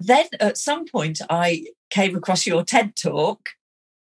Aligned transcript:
then 0.00 0.26
at 0.40 0.56
some 0.56 0.86
point, 0.86 1.20
I 1.28 1.66
came 1.90 2.16
across 2.16 2.46
your 2.46 2.64
TED 2.64 2.96
talk 2.96 3.50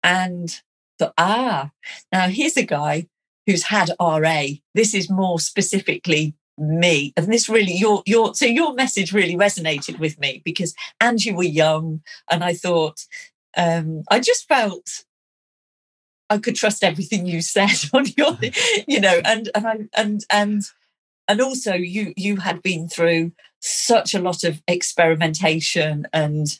and 0.03 0.61
thought, 0.97 1.13
ah, 1.17 1.71
now 2.11 2.27
here's 2.27 2.57
a 2.57 2.65
guy 2.65 3.07
who's 3.45 3.63
had 3.63 3.91
RA. 3.99 4.45
This 4.73 4.93
is 4.93 5.09
more 5.09 5.39
specifically 5.39 6.35
me. 6.57 7.13
And 7.15 7.31
this 7.31 7.47
really 7.47 7.73
your 7.73 8.03
your 8.05 8.33
so 8.35 8.45
your 8.45 8.73
message 8.73 9.13
really 9.13 9.35
resonated 9.35 9.99
with 9.99 10.19
me 10.19 10.41
because 10.43 10.73
and 10.99 11.23
you 11.23 11.35
were 11.35 11.43
young 11.43 12.01
and 12.29 12.43
I 12.43 12.53
thought 12.53 13.05
um 13.57 14.03
I 14.09 14.19
just 14.19 14.47
felt 14.47 15.03
I 16.29 16.37
could 16.37 16.55
trust 16.55 16.83
everything 16.83 17.25
you 17.25 17.41
said 17.41 17.75
on 17.93 18.05
your 18.17 18.37
you 18.87 18.99
know 18.99 19.19
and 19.25 19.49
and 19.55 19.67
I 19.67 19.77
and 19.95 20.23
and 20.29 20.63
and 21.27 21.41
also 21.41 21.73
you 21.73 22.13
you 22.15 22.37
had 22.37 22.61
been 22.61 22.87
through 22.87 23.31
such 23.63 24.13
a 24.13 24.19
lot 24.19 24.43
of 24.43 24.61
experimentation 24.67 26.05
and 26.13 26.59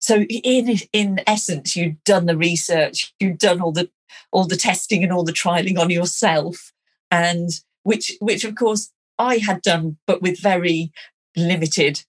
so 0.00 0.22
in 0.22 0.78
in 0.92 1.20
essence 1.26 1.76
you'd 1.76 2.02
done 2.04 2.26
the 2.26 2.36
research 2.36 3.14
you'd 3.20 3.38
done 3.38 3.60
all 3.60 3.72
the 3.72 3.90
all 4.30 4.46
the 4.46 4.56
testing 4.56 5.02
and 5.02 5.12
all 5.12 5.24
the 5.24 5.32
trialing 5.32 5.78
on 5.78 5.90
yourself 5.90 6.72
and 7.10 7.60
which 7.82 8.12
which 8.20 8.44
of 8.44 8.54
course 8.54 8.90
i 9.18 9.36
had 9.36 9.60
done 9.62 9.98
but 10.06 10.22
with 10.22 10.40
very 10.40 10.90
limited 11.36 12.02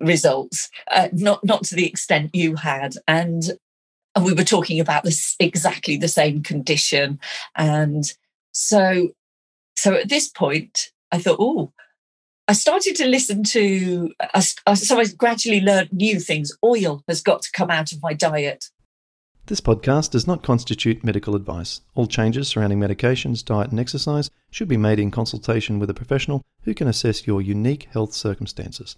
results 0.00 0.70
uh, 0.90 1.08
not 1.12 1.44
not 1.44 1.64
to 1.64 1.74
the 1.74 1.86
extent 1.86 2.34
you 2.34 2.56
had. 2.56 2.94
And 3.06 3.52
and 4.14 4.24
we 4.24 4.32
were 4.32 4.44
talking 4.44 4.80
about 4.80 5.04
this 5.04 5.36
exactly 5.38 5.96
the 5.96 6.08
same 6.08 6.42
condition. 6.42 7.18
And 7.54 8.12
so 8.52 9.10
so 9.76 9.94
at 9.94 10.08
this 10.08 10.28
point 10.28 10.90
i 11.12 11.18
thought 11.18 11.36
oh 11.38 11.70
I 12.48 12.52
started 12.52 12.94
to 12.96 13.08
listen 13.08 13.42
to, 13.42 14.12
uh, 14.32 14.40
so 14.76 15.00
I 15.00 15.06
gradually 15.18 15.60
learned 15.60 15.92
new 15.92 16.20
things. 16.20 16.52
Oil 16.62 17.02
has 17.08 17.20
got 17.20 17.42
to 17.42 17.50
come 17.50 17.72
out 17.72 17.90
of 17.90 18.00
my 18.00 18.12
diet. 18.12 18.66
This 19.46 19.60
podcast 19.60 20.12
does 20.12 20.28
not 20.28 20.44
constitute 20.44 21.02
medical 21.02 21.34
advice. 21.34 21.80
All 21.96 22.06
changes 22.06 22.46
surrounding 22.46 22.78
medications, 22.78 23.44
diet, 23.44 23.72
and 23.72 23.80
exercise 23.80 24.30
should 24.52 24.68
be 24.68 24.76
made 24.76 25.00
in 25.00 25.10
consultation 25.10 25.80
with 25.80 25.90
a 25.90 25.94
professional 25.94 26.42
who 26.62 26.72
can 26.72 26.86
assess 26.86 27.26
your 27.26 27.42
unique 27.42 27.88
health 27.90 28.12
circumstances. 28.12 28.96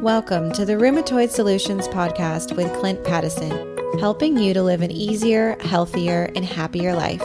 Welcome 0.00 0.52
to 0.52 0.64
the 0.64 0.78
Rheumatoid 0.80 1.28
Solutions 1.28 1.86
Podcast 1.88 2.56
with 2.56 2.72
Clint 2.80 3.04
Paddison 3.04 3.71
helping 3.98 4.38
you 4.38 4.54
to 4.54 4.62
live 4.62 4.82
an 4.82 4.90
easier, 4.90 5.56
healthier, 5.60 6.30
and 6.34 6.44
happier 6.44 6.94
life. 6.94 7.22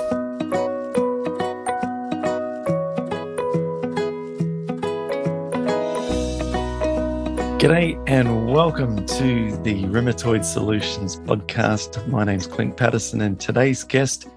G'day 7.58 8.02
and 8.08 8.52
welcome 8.52 9.04
to 9.06 9.58
the 9.64 9.84
Rheumatoid 9.86 10.46
Solutions 10.46 11.18
podcast. 11.18 12.08
My 12.08 12.24
name's 12.24 12.46
Clint 12.46 12.78
Paddison, 12.78 13.22
and 13.22 13.40
today's 13.40 13.84
guest 13.84 14.28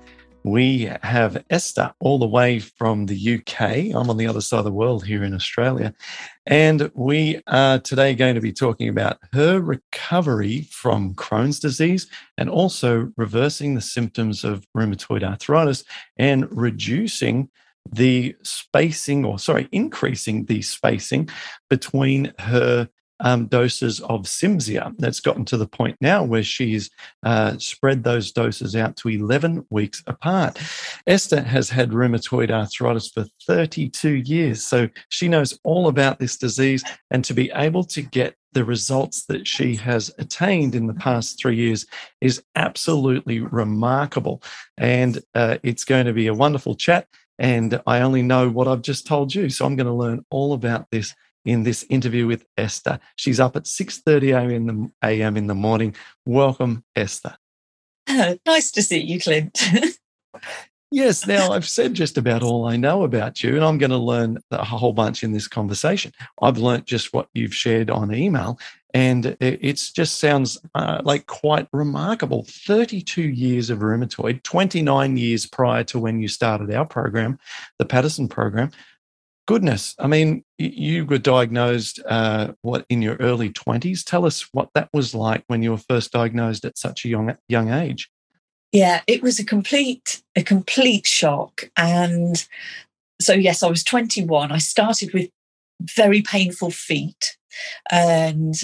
we 0.44 0.90
have 1.02 1.44
Esther 1.50 1.92
all 2.00 2.18
the 2.18 2.26
way 2.26 2.58
from 2.58 3.06
the 3.06 3.34
UK. 3.36 3.94
I'm 3.94 4.08
on 4.08 4.16
the 4.16 4.26
other 4.26 4.40
side 4.40 4.58
of 4.58 4.64
the 4.64 4.72
world 4.72 5.04
here 5.04 5.22
in 5.22 5.34
Australia. 5.34 5.94
And 6.46 6.90
we 6.94 7.42
are 7.46 7.78
today 7.78 8.14
going 8.14 8.34
to 8.34 8.40
be 8.40 8.52
talking 8.52 8.88
about 8.88 9.18
her 9.32 9.60
recovery 9.60 10.68
from 10.70 11.14
Crohn's 11.14 11.60
disease 11.60 12.06
and 12.38 12.48
also 12.48 13.12
reversing 13.16 13.74
the 13.74 13.80
symptoms 13.80 14.44
of 14.44 14.66
rheumatoid 14.76 15.22
arthritis 15.22 15.84
and 16.16 16.48
reducing 16.50 17.50
the 17.92 18.36
spacing, 18.42 19.24
or 19.24 19.38
sorry, 19.38 19.68
increasing 19.72 20.44
the 20.46 20.62
spacing 20.62 21.28
between 21.68 22.32
her 22.38 22.88
um, 23.20 23.46
doses 23.46 24.00
of 24.00 24.22
Cimzia. 24.22 24.94
That's 24.98 25.20
gotten 25.20 25.44
to 25.46 25.56
the 25.56 25.66
point 25.66 25.96
now 26.00 26.24
where 26.24 26.42
she's 26.42 26.90
uh, 27.22 27.58
spread 27.58 28.04
those 28.04 28.32
doses 28.32 28.74
out 28.76 28.96
to 28.96 29.08
11 29.08 29.66
weeks 29.70 30.02
apart. 30.06 30.58
Esther 31.06 31.42
has 31.42 31.70
had 31.70 31.90
rheumatoid 31.90 32.50
arthritis 32.50 33.08
for 33.08 33.26
32 33.46 34.10
years, 34.10 34.62
so 34.62 34.88
she 35.08 35.28
knows 35.28 35.58
all 35.64 35.88
about 35.88 36.18
this 36.18 36.36
disease. 36.36 36.82
And 37.10 37.24
to 37.24 37.34
be 37.34 37.50
able 37.54 37.84
to 37.84 38.02
get 38.02 38.36
the 38.52 38.64
results 38.64 39.26
that 39.26 39.46
she 39.46 39.76
has 39.76 40.12
attained 40.18 40.74
in 40.74 40.86
the 40.86 40.94
past 40.94 41.40
three 41.40 41.56
years 41.56 41.86
is 42.20 42.42
absolutely 42.56 43.40
remarkable. 43.40 44.42
And 44.76 45.20
uh, 45.34 45.58
it's 45.62 45.84
going 45.84 46.06
to 46.06 46.12
be 46.12 46.26
a 46.26 46.34
wonderful 46.34 46.74
chat. 46.74 47.06
And 47.38 47.80
I 47.86 48.00
only 48.00 48.22
know 48.22 48.50
what 48.50 48.68
I've 48.68 48.82
just 48.82 49.06
told 49.06 49.34
you. 49.34 49.48
So 49.48 49.64
I'm 49.64 49.76
going 49.76 49.86
to 49.86 49.92
learn 49.92 50.24
all 50.30 50.52
about 50.52 50.90
this 50.90 51.14
in 51.44 51.62
this 51.62 51.84
interview 51.88 52.26
with 52.26 52.44
Esther. 52.56 53.00
She's 53.16 53.40
up 53.40 53.56
at 53.56 53.64
6:30 53.64 54.34
a.m. 54.34 54.50
in 54.50 54.66
the 54.66 54.90
a.m. 55.02 55.36
in 55.36 55.46
the 55.46 55.54
morning. 55.54 55.94
Welcome, 56.24 56.84
Esther. 56.96 57.36
nice 58.46 58.70
to 58.72 58.82
see 58.82 59.00
you, 59.00 59.20
Clint. 59.20 59.58
yes, 60.90 61.26
now 61.26 61.52
I've 61.52 61.68
said 61.68 61.94
just 61.94 62.18
about 62.18 62.42
all 62.42 62.66
I 62.66 62.76
know 62.76 63.04
about 63.04 63.42
you, 63.42 63.54
and 63.56 63.64
I'm 63.64 63.78
going 63.78 63.90
to 63.90 63.98
learn 63.98 64.38
a 64.50 64.64
whole 64.64 64.92
bunch 64.92 65.22
in 65.22 65.32
this 65.32 65.48
conversation. 65.48 66.12
I've 66.42 66.58
learned 66.58 66.86
just 66.86 67.12
what 67.12 67.28
you've 67.34 67.54
shared 67.54 67.90
on 67.90 68.14
email, 68.14 68.58
and 68.92 69.36
it 69.40 69.74
just 69.94 70.18
sounds 70.18 70.58
uh, 70.74 71.00
like 71.04 71.26
quite 71.26 71.68
remarkable. 71.72 72.44
32 72.48 73.22
years 73.22 73.70
of 73.70 73.80
rheumatoid, 73.80 74.42
29 74.42 75.16
years 75.16 75.46
prior 75.46 75.84
to 75.84 75.98
when 75.98 76.20
you 76.20 76.28
started 76.28 76.72
our 76.74 76.86
program, 76.86 77.38
the 77.78 77.84
Paddison 77.84 78.28
program 78.28 78.72
goodness. 79.50 79.96
I 79.98 80.06
mean, 80.06 80.44
you 80.58 81.04
were 81.06 81.18
diagnosed 81.18 81.98
uh, 82.06 82.52
what 82.62 82.86
in 82.88 83.02
your 83.02 83.16
early 83.16 83.50
twenties. 83.50 84.04
Tell 84.04 84.24
us 84.24 84.46
what 84.52 84.68
that 84.76 84.88
was 84.92 85.12
like 85.12 85.42
when 85.48 85.60
you 85.60 85.72
were 85.72 85.76
first 85.76 86.12
diagnosed 86.12 86.64
at 86.64 86.78
such 86.78 87.04
a 87.04 87.08
young 87.08 87.36
young 87.48 87.68
age. 87.68 88.08
Yeah, 88.70 89.00
it 89.08 89.24
was 89.24 89.40
a 89.40 89.44
complete 89.44 90.22
a 90.36 90.44
complete 90.44 91.04
shock, 91.04 91.68
and 91.76 92.46
so 93.20 93.32
yes, 93.32 93.64
I 93.64 93.68
was 93.68 93.82
21. 93.82 94.52
I 94.52 94.58
started 94.58 95.12
with 95.12 95.28
very 95.82 96.22
painful 96.22 96.70
feet, 96.70 97.36
and 97.90 98.54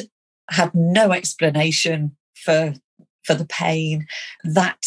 had 0.51 0.73
no 0.73 1.11
explanation 1.11 2.17
for 2.37 2.75
for 3.25 3.35
the 3.35 3.47
pain. 3.47 4.07
That 4.45 4.87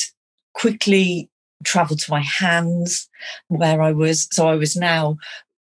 quickly 0.54 1.30
traveled 1.66 2.00
to 2.00 2.12
my 2.12 2.22
hands 2.22 3.10
where 3.50 3.82
I 3.82 3.92
was. 3.92 4.30
So 4.32 4.48
I 4.48 4.56
was 4.56 4.78
now 4.78 5.18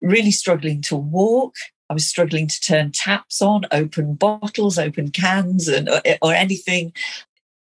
really 0.05 0.31
struggling 0.31 0.81
to 0.83 0.95
walk. 0.95 1.55
I 1.89 1.93
was 1.93 2.07
struggling 2.07 2.47
to 2.47 2.59
turn 2.61 2.91
taps 2.91 3.41
on, 3.41 3.65
open 3.71 4.15
bottles, 4.15 4.77
open 4.77 5.11
cans, 5.11 5.67
and 5.67 5.89
or, 5.89 6.01
or 6.21 6.33
anything. 6.33 6.93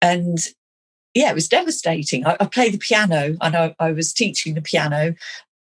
And 0.01 0.37
yeah, 1.13 1.31
it 1.31 1.35
was 1.35 1.49
devastating. 1.49 2.25
I, 2.25 2.37
I 2.39 2.45
play 2.45 2.69
the 2.69 2.77
piano, 2.77 3.35
and 3.41 3.55
I, 3.55 3.75
I, 3.79 3.91
was 3.91 4.13
teaching 4.13 4.53
the 4.53 4.61
piano, 4.61 5.15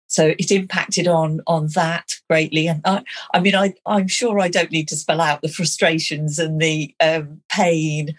so 0.07 0.35
it 0.37 0.51
impacted 0.51 1.07
on 1.07 1.41
on 1.47 1.67
that 1.75 2.11
greatly. 2.29 2.67
And 2.67 2.81
I, 2.85 3.03
I 3.33 3.39
mean, 3.39 3.55
I, 3.55 3.73
I'm 3.85 4.07
sure 4.07 4.39
I 4.39 4.49
don't 4.49 4.71
need 4.71 4.87
to 4.89 4.97
spell 4.97 5.21
out 5.21 5.41
the 5.41 5.49
frustrations 5.49 6.37
and 6.37 6.61
the 6.61 6.93
um, 6.99 7.41
pain 7.49 8.15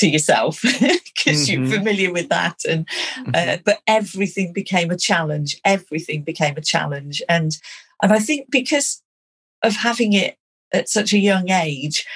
to 0.00 0.08
yourself 0.08 0.60
because 0.62 1.48
mm-hmm. 1.48 1.64
you're 1.64 1.78
familiar 1.78 2.12
with 2.12 2.28
that. 2.28 2.58
And 2.68 2.88
uh, 3.18 3.30
mm-hmm. 3.30 3.62
but 3.64 3.80
everything 3.86 4.52
became 4.52 4.90
a 4.90 4.96
challenge. 4.96 5.60
Everything 5.64 6.22
became 6.22 6.56
a 6.56 6.62
challenge. 6.62 7.22
And 7.28 7.56
and 8.02 8.12
i 8.12 8.18
think 8.18 8.50
because 8.50 9.02
of 9.62 9.76
having 9.76 10.12
it 10.12 10.36
at 10.72 10.88
such 10.88 11.12
a 11.12 11.18
young 11.18 11.50
age 11.50 12.06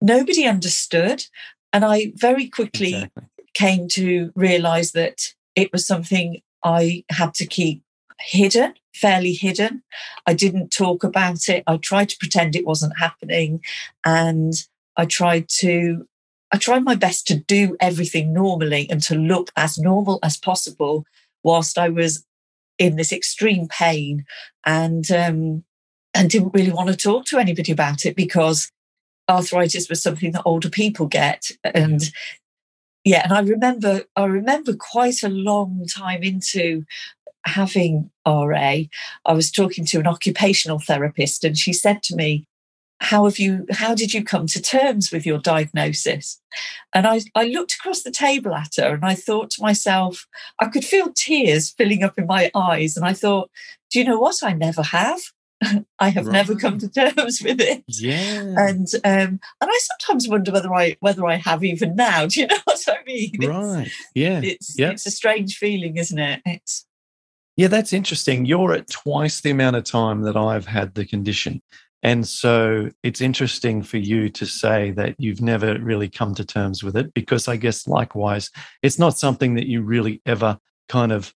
nobody 0.00 0.46
understood. 0.46 1.24
And 1.72 1.84
i 1.84 2.12
very 2.16 2.48
quickly 2.48 2.94
exactly. 2.94 3.24
came 3.54 3.88
to 3.88 4.32
realize 4.34 4.92
that 4.92 5.34
it 5.54 5.72
was 5.72 5.86
something 5.86 6.40
i 6.64 7.04
had 7.10 7.34
to 7.34 7.46
keep 7.46 7.82
hidden 8.20 8.74
fairly 8.94 9.32
hidden. 9.32 9.82
I 10.24 10.34
didn't 10.34 10.70
talk 10.70 11.02
about 11.02 11.48
it. 11.48 11.64
I 11.66 11.76
tried 11.78 12.08
to 12.10 12.16
pretend 12.16 12.54
it 12.54 12.64
wasn't 12.64 12.98
happening. 12.98 13.60
And 14.04 14.52
i 14.96 15.04
tried 15.04 15.48
to 15.48 16.06
I 16.52 16.58
tried 16.58 16.84
my 16.84 16.94
best 16.94 17.26
to 17.28 17.36
do 17.36 17.76
everything 17.80 18.32
normally 18.32 18.88
and 18.90 19.02
to 19.04 19.14
look 19.14 19.50
as 19.56 19.78
normal 19.78 20.18
as 20.22 20.36
possible 20.36 21.04
whilst 21.42 21.78
I 21.78 21.88
was 21.88 22.24
in 22.78 22.96
this 22.96 23.12
extreme 23.12 23.68
pain. 23.68 24.24
And 24.64 25.10
um, 25.10 25.64
and 26.14 26.30
didn't 26.30 26.54
really 26.54 26.70
want 26.70 26.88
to 26.88 26.96
talk 26.96 27.26
to 27.26 27.38
anybody 27.38 27.72
about 27.72 28.06
it 28.06 28.14
because 28.14 28.70
arthritis 29.28 29.88
was 29.88 30.02
something 30.02 30.30
that 30.32 30.42
older 30.44 30.70
people 30.70 31.06
get. 31.06 31.50
And 31.64 32.00
yeah. 33.04 33.22
and 33.24 33.32
i 33.32 33.40
remember 33.40 34.02
i 34.16 34.24
remember 34.24 34.74
quite 34.74 35.22
a 35.22 35.28
long 35.28 35.86
time 35.94 36.22
into 36.22 36.84
having 37.46 38.10
ra 38.26 38.76
i 39.26 39.32
was 39.32 39.50
talking 39.50 39.84
to 39.84 39.98
an 39.98 40.06
occupational 40.06 40.78
therapist 40.78 41.44
and 41.44 41.58
she 41.58 41.72
said 41.72 42.02
to 42.02 42.16
me 42.16 42.46
how 43.00 43.24
have 43.24 43.38
you 43.38 43.66
how 43.70 43.94
did 43.94 44.14
you 44.14 44.24
come 44.24 44.46
to 44.46 44.62
terms 44.62 45.10
with 45.10 45.26
your 45.26 45.38
diagnosis? 45.38 46.40
And 46.94 47.06
I, 47.06 47.20
I 47.34 47.44
looked 47.44 47.74
across 47.74 48.02
the 48.02 48.12
table 48.12 48.54
at 48.54 48.76
her 48.76 48.94
and 48.94 49.04
i 49.04 49.14
thought 49.14 49.50
to 49.50 49.62
myself 49.62 50.26
i 50.60 50.66
could 50.66 50.84
feel 50.84 51.12
tears 51.12 51.70
filling 51.70 52.04
up 52.04 52.16
in 52.16 52.26
my 52.26 52.52
eyes 52.54 52.96
and 52.96 53.04
i 53.04 53.12
thought 53.12 53.50
do 53.94 54.00
you 54.00 54.04
know 54.04 54.18
what? 54.18 54.42
I 54.42 54.52
never 54.52 54.82
have. 54.82 55.20
I 56.00 56.08
have 56.08 56.26
right. 56.26 56.32
never 56.32 56.56
come 56.56 56.78
to 56.78 56.88
terms 56.88 57.40
with 57.40 57.60
it. 57.60 57.84
Yeah. 57.86 58.56
And 58.58 58.88
um 59.04 59.38
and 59.40 59.40
i 59.62 59.80
sometimes 59.82 60.28
wonder 60.28 60.50
whether 60.50 60.74
i 60.74 60.96
whether 60.98 61.24
i 61.24 61.36
have 61.36 61.62
even 61.62 61.94
now. 61.94 62.26
Do 62.30 62.40
you 62.40 62.48
know 62.48 62.58
what 62.64 62.80
i 62.88 62.96
mean? 63.06 63.36
Right. 63.40 63.90
Yeah. 64.14 64.40
it's 64.42 64.76
yep. 64.76 64.94
it's 64.94 65.06
a 65.06 65.12
strange 65.12 65.56
feeling 65.56 65.96
isn't 65.96 66.18
it? 66.18 66.42
It's 66.44 66.86
yeah, 67.56 67.68
that's 67.68 67.92
interesting. 67.92 68.46
You're 68.46 68.72
at 68.72 68.90
twice 68.90 69.40
the 69.40 69.50
amount 69.50 69.76
of 69.76 69.84
time 69.84 70.22
that 70.22 70.36
I've 70.36 70.66
had 70.66 70.94
the 70.94 71.04
condition. 71.04 71.62
And 72.04 72.28
so 72.28 72.90
it's 73.02 73.22
interesting 73.22 73.82
for 73.82 73.96
you 73.96 74.28
to 74.28 74.44
say 74.44 74.90
that 74.90 75.14
you've 75.18 75.40
never 75.40 75.78
really 75.78 76.10
come 76.10 76.34
to 76.34 76.44
terms 76.44 76.84
with 76.84 76.96
it 76.96 77.14
because 77.14 77.48
I 77.48 77.56
guess 77.56 77.88
likewise, 77.88 78.50
it's 78.82 78.98
not 78.98 79.18
something 79.18 79.54
that 79.54 79.66
you 79.66 79.80
really 79.80 80.20
ever 80.26 80.58
kind 80.90 81.12
of, 81.12 81.32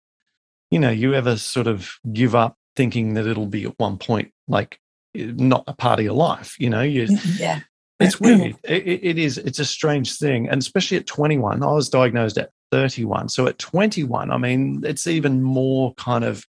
you 0.72 0.80
know, 0.80 0.90
you 0.90 1.14
ever 1.14 1.38
sort 1.38 1.68
of 1.68 1.92
give 2.12 2.34
up 2.34 2.58
thinking 2.76 3.14
that 3.14 3.28
it'll 3.28 3.46
be 3.46 3.66
at 3.66 3.78
one 3.78 4.00
point 4.00 4.32
like 4.48 4.80
eh, 5.16 5.32
not 5.36 5.64
a 5.68 5.74
part 5.74 6.00
of 6.00 6.06
your 6.06 6.16
life. 6.16 6.56
You 6.60 6.72
know, 6.72 6.82
you, 6.82 7.08
yeah. 7.38 7.62
It's 7.98 8.20
weird. 8.20 8.58
It, 8.66 9.00
it 9.04 9.18
is. 9.18 9.38
It's 9.38 9.60
a 9.60 9.64
strange 9.64 10.18
thing. 10.18 10.50
And 10.50 10.62
especially 10.62 10.98
at 10.98 11.08
21, 11.08 11.64
I 11.64 11.72
was 11.72 11.88
diagnosed 11.88 12.38
at 12.38 12.50
31. 12.74 13.30
So 13.30 13.48
at 13.48 13.58
21, 13.58 14.32
I 14.32 14.38
mean, 14.38 14.84
it's 14.86 15.08
even 15.08 15.42
more 15.42 15.94
kind 15.94 16.26
of 16.26 16.46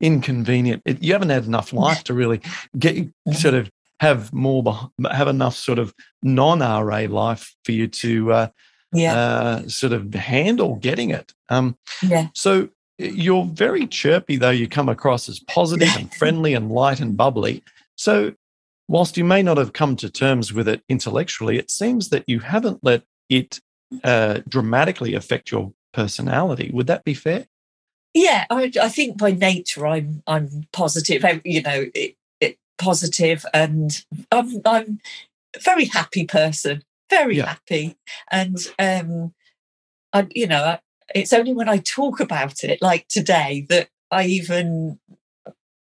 inconvenient. 0.00 0.82
It, 0.84 1.02
you 1.02 1.12
haven't 1.12 1.30
had 1.30 1.44
enough 1.44 1.72
life 1.72 2.04
to 2.04 2.14
really 2.14 2.40
get 2.78 3.08
sort 3.32 3.54
of 3.54 3.70
have 4.00 4.32
more 4.32 4.90
have 5.10 5.28
enough 5.28 5.56
sort 5.56 5.78
of 5.78 5.92
non 6.22 6.60
RA 6.60 7.06
life 7.08 7.54
for 7.64 7.72
you 7.72 7.88
to 7.88 8.32
uh, 8.32 8.48
yeah 8.92 9.14
uh, 9.14 9.68
sort 9.68 9.92
of 9.92 10.14
handle 10.14 10.76
getting 10.76 11.10
it. 11.10 11.32
Um, 11.48 11.76
yeah. 12.02 12.28
So 12.34 12.68
you're 12.98 13.44
very 13.44 13.86
chirpy 13.86 14.36
though. 14.36 14.50
You 14.50 14.68
come 14.68 14.88
across 14.88 15.28
as 15.28 15.40
positive 15.40 15.94
and 15.96 16.12
friendly 16.14 16.54
and 16.54 16.70
light 16.70 17.00
and 17.00 17.16
bubbly. 17.16 17.62
So 17.96 18.34
whilst 18.88 19.16
you 19.16 19.24
may 19.24 19.42
not 19.42 19.56
have 19.56 19.72
come 19.72 19.96
to 19.96 20.10
terms 20.10 20.52
with 20.52 20.68
it 20.68 20.82
intellectually, 20.88 21.58
it 21.58 21.70
seems 21.70 22.08
that 22.08 22.24
you 22.26 22.40
haven't 22.40 22.80
let 22.82 23.02
it 23.28 23.60
uh, 24.04 24.40
dramatically 24.48 25.14
affect 25.14 25.50
your 25.50 25.72
personality. 25.92 26.70
Would 26.72 26.88
that 26.88 27.04
be 27.04 27.14
fair? 27.14 27.46
Yeah, 28.18 28.46
I, 28.50 28.72
I 28.82 28.88
think 28.88 29.16
by 29.16 29.30
nature 29.30 29.86
I'm 29.86 30.24
I'm 30.26 30.66
positive. 30.72 31.24
You 31.44 31.62
know, 31.62 31.86
it, 31.94 32.16
it, 32.40 32.58
positive, 32.76 33.46
and 33.54 34.04
I'm 34.32 34.60
I'm 34.64 34.98
a 35.54 35.60
very 35.60 35.84
happy 35.84 36.26
person. 36.26 36.82
Very 37.10 37.36
yeah. 37.36 37.46
happy, 37.46 37.96
and 38.28 38.56
um, 38.76 39.34
I 40.12 40.26
you 40.34 40.48
know 40.48 40.64
I, 40.64 40.80
it's 41.14 41.32
only 41.32 41.52
when 41.52 41.68
I 41.68 41.78
talk 41.78 42.18
about 42.18 42.64
it, 42.64 42.82
like 42.82 43.06
today, 43.06 43.64
that 43.68 43.88
I 44.10 44.24
even 44.24 44.98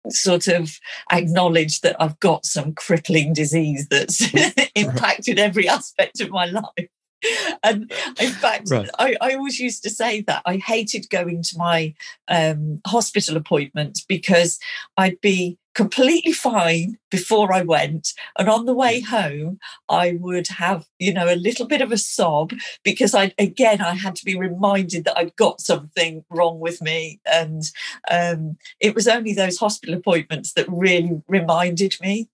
sort 0.09 0.47
of 0.47 0.79
acknowledge 1.11 1.81
that 1.81 1.97
I've 2.01 2.19
got 2.21 2.45
some 2.45 2.73
crippling 2.73 3.33
disease 3.33 3.89
that's 3.89 4.33
impacted 4.75 5.39
every 5.39 5.67
aspect 5.67 6.21
of 6.21 6.29
my 6.29 6.45
life. 6.45 6.87
and 7.63 7.91
in 8.19 8.31
fact, 8.31 8.69
right. 8.69 8.89
I, 8.99 9.15
I, 9.21 9.33
always 9.35 9.59
used 9.59 9.83
to 9.83 9.89
say 9.89 10.21
that 10.21 10.41
I 10.45 10.57
hated 10.57 11.09
going 11.09 11.43
to 11.43 11.57
my 11.57 11.93
um, 12.27 12.81
hospital 12.85 13.37
appointments 13.37 14.03
because 14.03 14.59
I'd 14.97 15.19
be 15.21 15.57
completely 15.73 16.33
fine 16.33 16.97
before 17.09 17.53
I 17.53 17.61
went. 17.61 18.13
And 18.37 18.47
on 18.47 18.65
the 18.65 18.73
way 18.73 19.01
home, 19.01 19.59
I 19.89 20.17
would 20.19 20.47
have, 20.49 20.85
you 20.99 21.13
know, 21.13 21.31
a 21.31 21.35
little 21.35 21.65
bit 21.65 21.81
of 21.81 21.91
a 21.91 21.97
sob 21.97 22.53
because 22.83 23.15
I, 23.15 23.33
again, 23.37 23.81
I 23.81 23.95
had 23.95 24.15
to 24.17 24.25
be 24.25 24.37
reminded 24.37 25.05
that 25.05 25.17
I'd 25.17 25.35
got 25.35 25.61
something 25.61 26.23
wrong 26.29 26.59
with 26.59 26.81
me. 26.81 27.19
And 27.25 27.63
um, 28.09 28.57
it 28.79 28.93
was 28.95 29.07
only 29.07 29.33
those 29.33 29.57
hospital 29.57 29.95
appointments 29.95 30.53
that 30.53 30.69
really 30.69 31.21
reminded 31.27 31.95
me 32.01 32.29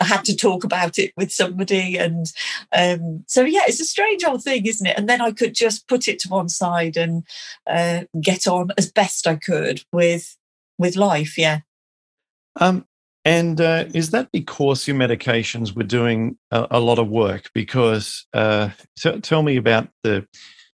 I 0.00 0.04
had 0.04 0.24
to 0.24 0.36
talk 0.36 0.64
about 0.64 0.98
it 0.98 1.12
with 1.16 1.32
somebody. 1.32 1.96
And 1.98 2.26
um, 2.72 3.24
so, 3.26 3.42
yeah, 3.42 3.62
it's 3.66 3.80
a 3.80 3.84
strange 3.84 4.24
old 4.24 4.42
thing, 4.42 4.66
isn't 4.66 4.86
it? 4.86 4.96
And 4.98 5.08
then 5.08 5.20
I 5.20 5.32
could 5.32 5.54
just 5.54 5.88
put 5.88 6.08
it 6.08 6.18
to 6.20 6.28
one 6.28 6.48
side 6.48 6.96
and 6.96 7.24
uh, 7.66 8.04
get 8.20 8.46
on 8.46 8.70
as 8.78 8.90
best 8.90 9.26
I 9.26 9.36
could 9.36 9.82
with 9.92 10.36
with 10.78 10.96
life. 10.96 11.38
Yeah. 11.38 11.60
Um, 12.60 12.86
and 13.24 13.60
uh, 13.60 13.86
is 13.94 14.10
that 14.10 14.30
because 14.32 14.86
your 14.86 14.96
medications 14.96 15.74
were 15.74 15.84
doing 15.84 16.36
a, 16.50 16.66
a 16.72 16.80
lot 16.80 16.98
of 16.98 17.08
work? 17.08 17.50
Because 17.54 18.26
uh, 18.34 18.70
t- 18.98 19.20
tell 19.20 19.42
me 19.42 19.56
about 19.56 19.88
the, 20.02 20.26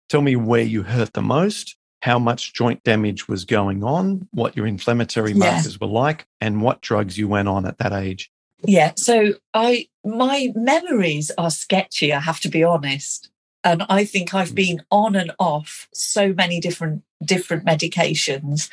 tell 0.07 0.21
me 0.21 0.35
where 0.35 0.61
you 0.61 0.83
hurt 0.83 1.13
the 1.13 1.21
most, 1.21 1.75
how 2.01 2.19
much 2.19 2.53
joint 2.53 2.83
damage 2.83 3.27
was 3.27 3.43
going 3.43 3.83
on, 3.83 4.27
what 4.31 4.55
your 4.55 4.65
inflammatory 4.65 5.33
markers 5.33 5.73
yeah. 5.73 5.77
were 5.85 5.91
like, 5.91 6.25
and 6.39 6.61
what 6.61 6.81
drugs 6.81 7.17
you 7.17 7.27
went 7.27 7.47
on 7.47 7.65
at 7.65 7.79
that 7.79 7.91
age. 7.91 8.31
Yeah. 8.63 8.93
So 8.95 9.35
I 9.53 9.87
my 10.03 10.51
memories 10.55 11.31
are 11.37 11.51
sketchy, 11.51 12.13
I 12.13 12.19
have 12.19 12.39
to 12.41 12.49
be 12.49 12.63
honest. 12.63 13.29
And 13.63 13.83
I 13.89 14.05
think 14.05 14.33
I've 14.33 14.51
mm. 14.51 14.55
been 14.55 14.81
on 14.91 15.15
and 15.15 15.31
off 15.39 15.87
so 15.93 16.33
many 16.33 16.59
different 16.59 17.03
different 17.23 17.65
medications. 17.65 18.69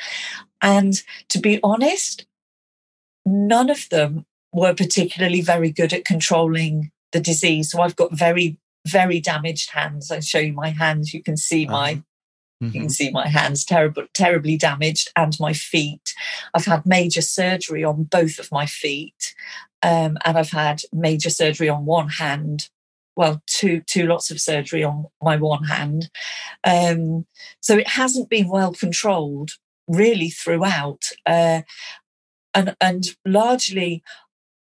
And 0.61 1.01
to 1.29 1.39
be 1.39 1.59
honest, 1.63 2.25
none 3.25 3.69
of 3.69 3.89
them 3.89 4.25
were 4.53 4.73
particularly 4.73 5.41
very 5.41 5.71
good 5.71 5.91
at 5.91 6.05
controlling 6.05 6.91
the 7.11 7.19
disease. 7.19 7.71
So 7.71 7.81
I've 7.81 7.95
got 7.95 8.17
very, 8.17 8.57
very 8.87 9.19
damaged 9.19 9.71
hands. 9.71 10.11
I 10.11 10.21
show 10.21 10.39
you 10.39 10.53
my 10.53 10.69
hands. 10.69 11.13
You 11.13 11.21
can 11.21 11.37
see 11.37 11.65
my 11.65 11.91
uh-huh. 11.93 12.01
Mm-hmm. 12.61 12.65
You 12.65 12.71
can 12.71 12.81
mm-hmm. 12.83 12.89
see 12.89 13.11
my 13.11 13.27
hands 13.27 13.65
terrible, 13.65 14.05
terribly 14.13 14.57
damaged 14.57 15.09
and 15.15 15.35
my 15.39 15.53
feet. 15.53 16.13
I've 16.53 16.65
had 16.65 16.85
major 16.85 17.21
surgery 17.21 17.83
on 17.83 18.03
both 18.03 18.39
of 18.39 18.51
my 18.51 18.65
feet, 18.65 19.35
um, 19.83 20.17
and 20.25 20.37
I've 20.37 20.51
had 20.51 20.81
major 20.93 21.29
surgery 21.29 21.69
on 21.69 21.85
one 21.85 22.09
hand. 22.09 22.69
Well, 23.17 23.41
two 23.45 23.81
two 23.81 24.07
lots 24.07 24.31
of 24.31 24.39
surgery 24.41 24.83
on 24.83 25.05
my 25.21 25.37
one 25.37 25.65
hand. 25.65 26.09
Um, 26.63 27.25
so 27.61 27.77
it 27.77 27.89
hasn't 27.89 28.29
been 28.29 28.49
well 28.49 28.73
controlled 28.73 29.51
really 29.87 30.29
throughout, 30.29 31.03
uh, 31.25 31.61
and 32.53 32.75
and 32.79 33.03
largely, 33.25 34.01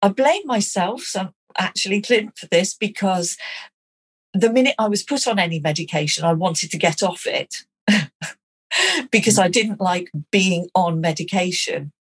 I 0.01 0.09
blame 0.09 0.45
myself. 0.45 1.03
So 1.03 1.29
actually, 1.57 2.01
Clint, 2.01 2.37
for 2.37 2.47
this 2.47 2.73
because 2.73 3.37
the 4.39 4.51
minute 4.51 4.75
I 4.77 4.87
was 4.87 5.03
put 5.03 5.27
on 5.27 5.39
any 5.39 5.59
medication, 5.59 6.23
I 6.23 6.33
wanted 6.33 6.71
to 6.71 6.77
get 6.77 7.03
off 7.03 7.25
it 7.25 7.65
because. 9.11 9.39
I 9.39 9.47
didn't 9.47 9.79
like 9.79 10.11
being 10.31 10.69
on 10.75 11.01
medication. 11.01 11.91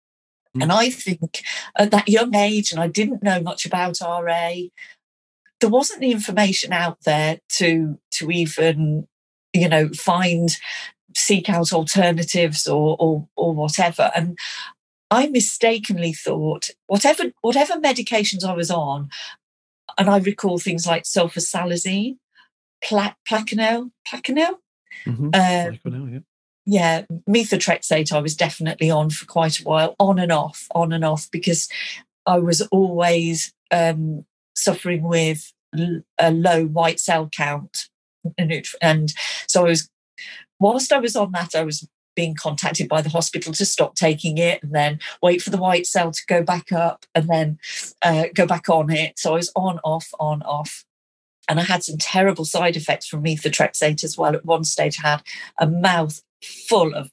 Mm. 0.56 0.62
And 0.62 0.72
I 0.72 0.90
think 0.90 1.42
at 1.76 1.90
that 1.90 2.08
young 2.08 2.34
age, 2.34 2.72
and 2.72 2.80
I 2.80 2.88
didn't 2.88 3.22
know 3.22 3.40
much 3.40 3.66
about 3.66 4.00
RA, 4.00 4.52
there 5.60 5.70
wasn't 5.70 6.00
the 6.00 6.12
information 6.12 6.72
out 6.72 6.98
there 7.04 7.40
to 7.56 7.98
to 8.12 8.30
even, 8.30 9.06
you 9.52 9.68
know, 9.68 9.88
find 9.88 10.56
seek 11.14 11.48
out 11.48 11.72
alternatives 11.72 12.66
or 12.66 12.96
or, 12.98 13.28
or 13.36 13.54
whatever. 13.54 14.10
And 14.14 14.38
I 15.10 15.28
mistakenly 15.28 16.12
thought 16.12 16.70
whatever 16.86 17.24
whatever 17.40 17.74
medications 17.74 18.44
I 18.44 18.52
was 18.52 18.70
on, 18.70 19.08
and 19.98 20.10
I 20.10 20.18
recall 20.18 20.58
things 20.58 20.86
like 20.86 21.04
sulfasalazine, 21.04 22.18
pla- 22.84 23.14
Plaquenil, 23.28 23.90
Plaquenil. 24.08 24.56
Mm-hmm. 25.06 25.26
Um, 25.26 26.12
yeah. 26.12 26.18
Yeah, 26.68 27.02
methotrexate 27.28 28.12
I 28.12 28.18
was 28.18 28.34
definitely 28.34 28.90
on 28.90 29.10
for 29.10 29.24
quite 29.24 29.60
a 29.60 29.62
while, 29.62 29.94
on 30.00 30.18
and 30.18 30.32
off, 30.32 30.66
on 30.74 30.92
and 30.92 31.04
off, 31.04 31.30
because 31.30 31.68
I 32.26 32.40
was 32.40 32.60
always 32.72 33.52
um, 33.70 34.24
suffering 34.56 35.04
with 35.04 35.52
a 36.18 36.32
low 36.32 36.66
white 36.66 36.98
cell 36.98 37.28
count. 37.30 37.88
And 38.82 39.12
so 39.46 39.66
I 39.66 39.68
was, 39.68 39.88
whilst 40.58 40.92
I 40.92 40.98
was 40.98 41.14
on 41.14 41.30
that, 41.32 41.54
I 41.54 41.62
was 41.62 41.86
being 42.16 42.34
contacted 42.34 42.88
by 42.88 43.02
the 43.02 43.10
hospital 43.10 43.52
to 43.52 43.66
stop 43.66 43.94
taking 43.94 44.38
it 44.38 44.60
and 44.62 44.74
then 44.74 44.98
wait 45.22 45.42
for 45.42 45.50
the 45.50 45.58
white 45.58 45.86
cell 45.86 46.10
to 46.10 46.22
go 46.26 46.42
back 46.42 46.72
up 46.72 47.04
and 47.14 47.28
then 47.28 47.58
uh, 48.02 48.24
go 48.34 48.46
back 48.46 48.68
on 48.68 48.90
it. 48.90 49.20
So 49.20 49.32
I 49.32 49.36
was 49.36 49.52
on, 49.54 49.78
off, 49.84 50.08
on, 50.18 50.42
off. 50.42 50.84
And 51.48 51.60
I 51.60 51.64
had 51.64 51.84
some 51.84 51.98
terrible 51.98 52.44
side 52.44 52.76
effects 52.76 53.06
from 53.06 53.22
methotrexate 53.22 54.02
as 54.04 54.18
well. 54.18 54.34
At 54.34 54.44
one 54.44 54.64
stage, 54.64 54.98
I 55.02 55.08
had 55.08 55.22
a 55.58 55.66
mouth 55.66 56.22
full 56.42 56.94
of 56.94 57.10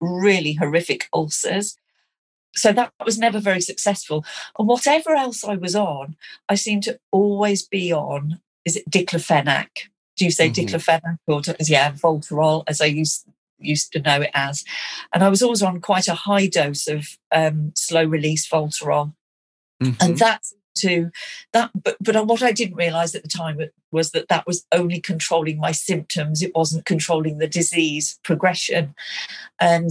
really 0.00 0.54
horrific 0.54 1.08
ulcers. 1.12 1.76
So 2.54 2.72
that 2.72 2.92
was 3.04 3.18
never 3.18 3.40
very 3.40 3.60
successful. 3.60 4.24
And 4.58 4.68
whatever 4.68 5.14
else 5.14 5.42
I 5.44 5.56
was 5.56 5.74
on, 5.74 6.16
I 6.48 6.54
seemed 6.54 6.82
to 6.84 6.98
always 7.10 7.66
be 7.66 7.92
on, 7.92 8.40
is 8.64 8.76
it 8.76 8.90
diclofenac? 8.90 9.68
Do 10.16 10.26
you 10.26 10.30
say 10.30 10.50
mm-hmm. 10.50 10.74
diclofenac 10.74 11.16
or 11.26 11.40
yeah, 11.60 11.92
Voltarol, 11.92 12.64
as 12.66 12.80
I 12.80 12.86
used 12.86 13.26
used 13.64 13.92
to 13.92 14.00
know 14.00 14.20
it 14.20 14.30
as. 14.34 14.64
And 15.14 15.22
I 15.22 15.28
was 15.28 15.42
always 15.42 15.62
on 15.62 15.80
quite 15.80 16.08
a 16.08 16.14
high 16.14 16.46
dose 16.46 16.88
of 16.88 17.16
um, 17.30 17.72
slow 17.76 18.04
release 18.04 18.48
Voltarol. 18.48 19.14
Mm-hmm. 19.82 19.94
And 20.00 20.18
that 20.18 20.42
to 20.74 21.10
that 21.52 21.70
but 21.74 21.96
but 22.00 22.26
what 22.26 22.42
i 22.42 22.52
didn't 22.52 22.76
realize 22.76 23.14
at 23.14 23.22
the 23.22 23.28
time 23.28 23.58
was 23.92 24.10
that 24.10 24.28
that 24.28 24.46
was 24.46 24.66
only 24.72 24.98
controlling 24.98 25.60
my 25.60 25.70
symptoms. 25.70 26.42
It 26.42 26.54
wasn't 26.54 26.86
controlling 26.86 27.38
the 27.38 27.46
disease 27.46 28.18
progression. 28.24 28.94
And 29.60 29.90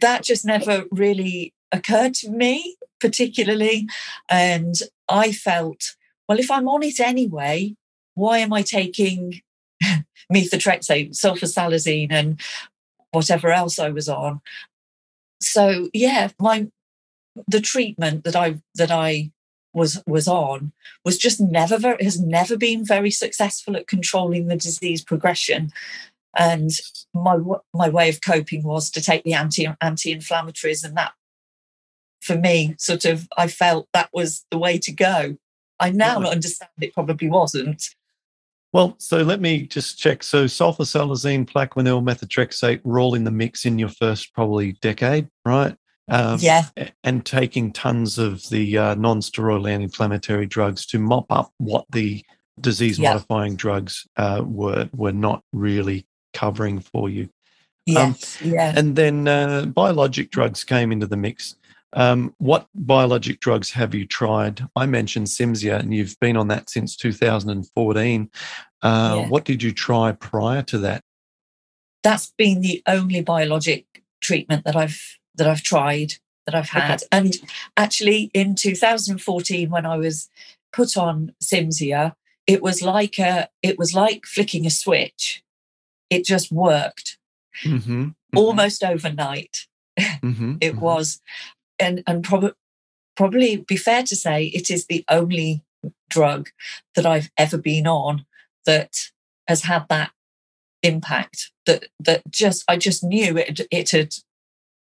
that 0.00 0.22
just 0.22 0.44
never 0.44 0.84
really 0.92 1.54
occurred 1.72 2.14
to 2.14 2.30
me 2.30 2.76
particularly. 3.00 3.88
And 4.28 4.74
i 5.08 5.32
felt 5.32 5.96
well 6.28 6.38
if 6.38 6.50
i'm 6.50 6.68
on 6.68 6.82
it 6.82 7.00
anyway 7.00 7.74
why 8.14 8.38
am 8.38 8.52
i 8.52 8.60
taking 8.60 9.40
methotrexate 10.32 11.10
sulfasalazine 11.10 12.12
and 12.12 12.38
whatever 13.12 13.50
else 13.50 13.78
i 13.78 13.88
was 13.88 14.08
on? 14.08 14.40
So 15.40 15.88
yeah 15.94 16.30
my 16.38 16.68
the 17.46 17.60
treatment 17.60 18.24
that 18.24 18.36
i 18.36 18.60
that 18.74 18.90
i 18.90 19.30
was 19.78 20.02
was 20.06 20.28
on 20.28 20.72
was 21.04 21.16
just 21.16 21.40
never 21.40 21.78
very, 21.78 22.02
has 22.04 22.20
never 22.20 22.56
been 22.56 22.84
very 22.84 23.10
successful 23.10 23.76
at 23.76 23.86
controlling 23.86 24.48
the 24.48 24.56
disease 24.56 25.02
progression 25.02 25.72
and 26.36 26.72
my 27.14 27.38
my 27.72 27.88
way 27.88 28.08
of 28.08 28.20
coping 28.20 28.62
was 28.62 28.90
to 28.90 29.00
take 29.00 29.24
the 29.24 29.32
anti 29.32 29.66
anti-inflammatories 29.80 30.84
and 30.84 30.96
that 30.96 31.12
for 32.20 32.36
me 32.36 32.74
sort 32.78 33.04
of 33.04 33.28
i 33.36 33.46
felt 33.46 33.88
that 33.94 34.10
was 34.12 34.44
the 34.50 34.58
way 34.58 34.76
to 34.76 34.92
go 34.92 35.36
i 35.80 35.90
now 35.90 36.20
right. 36.20 36.32
understand 36.32 36.70
it 36.80 36.92
probably 36.92 37.28
wasn't 37.28 37.94
well, 38.72 38.96
so 38.98 39.22
let 39.22 39.40
me 39.40 39.62
just 39.62 39.98
check. 39.98 40.22
So 40.22 40.44
sulfasalazine, 40.44 41.48
plaquenil, 41.48 42.02
methotrexate 42.02 42.84
were 42.84 43.00
all 43.00 43.14
in 43.14 43.24
the 43.24 43.30
mix 43.30 43.64
in 43.64 43.78
your 43.78 43.88
first 43.88 44.34
probably 44.34 44.72
decade, 44.82 45.28
right? 45.46 45.74
Um, 46.08 46.38
yeah. 46.40 46.64
And 47.04 47.24
taking 47.24 47.72
tons 47.72 48.18
of 48.18 48.48
the 48.48 48.78
uh, 48.78 48.94
non 48.94 49.20
steroidal 49.20 49.70
anti 49.70 49.84
inflammatory 49.84 50.46
drugs 50.46 50.86
to 50.86 50.98
mop 50.98 51.26
up 51.30 51.52
what 51.58 51.84
the 51.90 52.24
disease 52.60 52.98
modifying 52.98 53.56
drugs 53.56 54.06
uh, 54.16 54.42
were, 54.44 54.88
were 54.94 55.12
not 55.12 55.42
really 55.52 56.06
covering 56.32 56.80
for 56.80 57.08
you. 57.08 57.28
Yes. 57.86 58.40
Um, 58.42 58.50
yeah. 58.50 58.72
And 58.76 58.96
then 58.96 59.28
uh, 59.28 59.66
biologic 59.66 60.30
drugs 60.30 60.64
came 60.64 60.92
into 60.92 61.06
the 61.06 61.16
mix. 61.16 61.56
Um, 61.94 62.34
what 62.38 62.66
biologic 62.74 63.40
drugs 63.40 63.70
have 63.70 63.94
you 63.94 64.06
tried? 64.06 64.66
I 64.76 64.84
mentioned 64.86 65.26
Cimzia, 65.26 65.78
and 65.78 65.94
you've 65.94 66.18
been 66.20 66.36
on 66.36 66.48
that 66.48 66.68
since 66.68 66.96
2014. 66.96 68.30
Uh, 68.82 69.14
yeah. 69.16 69.28
What 69.28 69.44
did 69.44 69.62
you 69.62 69.72
try 69.72 70.12
prior 70.12 70.62
to 70.64 70.78
that? 70.78 71.02
That's 72.02 72.32
been 72.36 72.60
the 72.60 72.82
only 72.86 73.22
biologic 73.22 73.86
treatment 74.20 74.64
that 74.64 74.76
I've 74.76 75.17
that 75.38 75.46
I've 75.46 75.62
tried, 75.62 76.14
that 76.46 76.54
I've 76.54 76.68
had. 76.68 77.02
Okay. 77.02 77.08
And 77.10 77.36
actually, 77.76 78.30
in 78.34 78.54
2014, 78.54 79.70
when 79.70 79.86
I 79.86 79.96
was 79.96 80.28
put 80.72 80.96
on 80.96 81.32
Cimzia, 81.42 82.14
it 82.46 82.62
was 82.62 82.82
like 82.82 83.18
a, 83.18 83.48
it 83.62 83.78
was 83.78 83.94
like 83.94 84.26
flicking 84.26 84.66
a 84.66 84.70
switch. 84.70 85.42
It 86.10 86.24
just 86.24 86.52
worked 86.52 87.18
mm-hmm. 87.64 87.92
Mm-hmm. 88.02 88.38
almost 88.38 88.84
overnight. 88.84 89.66
Mm-hmm. 89.98 90.56
it 90.60 90.72
mm-hmm. 90.72 90.80
was, 90.80 91.20
and 91.78 92.02
and 92.06 92.24
probably 92.24 92.52
probably 93.16 93.56
be 93.56 93.76
fair 93.76 94.02
to 94.04 94.16
say 94.16 94.44
it 94.46 94.70
is 94.70 94.86
the 94.86 95.04
only 95.08 95.62
drug 96.08 96.50
that 96.94 97.04
I've 97.04 97.30
ever 97.36 97.58
been 97.58 97.86
on 97.86 98.24
that 98.64 98.94
has 99.46 99.62
had 99.62 99.86
that 99.88 100.12
impact 100.82 101.50
that 101.66 101.86
that 101.98 102.22
just 102.30 102.64
I 102.68 102.76
just 102.76 103.02
knew 103.02 103.36
it 103.36 103.60
it 103.70 103.90
had 103.90 104.14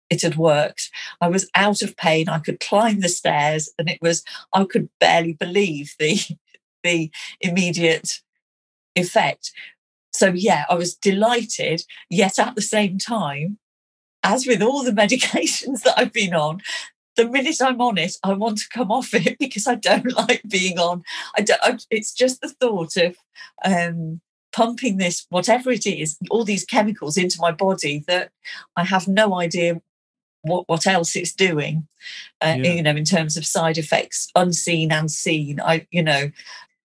it 0.10 0.22
had 0.22 0.36
worked. 0.36 0.90
I 1.22 1.28
was 1.28 1.50
out 1.56 1.82
of 1.82 1.98
pain. 1.98 2.30
I 2.30 2.40
could 2.40 2.60
climb 2.60 3.00
the 3.00 3.10
stairs, 3.10 3.70
and 3.80 3.90
it 3.90 4.00
was 4.02 4.24
I 4.54 4.66
could 4.66 4.90
barely 5.00 5.34
believe 5.34 5.96
the 6.00 6.20
the 6.84 7.12
immediate 7.42 8.22
effect. 8.96 9.52
So 10.14 10.28
yeah, 10.28 10.66
I 10.70 10.76
was 10.76 10.96
delighted. 10.96 11.84
Yet 12.10 12.40
at 12.40 12.56
the 12.56 12.62
same 12.62 12.98
time, 12.98 13.58
as 14.24 14.48
with 14.48 14.62
all 14.62 14.84
the 14.84 14.92
medications 15.04 15.84
that 15.84 15.96
I've 15.98 16.14
been 16.14 16.34
on, 16.34 16.62
the 17.16 17.28
minute 17.28 17.62
I'm 17.62 17.82
on 17.82 17.98
it, 17.98 18.18
I 18.24 18.34
want 18.34 18.60
to 18.60 18.70
come 18.70 18.92
off 18.92 19.14
it 19.14 19.38
because 19.40 19.68
I 19.68 19.76
don't 19.76 20.14
like 20.14 20.44
being 20.48 20.80
on. 20.80 21.04
I 21.38 21.42
don't. 21.42 21.62
I, 21.64 21.78
it's 21.90 22.14
just 22.14 22.42
the 22.42 22.50
thought 22.50 22.96
of 22.98 23.16
um, 23.64 24.22
pumping 24.54 24.98
this, 24.98 25.26
whatever 25.30 25.72
it 25.72 25.86
is, 25.86 26.18
all 26.30 26.46
these 26.46 26.66
chemicals 26.66 27.18
into 27.18 27.38
my 27.42 27.52
body 27.52 28.04
that 28.08 28.32
I 28.78 28.86
have 28.86 29.08
no 29.08 29.36
idea 29.36 29.82
what, 30.46 30.68
what 30.68 30.88
else 30.88 31.16
it's 31.16 31.34
doing, 31.34 31.88
uh, 32.42 32.56
yeah. 32.58 32.74
you 32.74 32.84
know, 32.84 32.92
in 32.92 33.06
terms 33.06 33.38
of 33.38 33.46
side 33.46 33.78
effects, 33.78 34.30
unseen 34.36 34.92
and 34.92 35.12
seen. 35.12 35.60
I, 35.60 35.88
you 35.92 36.04
know, 36.04 36.32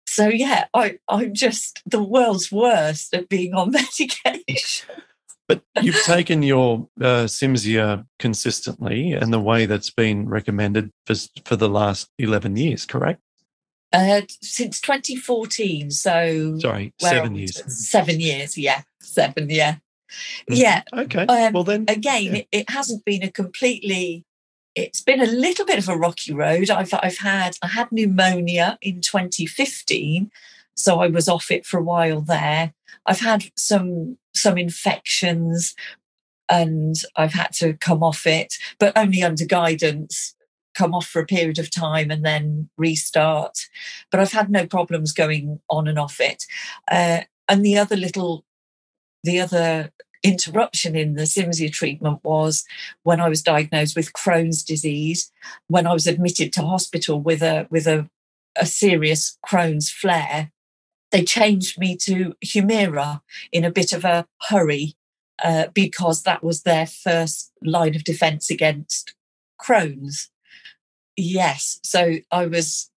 so 0.06 0.28
yeah, 0.28 0.66
I, 0.75 0.99
I'm 1.08 1.34
just 1.34 1.82
the 1.87 2.02
world's 2.02 2.52
worst 2.52 3.14
at 3.14 3.28
being 3.28 3.54
on 3.54 3.70
medication. 3.73 4.88
But 5.46 5.62
you've 5.82 6.02
taken 6.04 6.42
your 6.42 6.88
uh, 7.00 7.25
Cimzia 7.25 8.06
consistently 8.18 9.12
and 9.12 9.32
the 9.32 9.40
way 9.40 9.66
that's 9.66 9.90
been 9.90 10.28
recommended 10.28 10.90
for, 11.04 11.14
for 11.44 11.56
the 11.56 11.68
last 11.68 12.08
11 12.18 12.56
years, 12.56 12.87
correct? 12.87 13.20
Uh, 13.92 14.23
since 14.40 14.80
2014. 14.80 15.90
So, 15.90 16.58
sorry, 16.58 16.94
seven 16.99 17.34
years. 17.37 17.62
Seven 17.88 18.20
years, 18.20 18.56
yeah. 18.56 18.82
Seven, 19.00 19.50
yeah. 19.50 19.76
Mm-hmm. 20.50 20.54
Yeah. 20.54 20.83
Okay. 20.92 21.26
Um, 21.26 21.52
well, 21.52 21.64
then 21.64 21.85
again, 21.88 22.25
yeah. 22.25 22.33
it, 22.35 22.49
it, 22.52 22.71
hasn't 22.71 23.04
been 23.04 23.23
a 23.23 23.30
completely. 23.30 24.25
It's 24.75 25.00
been 25.00 25.21
a 25.21 25.26
little 25.26 25.64
bit 25.64 25.78
of 25.78 25.88
a 25.88 25.97
rocky 25.97 26.33
road. 26.33 26.71
I've 26.71 26.92
I've 26.94 27.18
had 27.18 27.56
I 27.62 27.68
had 27.68 27.92
pneumonia 27.92 28.78
in 28.83 29.00
2015, 29.00 30.30
so 30.75 31.00
I 31.00 31.09
was 31.09 31.28
off 31.28 31.50
it 31.50 31.64
for 31.64 31.78
a 31.78 31.83
while 31.83 32.21
there. 32.21 32.75
I've 33.06 33.21
had 33.21 33.44
some 33.56 34.18
some 34.35 34.59
infections, 34.59 35.75
and 36.49 36.97
I've 37.16 37.35
had 37.35 37.52
to 37.54 37.75
come 37.75 38.02
off 38.02 38.26
it, 38.26 38.54
but 38.78 38.97
only 38.97 39.23
under 39.23 39.44
guidance. 39.44 40.35
Come 40.75 40.92
off 40.92 41.06
for 41.06 41.23
a 41.23 41.26
period 41.26 41.61
of 41.61 41.71
time 41.71 42.11
and 42.11 42.26
then 42.26 42.68
restart. 42.76 43.68
But 44.11 44.18
I've 44.18 44.33
had 44.33 44.50
no 44.50 44.66
problems 44.66 45.12
going 45.12 45.61
on 45.71 45.87
and 45.87 46.00
off 46.00 46.18
it. 46.18 46.42
Uh, 46.90 47.21
and 47.49 47.64
the 47.64 47.78
other 47.78 47.97
little 47.97 48.44
the 49.23 49.40
other 49.40 49.90
interruption 50.25 50.97
in 50.97 51.14
the 51.14 51.23
Cimzia 51.23 51.71
treatment 51.71 52.21
was 52.25 52.64
when 53.02 53.21
I 53.21 53.28
was 53.28 53.43
diagnosed 53.43 53.95
with 53.95 54.14
Crohn's 54.14 54.64
disease, 54.64 55.31
when 55.69 55.87
I 55.87 55.93
was 55.93 56.07
admitted 56.07 56.52
to 56.54 56.62
hospital 56.62 57.21
with 57.21 57.43
a 57.43 57.69
with 57.71 57.87
a, 57.87 58.09
a 58.57 58.66
serious 58.66 59.38
Crohn's 59.47 59.90
flare. 59.90 60.50
They 61.12 61.23
changed 61.23 61.78
me 61.78 61.97
to 61.99 62.35
Humira 62.45 63.21
in 63.52 63.64
a 63.64 63.71
bit 63.71 63.93
of 63.93 64.04
a 64.04 64.26
hurry 64.49 64.97
uh, 65.45 65.66
because 65.73 66.23
that 66.23 66.43
was 66.43 66.62
their 66.62 66.87
first 66.87 67.52
line 67.62 67.95
of 67.95 68.02
defense 68.02 68.50
against 68.50 69.14
Crohn's. 69.62 70.31
Yes, 71.16 71.78
so 71.85 72.16
I 72.33 72.47
was 72.47 72.90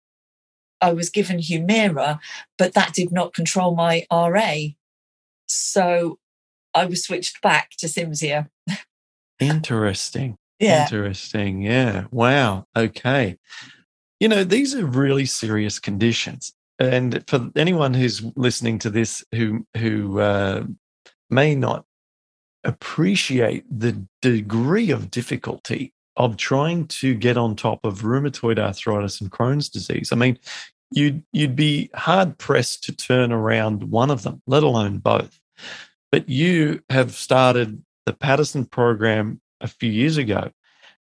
I 0.81 0.93
was 0.93 1.09
given 1.09 1.38
Humira, 1.38 2.19
but 2.59 2.75
that 2.75 2.93
did 2.93 3.11
not 3.11 3.33
control 3.33 3.75
my 3.75 4.07
RA. 4.12 4.57
So 5.47 6.19
I 6.75 6.87
was 6.87 7.04
switched 7.04 7.40
back 7.40 7.71
to 7.78 7.87
Cimzia. 7.87 8.49
Interesting. 9.40 10.37
yeah. 10.59 10.85
Interesting. 10.85 11.62
Yeah. 11.62 12.04
Wow. 12.11 12.66
Okay. 12.76 13.38
You 14.21 14.28
know, 14.28 14.45
these 14.45 14.75
are 14.75 14.87
really 14.87 15.26
serious 15.26 15.78
conditions. 15.78 16.52
And 16.78 17.25
for 17.28 17.50
anyone 17.57 17.95
who's 17.95 18.23
listening 18.37 18.78
to 18.81 18.90
this 18.90 19.25
who 19.33 19.66
who 19.76 20.21
uh, 20.21 20.64
may 21.31 21.54
not 21.54 21.85
appreciate 22.64 23.64
the 23.71 24.04
degree 24.23 24.90
of 24.90 25.11
difficulty 25.11 25.93
of 26.16 26.37
trying 26.37 26.87
to 26.87 27.14
get 27.14 27.37
on 27.37 27.57
top 27.57 27.85
of 27.85 28.02
rheumatoid 28.02 28.59
arthritis 28.59 29.21
and 29.21 29.31
Crohn's 29.31 29.69
disease. 29.69 30.11
I 30.12 30.16
mean, 30.16 30.38
you'd 30.90 31.25
you'd 31.33 31.57
be 31.57 31.90
hard 31.95 32.38
pressed 32.38 32.85
to 32.85 32.97
turn 32.97 33.33
around 33.33 33.85
one 33.85 34.11
of 34.11 34.23
them, 34.23 34.43
let 34.47 34.62
alone 34.62 34.99
both. 34.99 35.38
But 36.14 36.28
you 36.28 36.80
have 36.90 37.12
started 37.12 37.85
the 38.06 38.12
Paddison 38.12 38.66
program 38.66 39.40
a 39.61 39.66
few 39.66 39.90
years 39.90 40.16
ago. 40.16 40.52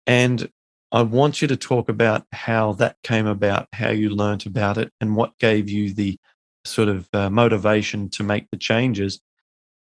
And 0.07 0.50
I 0.93 1.00
want 1.00 1.41
you 1.41 1.49
to 1.49 1.57
talk 1.57 1.88
about 1.88 2.27
how 2.31 2.75
that 2.75 2.97
came 3.03 3.27
about, 3.27 3.69
how 3.73 3.88
you 3.88 4.11
learnt 4.11 4.45
about 4.45 4.77
it, 4.77 4.93
and 5.00 5.17
what 5.17 5.38
gave 5.38 5.71
you 5.71 5.95
the 5.95 6.19
sort 6.67 6.91
of 6.91 7.09
uh, 7.15 7.31
motivation 7.31 8.11
to 8.11 8.23
make 8.23 8.50
the 8.50 8.59
changes. 8.59 9.19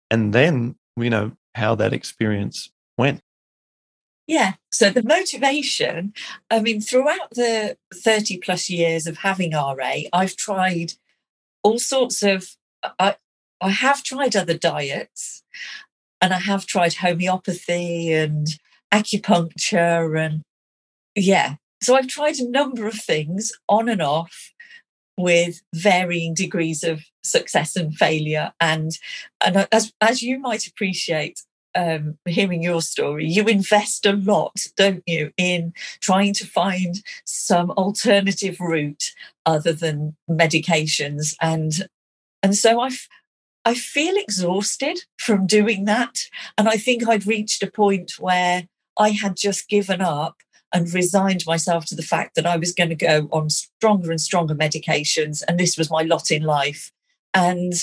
And 0.10 0.32
then, 0.32 0.78
you 0.96 1.10
know, 1.10 1.34
how 1.56 1.76
that 1.76 1.92
experience 1.92 2.72
went. 2.98 3.20
Yeah. 4.28 4.54
So 4.72 4.92
the 4.92 5.04
motivation, 5.04 6.14
I 6.50 6.62
mean, 6.62 6.80
throughout 6.80 7.32
the 7.32 7.76
30 7.94 8.38
plus 8.38 8.70
years 8.70 9.06
of 9.06 9.18
having 9.18 9.52
RA, 9.52 9.94
I've 10.14 10.38
tried 10.38 10.94
all 11.64 11.80
sorts 11.80 12.24
of, 12.24 12.56
I, 12.98 13.18
I 13.62 13.70
have 13.70 14.04
tried 14.04 14.36
other 14.36 14.58
diets 14.58 15.44
and 16.22 16.34
I 16.34 16.40
have 16.40 16.66
tried 16.66 16.96
homeopathy 16.96 18.14
and 18.14 18.48
acupuncture 18.94 20.20
and 20.20 20.44
yeah, 21.16 21.56
so 21.82 21.96
I've 21.96 22.08
tried 22.08 22.38
a 22.38 22.50
number 22.50 22.88
of 22.88 22.96
things 22.96 23.52
on 23.68 23.90
and 23.90 24.02
off 24.02 24.54
with 25.18 25.62
varying 25.74 26.34
degrees 26.34 26.84
of 26.84 27.04
success 27.24 27.76
and 27.76 27.96
failure. 27.96 28.54
And 28.60 28.92
and 29.44 29.68
as 29.72 29.92
as 30.00 30.22
you 30.22 30.40
might 30.40 30.68
appreciate, 30.68 31.42
um, 31.76 32.18
hearing 32.26 32.64
your 32.64 32.82
story, 32.82 33.28
you 33.28 33.46
invest 33.46 34.06
a 34.06 34.14
lot, 34.14 34.66
don't 34.76 35.04
you, 35.06 35.32
in 35.38 35.74
trying 36.02 36.34
to 36.34 36.46
find 36.46 37.04
some 37.26 37.72
alternative 37.72 38.60
route 38.60 39.12
other 39.46 39.74
than 39.74 40.16
medications. 40.30 41.36
And 41.42 41.88
and 42.44 42.56
so 42.56 42.80
I've 42.80 43.08
I 43.68 43.74
feel 43.74 44.16
exhausted 44.16 45.02
from 45.18 45.46
doing 45.46 45.84
that. 45.84 46.20
And 46.58 46.70
I 46.70 46.78
think 46.78 47.06
I'd 47.06 47.28
reached 47.28 47.62
a 47.62 47.70
point 47.70 48.14
where 48.18 48.70
I 48.98 49.10
had 49.10 49.36
just 49.36 49.68
given 49.68 50.00
up 50.00 50.38
and 50.74 50.94
resigned 50.94 51.44
myself 51.46 51.86
to 51.88 51.96
the 51.96 52.02
fact 52.02 52.36
that 52.36 52.46
I 52.46 52.56
was 52.56 52.72
going 52.72 52.92
to 52.92 52.96
go 52.96 53.28
on 53.34 53.50
stronger 53.50 54.10
and 54.10 54.22
stronger 54.22 54.56
medications. 54.56 55.44
And 55.46 55.60
this 55.60 55.78
was 55.78 55.92
my 55.92 56.04
lot 56.04 56.32
in 56.32 56.44
life. 56.44 56.94
And 57.34 57.74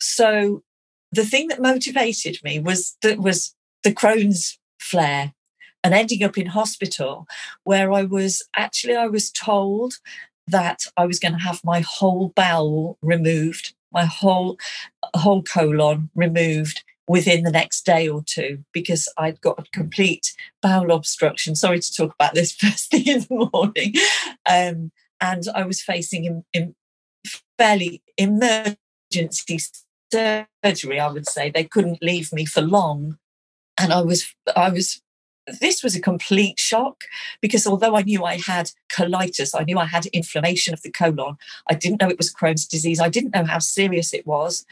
so 0.00 0.62
the 1.10 1.24
thing 1.24 1.48
that 1.48 1.60
motivated 1.60 2.38
me 2.44 2.60
was 2.60 2.96
that 3.02 3.18
was 3.18 3.56
the 3.82 3.92
Crohn's 3.92 4.56
flare 4.78 5.32
and 5.82 5.92
ending 5.94 6.22
up 6.22 6.38
in 6.38 6.46
hospital 6.46 7.26
where 7.64 7.90
I 7.90 8.04
was 8.04 8.40
actually 8.56 8.94
I 8.94 9.08
was 9.08 9.32
told 9.32 9.94
that 10.46 10.84
I 10.96 11.06
was 11.06 11.18
going 11.18 11.34
to 11.34 11.40
have 11.40 11.60
my 11.64 11.80
whole 11.80 12.32
bowel 12.36 12.98
removed, 13.02 13.74
my 13.94 14.04
whole 14.04 14.58
whole 15.14 15.42
colon 15.42 16.10
removed 16.14 16.82
within 17.06 17.44
the 17.44 17.50
next 17.50 17.84
day 17.84 18.08
or 18.08 18.22
two 18.24 18.64
because 18.72 19.08
I'd 19.18 19.40
got 19.40 19.58
a 19.58 19.70
complete 19.72 20.32
bowel 20.62 20.90
obstruction. 20.90 21.54
Sorry 21.54 21.78
to 21.78 21.94
talk 21.94 22.14
about 22.14 22.34
this 22.34 22.52
first 22.56 22.90
thing 22.90 23.06
in 23.06 23.20
the 23.20 23.48
morning. 23.52 23.94
Um, 24.48 24.90
and 25.20 25.44
I 25.54 25.64
was 25.64 25.82
facing 25.82 26.24
in, 26.24 26.44
in 26.52 26.74
fairly 27.58 28.02
emergency 28.18 29.58
surgery, 30.12 31.00
I 31.00 31.10
would 31.10 31.28
say. 31.28 31.50
They 31.50 31.64
couldn't 31.64 32.02
leave 32.02 32.32
me 32.32 32.44
for 32.44 32.60
long. 32.60 33.18
And 33.78 33.92
I 33.92 34.02
was 34.02 34.34
I 34.54 34.70
was 34.70 35.00
this 35.60 35.82
was 35.82 35.94
a 35.94 36.00
complete 36.00 36.58
shock 36.58 37.04
because 37.40 37.66
although 37.66 37.96
I 37.96 38.02
knew 38.02 38.24
I 38.24 38.38
had 38.38 38.70
colitis, 38.90 39.58
I 39.58 39.64
knew 39.64 39.78
I 39.78 39.84
had 39.86 40.06
inflammation 40.06 40.72
of 40.72 40.82
the 40.82 40.90
colon, 40.90 41.36
I 41.68 41.74
didn't 41.74 42.00
know 42.00 42.08
it 42.08 42.18
was 42.18 42.32
Crohn's 42.32 42.66
disease. 42.66 43.00
I 43.00 43.08
didn't 43.08 43.34
know 43.34 43.44
how 43.44 43.58
serious 43.58 44.14
it 44.14 44.26
was. 44.26 44.64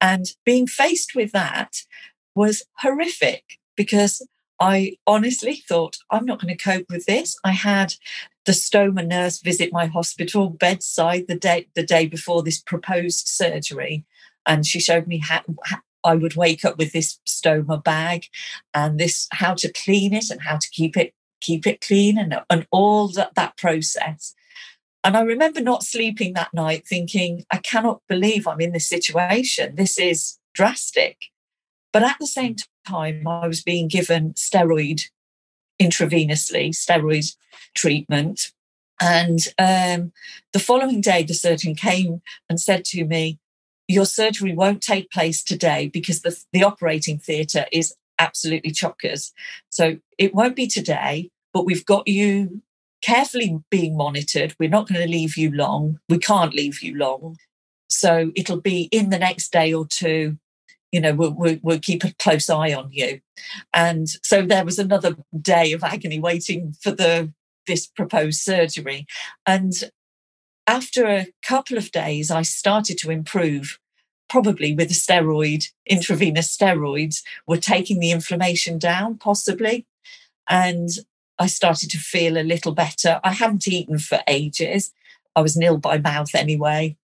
And 0.00 0.26
being 0.44 0.66
faced 0.66 1.14
with 1.14 1.32
that 1.32 1.82
was 2.34 2.62
horrific 2.78 3.58
because 3.76 4.26
I 4.60 4.96
honestly 5.06 5.62
thought, 5.68 5.96
I'm 6.10 6.26
not 6.26 6.40
going 6.40 6.54
to 6.54 6.62
cope 6.62 6.86
with 6.90 7.06
this. 7.06 7.36
I 7.44 7.52
had 7.52 7.94
the 8.44 8.52
stoma 8.52 9.06
nurse 9.06 9.40
visit 9.40 9.72
my 9.72 9.86
hospital 9.86 10.50
bedside 10.50 11.26
the 11.28 11.34
day 11.34 11.68
the 11.74 11.82
day 11.82 12.06
before 12.06 12.42
this 12.42 12.60
proposed 12.60 13.26
surgery 13.28 14.04
and 14.46 14.66
she 14.66 14.80
showed 14.80 15.06
me 15.06 15.18
how, 15.18 15.42
I 16.04 16.14
would 16.14 16.36
wake 16.36 16.64
up 16.64 16.78
with 16.78 16.92
this 16.92 17.18
stoma 17.26 17.82
bag 17.82 18.26
and 18.74 18.98
this 18.98 19.28
how 19.32 19.54
to 19.54 19.72
clean 19.72 20.14
it 20.14 20.30
and 20.30 20.42
how 20.42 20.56
to 20.56 20.70
keep 20.70 20.96
it 20.96 21.14
keep 21.40 21.66
it 21.66 21.80
clean 21.80 22.18
and, 22.18 22.38
and 22.50 22.66
all 22.70 23.08
that, 23.08 23.34
that 23.34 23.56
process. 23.56 24.34
And 25.02 25.16
I 25.16 25.22
remember 25.22 25.60
not 25.60 25.82
sleeping 25.82 26.34
that 26.34 26.52
night 26.52 26.86
thinking, 26.86 27.44
I 27.50 27.56
cannot 27.58 28.02
believe 28.08 28.46
I'm 28.46 28.60
in 28.60 28.72
this 28.72 28.88
situation. 28.88 29.76
This 29.76 29.98
is 29.98 30.38
drastic. 30.54 31.16
But 31.92 32.02
at 32.02 32.16
the 32.20 32.26
same 32.26 32.56
time, 32.86 33.26
I 33.26 33.46
was 33.46 33.62
being 33.62 33.88
given 33.88 34.34
steroid 34.34 35.04
intravenously, 35.80 36.70
steroid 36.70 37.34
treatment. 37.74 38.52
And 39.00 39.38
um, 39.58 40.12
the 40.52 40.58
following 40.58 41.00
day, 41.00 41.22
the 41.22 41.32
surgeon 41.32 41.74
came 41.74 42.20
and 42.50 42.60
said 42.60 42.84
to 42.86 43.04
me, 43.04 43.38
your 43.90 44.06
surgery 44.06 44.54
won't 44.54 44.82
take 44.82 45.10
place 45.10 45.42
today 45.42 45.88
because 45.88 46.22
the, 46.22 46.38
the 46.52 46.62
operating 46.62 47.18
theatre 47.18 47.66
is 47.72 47.94
absolutely 48.18 48.70
chockers. 48.70 49.32
So 49.68 49.98
it 50.18 50.34
won't 50.34 50.56
be 50.56 50.66
today, 50.66 51.30
but 51.52 51.64
we've 51.64 51.84
got 51.84 52.06
you 52.06 52.62
carefully 53.02 53.58
being 53.70 53.96
monitored. 53.96 54.54
We're 54.58 54.68
not 54.68 54.88
going 54.88 55.00
to 55.00 55.08
leave 55.08 55.36
you 55.36 55.50
long. 55.50 55.98
We 56.08 56.18
can't 56.18 56.54
leave 56.54 56.82
you 56.82 56.96
long. 56.96 57.36
So 57.88 58.30
it'll 58.36 58.60
be 58.60 58.88
in 58.92 59.10
the 59.10 59.18
next 59.18 59.50
day 59.50 59.72
or 59.72 59.86
two. 59.86 60.38
You 60.92 61.00
know, 61.00 61.14
we'll, 61.14 61.32
we'll, 61.32 61.58
we'll 61.62 61.78
keep 61.80 62.04
a 62.04 62.14
close 62.18 62.48
eye 62.50 62.72
on 62.72 62.90
you. 62.92 63.20
And 63.72 64.08
so 64.22 64.42
there 64.42 64.64
was 64.64 64.78
another 64.78 65.16
day 65.40 65.72
of 65.72 65.82
agony 65.82 66.20
waiting 66.20 66.74
for 66.80 66.92
the 66.92 67.32
this 67.66 67.86
proposed 67.86 68.40
surgery. 68.40 69.06
And 69.46 69.72
after 70.70 71.04
a 71.04 71.26
couple 71.42 71.76
of 71.76 71.90
days, 71.90 72.30
I 72.30 72.42
started 72.42 72.96
to 72.98 73.10
improve, 73.10 73.80
probably 74.28 74.72
with 74.72 74.86
the 74.86 74.94
steroid, 74.94 75.64
intravenous 75.84 76.56
steroids 76.56 77.22
were 77.44 77.56
taking 77.56 77.98
the 77.98 78.12
inflammation 78.12 78.78
down, 78.78 79.18
possibly. 79.18 79.84
And 80.48 80.88
I 81.40 81.48
started 81.48 81.90
to 81.90 81.98
feel 81.98 82.38
a 82.38 82.44
little 82.44 82.70
better. 82.70 83.20
I 83.24 83.32
hadn't 83.32 83.66
eaten 83.66 83.98
for 83.98 84.20
ages. 84.28 84.92
I 85.34 85.40
was 85.40 85.56
nil 85.56 85.78
by 85.78 85.98
mouth 85.98 86.36
anyway, 86.36 86.96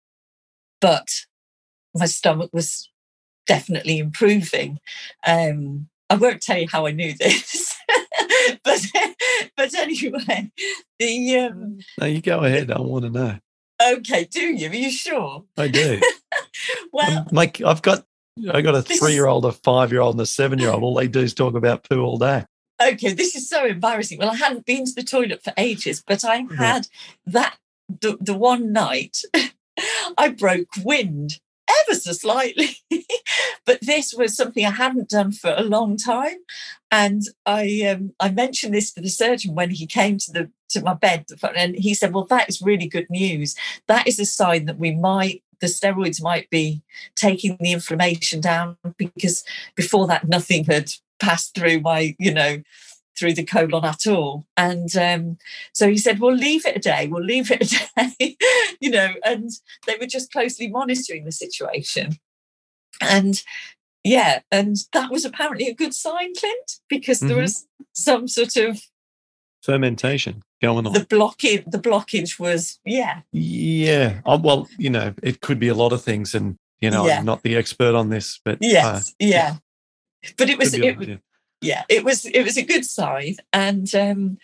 but 0.81 1.09
my 1.93 2.07
stomach 2.07 2.51
was 2.53 2.89
definitely 3.49 3.99
improving. 3.99 4.79
Um, 5.27 5.89
I 6.09 6.15
won't 6.15 6.41
tell 6.41 6.59
you 6.59 6.69
how 6.71 6.87
I 6.87 6.93
knew 6.93 7.15
this, 7.15 7.75
but 8.65 8.81
but 9.57 9.75
anyway, 9.75 10.53
the 11.01 11.39
um, 11.39 11.79
no, 12.01 12.07
you 12.07 12.21
go 12.21 12.41
ahead. 12.45 12.71
I 12.71 12.81
want 12.81 13.07
to 13.07 13.11
know. 13.11 13.39
Okay, 13.83 14.25
do 14.25 14.41
you? 14.41 14.71
Are 14.71 14.75
you 14.75 14.91
sure? 14.91 15.45
I 15.57 15.69
do. 15.69 16.01
well, 16.93 17.27
like 17.31 17.61
I've 17.61 17.83
got 17.83 18.05
I 18.53 18.61
got 18.61 18.75
a 18.75 18.83
three 18.83 19.13
year 19.13 19.27
old, 19.27 19.45
a 19.45 19.53
five 19.53 19.93
year 19.93 20.01
old, 20.01 20.15
and 20.15 20.21
a 20.21 20.27
seven 20.27 20.59
year 20.59 20.71
old. 20.71 20.83
All 20.83 20.95
they 20.95 21.09
do 21.09 21.21
is 21.21 21.35
talk 21.35 21.55
about 21.55 21.89
poo 21.89 22.03
all 22.03 22.19
day. 22.19 22.45
Okay, 22.83 23.15
this 23.15 23.35
is 23.35 23.49
so 23.49 23.65
embarrassing. 23.65 24.19
Well, 24.19 24.31
I 24.31 24.37
hadn't 24.37 24.67
been 24.67 24.85
to 24.85 24.93
the 24.95 25.03
toilet 25.03 25.43
for 25.43 25.53
ages, 25.57 26.03
but 26.07 26.25
I 26.25 26.47
had 26.59 26.89
yeah. 27.27 27.33
that 27.33 27.57
the, 27.89 28.19
the 28.21 28.35
one 28.35 28.73
night 28.73 29.19
I 30.19 30.29
broke 30.29 30.69
wind 30.85 31.41
ever 31.69 31.99
so 31.99 32.13
slightly. 32.13 32.77
but 33.67 33.81
this 33.81 34.15
was 34.15 34.37
something 34.37 34.65
I 34.65 34.71
hadn't 34.71 35.09
done 35.09 35.33
for 35.33 35.55
a 35.57 35.63
long 35.63 35.97
time. 35.97 36.37
And 36.91 37.23
I 37.45 37.83
um, 37.83 38.13
I 38.21 38.31
mentioned 38.31 38.75
this 38.75 38.93
to 38.93 39.01
the 39.01 39.09
surgeon 39.09 39.55
when 39.55 39.71
he 39.71 39.87
came 39.87 40.19
to 40.19 40.33
the 40.33 40.51
to 40.71 40.83
my 40.83 40.95
bed, 40.95 41.27
and 41.57 41.77
he 41.77 41.95
said, 41.95 42.13
"Well, 42.13 42.25
that 42.25 42.49
is 42.49 42.63
really 42.63 42.87
good 42.87 43.09
news. 43.11 43.55
That 43.87 44.07
is 44.07 44.19
a 44.19 44.27
sign 44.27 44.67
that 44.67 44.79
we 44.79 44.93
might." 44.93 45.43
The 45.61 45.69
steroids 45.69 46.23
might 46.23 46.51
be 46.51 46.83
taking 47.15 47.57
the 47.61 47.73
inflammation 47.73 48.43
down 48.43 48.77
because 48.99 49.43
before 49.75 50.07
that, 50.09 50.29
nothing 50.29 50.65
had 50.65 50.93
passed 51.19 51.55
through 51.55 51.81
my, 51.81 52.15
you 52.19 52.35
know, 52.35 52.59
through 53.19 53.35
the 53.35 53.45
colon 53.45 53.85
at 53.85 54.07
all. 54.07 54.47
And 54.57 54.95
um, 54.97 55.39
so 55.73 55.89
he 55.89 55.99
said, 55.99 56.21
Well, 56.21 56.35
leave 56.35 56.67
it 56.67 56.77
a 56.77 56.81
day, 56.81 57.09
we'll 57.09 57.25
leave 57.25 57.51
it 57.51 57.73
a 57.73 58.11
day, 58.19 58.37
you 58.81 58.91
know, 58.91 59.15
and 59.25 59.51
they 59.87 59.97
were 59.99 60.07
just 60.07 60.33
closely 60.33 60.69
monitoring 60.69 61.25
the 61.25 61.33
situation. 61.33 62.19
And 63.01 63.43
yeah, 64.05 64.41
and 64.51 64.77
that 64.93 65.11
was 65.11 65.25
apparently 65.25 65.67
a 65.67 65.75
good 65.75 65.95
sign, 65.95 66.35
Clint, 66.35 66.81
because 66.89 67.19
mm-hmm. 67.19 67.29
there 67.29 67.39
was 67.39 67.67
some 67.93 68.29
sort 68.29 68.57
of 68.57 68.81
fermentation 69.67 70.43
going 70.63 70.87
on. 70.87 70.93
The 70.93 71.01
blockage, 71.01 71.71
the 71.71 71.79
blockage 71.79 72.39
was, 72.39 72.79
yeah. 72.85 73.21
Yeah. 73.33 74.21
Oh, 74.25 74.39
well, 74.39 74.69
you 74.79 74.89
know, 74.89 75.13
it 75.23 75.43
could 75.43 75.59
be 75.59 75.69
a 75.69 75.75
lot 75.75 75.93
of 75.93 76.03
things. 76.03 76.35
And, 76.35 76.57
you 76.81 76.91
know, 76.91 77.07
yeah. 77.07 77.19
I'm 77.19 77.27
not 77.27 77.43
the 77.43 77.57
expert 77.57 77.95
on 77.95 78.09
this, 78.09 78.41
but 78.45 78.59
yes, 78.61 79.11
uh, 79.11 79.13
yeah. 79.19 79.57
But 80.37 80.49
it 80.49 80.59
was, 80.59 80.75
it, 80.75 81.21
yeah, 81.61 81.85
it 81.89 82.05
was 82.05 82.25
it 82.25 82.43
was 82.43 82.57
a 82.57 82.63
good 82.63 82.85
sign, 82.85 83.37
and 83.53 83.93
um, 83.95 84.39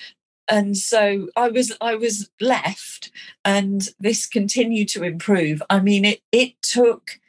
and 0.48 0.76
so 0.76 1.28
I 1.36 1.48
was 1.48 1.76
I 1.80 1.94
was 1.94 2.30
left, 2.40 3.10
and 3.44 3.88
this 3.98 4.26
continued 4.26 4.88
to 4.90 5.02
improve. 5.02 5.62
I 5.68 5.80
mean, 5.80 6.04
it 6.04 6.20
it 6.30 6.54
took 6.62 7.20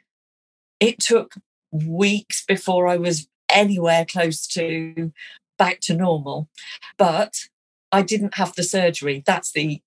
it 0.80 1.00
took 1.00 1.34
weeks 1.70 2.44
before 2.44 2.86
I 2.86 2.96
was 2.96 3.28
anywhere 3.48 4.04
close 4.04 4.46
to 4.48 5.12
back 5.58 5.80
to 5.80 5.94
normal, 5.94 6.48
but 6.96 7.48
I 7.94 8.02
didn't 8.02 8.34
have 8.34 8.54
the 8.54 8.62
surgery. 8.62 9.22
That's 9.24 9.52
the 9.52 9.80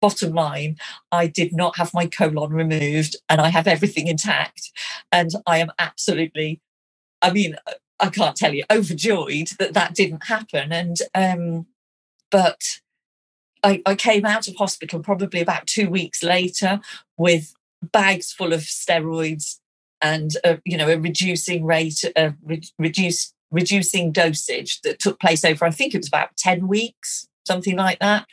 bottom 0.00 0.32
line. 0.32 0.76
I 1.12 1.28
did 1.28 1.54
not 1.54 1.76
have 1.76 1.94
my 1.94 2.06
colon 2.06 2.50
removed, 2.50 3.16
and 3.28 3.40
I 3.40 3.48
have 3.48 3.66
everything 3.66 4.08
intact, 4.08 4.72
and 5.10 5.30
I 5.46 5.58
am 5.58 5.70
absolutely. 5.78 6.60
I 7.22 7.30
mean, 7.30 7.56
I 8.02 8.10
can't 8.10 8.36
tell 8.36 8.52
you, 8.52 8.64
overjoyed 8.70 9.50
that 9.60 9.74
that 9.74 9.94
didn't 9.94 10.24
happen. 10.24 10.72
And, 10.72 10.96
um, 11.14 11.66
but 12.32 12.80
I, 13.62 13.80
I 13.86 13.94
came 13.94 14.26
out 14.26 14.48
of 14.48 14.56
hospital 14.56 14.98
probably 14.98 15.40
about 15.40 15.68
two 15.68 15.88
weeks 15.88 16.22
later 16.22 16.80
with 17.16 17.54
bags 17.80 18.32
full 18.32 18.52
of 18.52 18.62
steroids 18.62 19.60
and, 20.02 20.32
you 20.64 20.76
know, 20.76 20.88
a 20.88 20.98
reducing 20.98 21.64
rate, 21.64 22.04
a 22.16 22.34
re- 22.42 22.68
reduce, 22.76 23.32
reducing 23.52 24.10
dosage 24.10 24.80
that 24.80 24.98
took 24.98 25.20
place 25.20 25.44
over, 25.44 25.64
I 25.64 25.70
think 25.70 25.94
it 25.94 25.98
was 25.98 26.08
about 26.08 26.36
10 26.36 26.66
weeks, 26.66 27.28
something 27.46 27.76
like 27.76 27.98
that. 28.00 28.26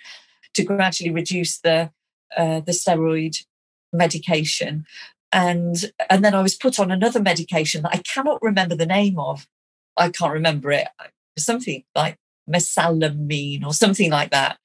to 0.54 0.64
gradually 0.64 1.12
reduce 1.12 1.60
the 1.60 1.92
uh, 2.36 2.60
the 2.62 2.72
steroid 2.72 3.46
medication. 3.94 4.86
And 5.32 5.92
and 6.10 6.24
then 6.24 6.34
I 6.34 6.42
was 6.42 6.56
put 6.56 6.80
on 6.80 6.92
another 6.92 7.22
medication 7.22 7.84
that 7.84 7.94
I 7.94 7.98
cannot 8.00 8.42
remember 8.42 8.76
the 8.76 8.86
name 8.86 9.20
of. 9.20 9.48
I 9.98 10.10
can't 10.10 10.34
remember 10.34 10.72
it. 10.72 10.88
Something 11.38 11.84
like 11.96 12.18
mesalamine 12.50 13.66
or 13.66 13.74
something 13.74 14.12
like 14.12 14.32
that. 14.32 14.58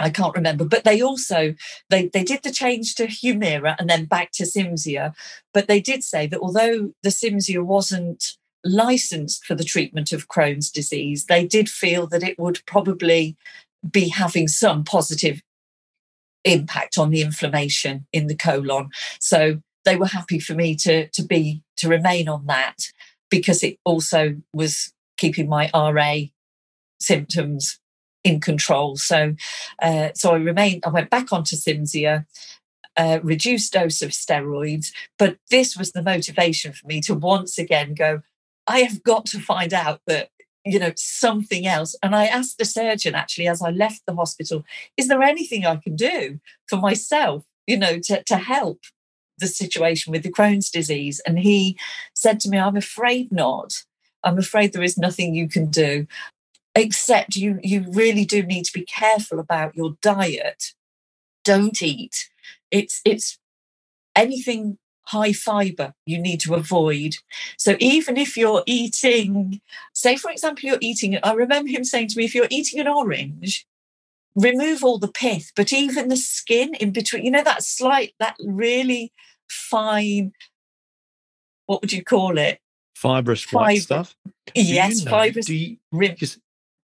I 0.00 0.10
can't 0.10 0.34
remember, 0.34 0.64
but 0.64 0.84
they 0.84 1.00
also 1.00 1.54
they 1.90 2.06
they 2.08 2.22
did 2.22 2.42
the 2.42 2.52
change 2.52 2.94
to 2.96 3.06
Humira 3.06 3.76
and 3.78 3.90
then 3.90 4.04
back 4.04 4.30
to 4.32 4.44
Cimzia, 4.44 5.14
but 5.52 5.66
they 5.66 5.80
did 5.80 6.04
say 6.04 6.26
that 6.28 6.40
although 6.40 6.92
the 7.02 7.08
Cimzia 7.10 7.62
wasn't 7.64 8.37
licensed 8.64 9.44
for 9.44 9.54
the 9.54 9.64
treatment 9.64 10.12
of 10.12 10.28
Crohn's 10.28 10.70
disease, 10.70 11.26
they 11.26 11.46
did 11.46 11.68
feel 11.68 12.06
that 12.08 12.22
it 12.22 12.38
would 12.38 12.60
probably 12.66 13.36
be 13.88 14.08
having 14.08 14.48
some 14.48 14.84
positive 14.84 15.40
impact 16.44 16.98
on 16.98 17.10
the 17.10 17.20
inflammation 17.20 18.06
in 18.12 18.26
the 18.26 18.34
colon. 18.34 18.90
So 19.20 19.60
they 19.84 19.96
were 19.96 20.06
happy 20.06 20.38
for 20.38 20.54
me 20.54 20.74
to 20.76 21.08
to 21.08 21.22
be 21.22 21.62
to 21.76 21.88
remain 21.88 22.28
on 22.28 22.46
that 22.46 22.76
because 23.30 23.62
it 23.62 23.78
also 23.84 24.36
was 24.52 24.92
keeping 25.16 25.48
my 25.48 25.70
RA 25.74 26.28
symptoms 27.00 27.78
in 28.24 28.40
control. 28.40 28.96
So, 28.96 29.34
uh, 29.80 30.10
so 30.14 30.32
I 30.32 30.38
remained. 30.38 30.84
I 30.84 30.90
went 30.90 31.10
back 31.10 31.32
onto 31.32 31.56
Cimzia, 31.56 32.26
uh, 32.96 33.20
reduced 33.22 33.72
dose 33.72 34.02
of 34.02 34.10
steroids, 34.10 34.88
but 35.18 35.38
this 35.50 35.76
was 35.76 35.92
the 35.92 36.02
motivation 36.02 36.72
for 36.72 36.86
me 36.86 37.00
to 37.02 37.14
once 37.14 37.58
again 37.58 37.94
go. 37.94 38.22
I 38.68 38.80
have 38.80 39.02
got 39.02 39.26
to 39.26 39.40
find 39.40 39.72
out 39.72 40.00
that 40.06 40.28
you 40.64 40.78
know 40.78 40.92
something 40.96 41.66
else. 41.66 41.96
And 42.02 42.14
I 42.14 42.26
asked 42.26 42.58
the 42.58 42.64
surgeon 42.64 43.14
actually 43.14 43.48
as 43.48 43.62
I 43.62 43.70
left 43.70 44.02
the 44.06 44.14
hospital, 44.14 44.64
is 44.96 45.08
there 45.08 45.22
anything 45.22 45.64
I 45.64 45.76
can 45.76 45.96
do 45.96 46.40
for 46.68 46.76
myself? 46.76 47.44
You 47.66 47.78
know, 47.78 47.98
to 48.00 48.22
to 48.24 48.36
help 48.36 48.80
the 49.38 49.46
situation 49.46 50.12
with 50.12 50.22
the 50.22 50.32
Crohn's 50.32 50.70
disease. 50.70 51.20
And 51.26 51.38
he 51.38 51.78
said 52.14 52.40
to 52.40 52.48
me, 52.48 52.58
I'm 52.58 52.76
afraid 52.76 53.30
not. 53.32 53.84
I'm 54.24 54.38
afraid 54.38 54.72
there 54.72 54.82
is 54.82 54.98
nothing 54.98 55.34
you 55.34 55.48
can 55.48 55.66
do 55.66 56.06
except 56.74 57.36
you 57.36 57.58
you 57.62 57.84
really 57.88 58.24
do 58.24 58.42
need 58.42 58.64
to 58.64 58.72
be 58.72 58.84
careful 58.84 59.38
about 59.38 59.74
your 59.74 59.96
diet 60.02 60.74
don't 61.44 61.82
eat 61.82 62.28
it's 62.70 63.00
it's 63.04 63.38
anything 64.14 64.78
high 65.08 65.32
fiber 65.32 65.94
you 66.06 66.18
need 66.18 66.40
to 66.40 66.54
avoid. 66.54 67.16
So 67.56 67.76
even 67.80 68.16
if 68.16 68.36
you're 68.36 68.62
eating 68.66 69.60
say 69.92 70.16
for 70.16 70.30
example 70.30 70.68
you're 70.68 70.78
eating 70.80 71.18
i 71.22 71.32
remember 71.32 71.70
him 71.70 71.84
saying 71.84 72.08
to 72.08 72.18
me 72.18 72.24
if 72.24 72.34
you're 72.34 72.46
eating 72.50 72.78
an 72.80 72.88
orange 72.88 73.66
remove 74.34 74.84
all 74.84 74.98
the 74.98 75.08
pith 75.08 75.50
but 75.56 75.72
even 75.72 76.08
the 76.08 76.16
skin 76.16 76.74
in 76.74 76.92
between 76.92 77.24
you 77.24 77.30
know 77.30 77.42
that 77.42 77.62
slight 77.62 78.14
that 78.20 78.36
really 78.44 79.12
fine 79.48 80.32
what 81.68 81.82
would 81.82 81.92
you 81.92 82.02
call 82.02 82.38
it? 82.38 82.60
Fibrous 82.94 83.44
stuff? 83.82 84.16
Yes 84.54 85.00
you 85.00 85.04
know, 85.04 85.10
fibrous 85.10 85.46
do 85.46 85.54
you, 85.54 85.76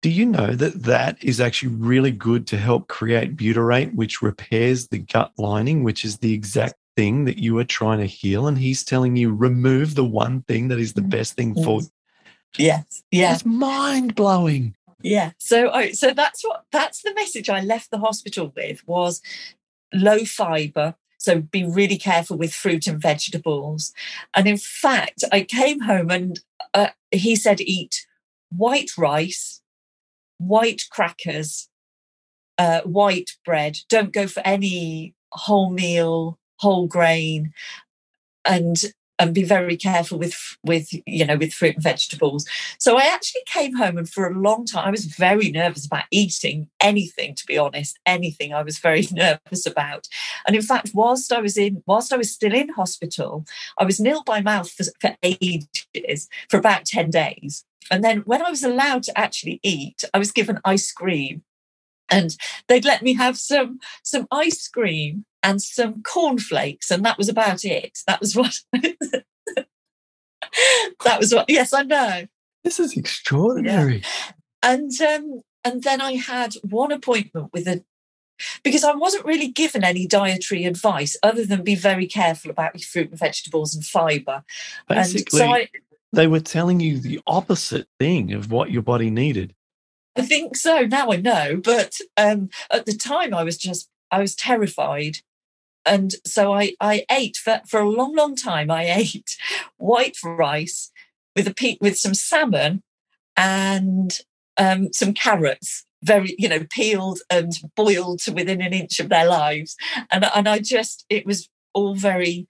do 0.02 0.10
you 0.10 0.26
know 0.26 0.54
that 0.54 0.84
that 0.84 1.24
is 1.24 1.40
actually 1.40 1.74
really 1.74 2.12
good 2.12 2.46
to 2.48 2.58
help 2.58 2.86
create 2.86 3.36
butyrate, 3.36 3.94
which 3.94 4.22
repairs 4.22 4.88
the 4.88 4.98
gut 4.98 5.32
lining, 5.38 5.82
which 5.82 6.04
is 6.04 6.18
the 6.18 6.32
exact 6.32 6.76
thing 6.96 7.24
that 7.26 7.38
you 7.38 7.58
are 7.58 7.64
trying 7.64 7.98
to 7.98 8.06
heal? 8.06 8.46
And 8.46 8.58
he's 8.58 8.84
telling 8.84 9.16
you 9.16 9.34
remove 9.34 9.94
the 9.94 10.04
one 10.04 10.42
thing 10.42 10.68
that 10.68 10.78
is 10.78 10.94
the 10.94 11.02
best 11.02 11.34
thing 11.34 11.54
for 11.54 11.82
you. 11.82 11.88
Yes. 12.58 13.02
Yeah. 13.10 13.34
It's 13.34 13.44
mind 13.44 14.14
blowing. 14.14 14.74
Yeah. 15.02 15.32
So, 15.38 15.70
oh, 15.72 15.90
so 15.92 16.12
that's 16.12 16.42
what 16.42 16.64
that's 16.72 17.02
the 17.02 17.14
message 17.14 17.50
I 17.50 17.60
left 17.60 17.90
the 17.90 17.98
hospital 17.98 18.52
with 18.56 18.86
was 18.86 19.20
low 19.92 20.24
fiber. 20.24 20.94
So 21.18 21.40
be 21.40 21.64
really 21.64 21.98
careful 21.98 22.38
with 22.38 22.54
fruit 22.54 22.86
and 22.86 23.00
vegetables. 23.00 23.92
And 24.34 24.46
in 24.46 24.56
fact, 24.56 25.24
I 25.32 25.42
came 25.42 25.80
home 25.80 26.10
and 26.10 26.40
uh, 26.72 26.88
he 27.10 27.36
said 27.36 27.60
eat 27.60 28.06
white 28.50 28.96
rice 28.96 29.60
white 30.38 30.82
crackers, 30.90 31.68
uh, 32.58 32.80
white 32.82 33.32
bread. 33.44 33.78
Don't 33.88 34.12
go 34.12 34.26
for 34.26 34.42
any 34.44 35.14
wholemeal, 35.34 36.36
whole 36.58 36.86
grain, 36.86 37.52
and 38.44 38.76
and 39.18 39.34
be 39.34 39.44
very 39.44 39.76
careful 39.76 40.18
with 40.18 40.36
with 40.62 40.88
you 41.06 41.24
know 41.24 41.36
with 41.36 41.52
fruit 41.52 41.74
and 41.74 41.82
vegetables. 41.82 42.46
So 42.78 42.98
i 42.98 43.02
actually 43.02 43.42
came 43.46 43.76
home 43.76 43.98
and 43.98 44.08
for 44.08 44.26
a 44.26 44.38
long 44.38 44.66
time 44.66 44.86
i 44.86 44.90
was 44.90 45.04
very 45.04 45.50
nervous 45.50 45.86
about 45.86 46.04
eating 46.10 46.68
anything 46.80 47.34
to 47.34 47.46
be 47.46 47.56
honest 47.58 47.98
anything 48.06 48.52
i 48.52 48.62
was 48.62 48.78
very 48.78 49.06
nervous 49.12 49.66
about. 49.66 50.08
And 50.46 50.56
in 50.56 50.62
fact 50.62 50.90
whilst 50.94 51.32
i 51.32 51.40
was 51.40 51.56
in 51.56 51.82
whilst 51.86 52.12
i 52.12 52.16
was 52.16 52.32
still 52.32 52.54
in 52.54 52.68
hospital 52.70 53.44
i 53.78 53.84
was 53.84 54.00
nil 54.00 54.22
by 54.24 54.40
mouth 54.40 54.70
for, 54.70 54.84
for 55.00 55.16
ages 55.22 56.28
for 56.48 56.58
about 56.58 56.84
10 56.84 57.10
days. 57.10 57.64
And 57.90 58.02
then 58.02 58.20
when 58.20 58.42
I 58.42 58.50
was 58.50 58.64
allowed 58.64 59.04
to 59.04 59.18
actually 59.18 59.60
eat, 59.62 60.02
I 60.12 60.18
was 60.18 60.32
given 60.32 60.58
ice 60.64 60.90
cream. 60.90 61.42
And 62.10 62.36
they'd 62.68 62.84
let 62.84 63.02
me 63.02 63.14
have 63.14 63.36
some 63.36 63.78
some 64.02 64.26
ice 64.30 64.68
cream 64.68 65.24
and 65.42 65.60
some 65.60 66.02
cornflakes, 66.02 66.90
and 66.90 67.04
that 67.04 67.18
was 67.18 67.28
about 67.28 67.64
it. 67.64 67.98
That 68.06 68.20
was 68.20 68.36
what 68.36 68.60
that 71.04 71.18
was 71.18 71.34
what 71.34 71.46
yes, 71.48 71.72
I 71.72 71.82
know. 71.82 72.26
This 72.64 72.80
is 72.80 72.96
extraordinary. 72.96 73.98
Yeah. 73.98 74.32
And 74.62 74.90
um, 75.00 75.42
and 75.64 75.82
then 75.82 76.00
I 76.00 76.16
had 76.16 76.54
one 76.62 76.92
appointment 76.92 77.50
with 77.52 77.66
a 77.66 77.84
because 78.62 78.84
I 78.84 78.94
wasn't 78.94 79.24
really 79.24 79.48
given 79.48 79.82
any 79.82 80.06
dietary 80.06 80.64
advice 80.64 81.16
other 81.22 81.44
than 81.44 81.64
be 81.64 81.74
very 81.74 82.06
careful 82.06 82.50
about 82.50 82.74
your 82.74 82.86
fruit 82.86 83.10
and 83.10 83.18
vegetables 83.18 83.74
and 83.74 83.84
fibre. 83.84 84.44
Basically, 84.88 85.40
and 85.40 85.48
so 85.48 85.54
I, 85.54 85.68
they 86.12 86.26
were 86.26 86.40
telling 86.40 86.80
you 86.80 86.98
the 86.98 87.20
opposite 87.26 87.88
thing 87.98 88.32
of 88.32 88.50
what 88.50 88.70
your 88.70 88.82
body 88.82 89.10
needed. 89.10 89.54
I 90.16 90.22
think 90.22 90.56
so. 90.56 90.82
Now 90.82 91.10
I 91.12 91.16
know. 91.16 91.60
But 91.62 91.98
um, 92.16 92.48
at 92.70 92.86
the 92.86 92.94
time, 92.94 93.34
I 93.34 93.44
was 93.44 93.58
just, 93.58 93.88
I 94.10 94.20
was 94.20 94.34
terrified. 94.34 95.18
And 95.84 96.12
so 96.24 96.52
I, 96.52 96.74
I 96.80 97.04
ate 97.10 97.36
for, 97.36 97.60
for 97.66 97.80
a 97.80 97.88
long, 97.88 98.14
long 98.14 98.34
time. 98.34 98.70
I 98.70 98.84
ate 98.90 99.36
white 99.76 100.16
rice 100.24 100.90
with 101.34 101.46
a 101.46 101.54
pe- 101.54 101.78
with 101.80 101.98
some 101.98 102.14
salmon 102.14 102.82
and 103.36 104.18
um, 104.56 104.92
some 104.92 105.12
carrots, 105.12 105.84
very 106.02 106.34
you 106.38 106.48
know 106.48 106.64
peeled 106.70 107.20
and 107.30 107.52
boiled 107.76 108.20
to 108.20 108.32
within 108.32 108.62
an 108.62 108.72
inch 108.72 108.98
of 108.98 109.10
their 109.10 109.26
lives. 109.26 109.76
And 110.10 110.24
and 110.34 110.48
I 110.48 110.58
just 110.58 111.04
it 111.10 111.26
was 111.26 111.48
all 111.74 111.94
very 111.94 112.48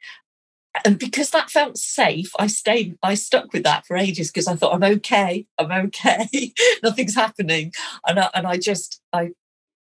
and 0.84 0.98
because 0.98 1.30
that 1.30 1.50
felt 1.50 1.78
safe, 1.78 2.30
I 2.38 2.46
stayed, 2.46 2.96
I 3.02 3.14
stuck 3.14 3.52
with 3.52 3.62
that 3.64 3.86
for 3.86 3.96
ages 3.96 4.30
because 4.30 4.46
I 4.46 4.56
thought, 4.56 4.74
I'm 4.74 4.96
okay, 4.96 5.46
I'm 5.58 5.70
okay, 5.86 6.52
nothing's 6.82 7.14
happening. 7.14 7.72
And 8.06 8.18
I, 8.18 8.30
and 8.34 8.46
I 8.46 8.56
just, 8.56 9.00
I, 9.12 9.30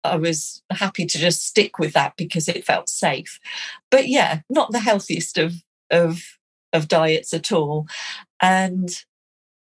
I 0.05 0.17
was 0.17 0.63
happy 0.71 1.07
to 1.07 1.19
just 1.19 1.45
stick 1.45 1.79
with 1.79 1.93
that 1.95 2.15
because 2.17 2.49
it 2.49 2.65
felt 2.65 2.89
safe. 2.89 3.41
But 3.91 4.09
yeah, 4.09 4.41
not 4.49 4.73
the 4.73 4.81
healthiest 4.81 5.39
of, 5.39 5.55
of, 5.91 6.23
of 6.73 6.89
diets 6.89 7.33
at 7.33 7.53
all. 7.53 7.87
And 8.41 8.91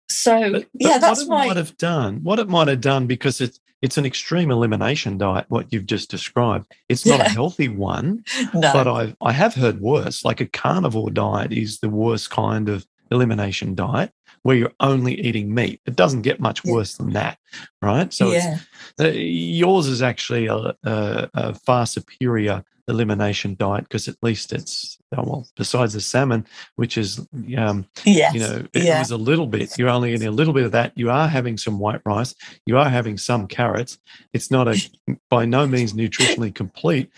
so, 0.09 0.51
but, 0.51 0.61
but 0.61 0.67
yeah, 0.73 0.97
that's 0.97 1.25
what 1.25 1.45
it 1.45 1.47
might 1.47 1.57
have 1.57 1.77
done. 1.77 2.19
What 2.23 2.39
it 2.39 2.49
might 2.49 2.67
have 2.67 2.81
done 2.81 3.07
because 3.07 3.41
it's 3.41 3.59
it's 3.81 3.97
an 3.97 4.05
extreme 4.05 4.51
elimination 4.51 5.17
diet. 5.17 5.45
What 5.49 5.71
you've 5.71 5.85
just 5.85 6.09
described, 6.09 6.73
it's 6.89 7.05
not 7.05 7.19
yeah. 7.19 7.25
a 7.25 7.29
healthy 7.29 7.67
one. 7.67 8.23
no. 8.53 8.73
But 8.73 8.87
I 8.87 9.15
I 9.21 9.31
have 9.31 9.55
heard 9.55 9.81
worse. 9.81 10.25
Like 10.25 10.41
a 10.41 10.45
carnivore 10.45 11.11
diet 11.11 11.53
is 11.53 11.79
the 11.79 11.89
worst 11.89 12.29
kind 12.29 12.69
of 12.69 12.85
elimination 13.11 13.75
diet 13.75 14.11
where 14.43 14.55
you're 14.55 14.73
only 14.79 15.19
eating 15.19 15.53
meat. 15.53 15.81
It 15.85 15.95
doesn't 15.95 16.21
get 16.21 16.39
much 16.39 16.63
worse 16.63 16.95
than 16.95 17.13
that, 17.13 17.37
right? 17.81 18.13
So 18.13 18.31
yeah. 18.31 18.59
Uh, 18.99 19.07
yours 19.07 19.87
is 19.87 20.01
actually 20.01 20.47
a, 20.47 20.55
a, 20.55 21.29
a 21.33 21.53
far 21.53 21.85
superior 21.85 22.63
elimination 22.89 23.55
diet 23.59 23.83
because 23.83 24.07
at 24.07 24.15
least 24.21 24.51
it's 24.51 24.97
oh, 25.15 25.23
well 25.23 25.47
besides 25.55 25.93
the 25.93 26.01
salmon 26.01 26.45
which 26.75 26.97
is 26.97 27.25
um 27.57 27.85
yes. 28.03 28.33
you 28.33 28.39
know 28.39 28.65
it 28.73 28.83
yeah. 28.83 28.99
was 28.99 29.11
a 29.11 29.17
little 29.17 29.47
bit 29.47 29.77
you're 29.77 29.89
only 29.89 30.11
getting 30.11 30.27
a 30.27 30.31
little 30.31 30.53
bit 30.53 30.65
of 30.65 30.71
that 30.71 30.91
you 30.95 31.09
are 31.09 31.27
having 31.27 31.57
some 31.57 31.79
white 31.79 32.01
rice 32.05 32.33
you 32.65 32.77
are 32.77 32.89
having 32.89 33.17
some 33.17 33.47
carrots 33.47 33.99
it's 34.33 34.49
not 34.49 34.67
a 34.67 34.89
by 35.29 35.45
no 35.45 35.67
means 35.67 35.93
nutritionally 35.93 36.53
complete 36.53 37.09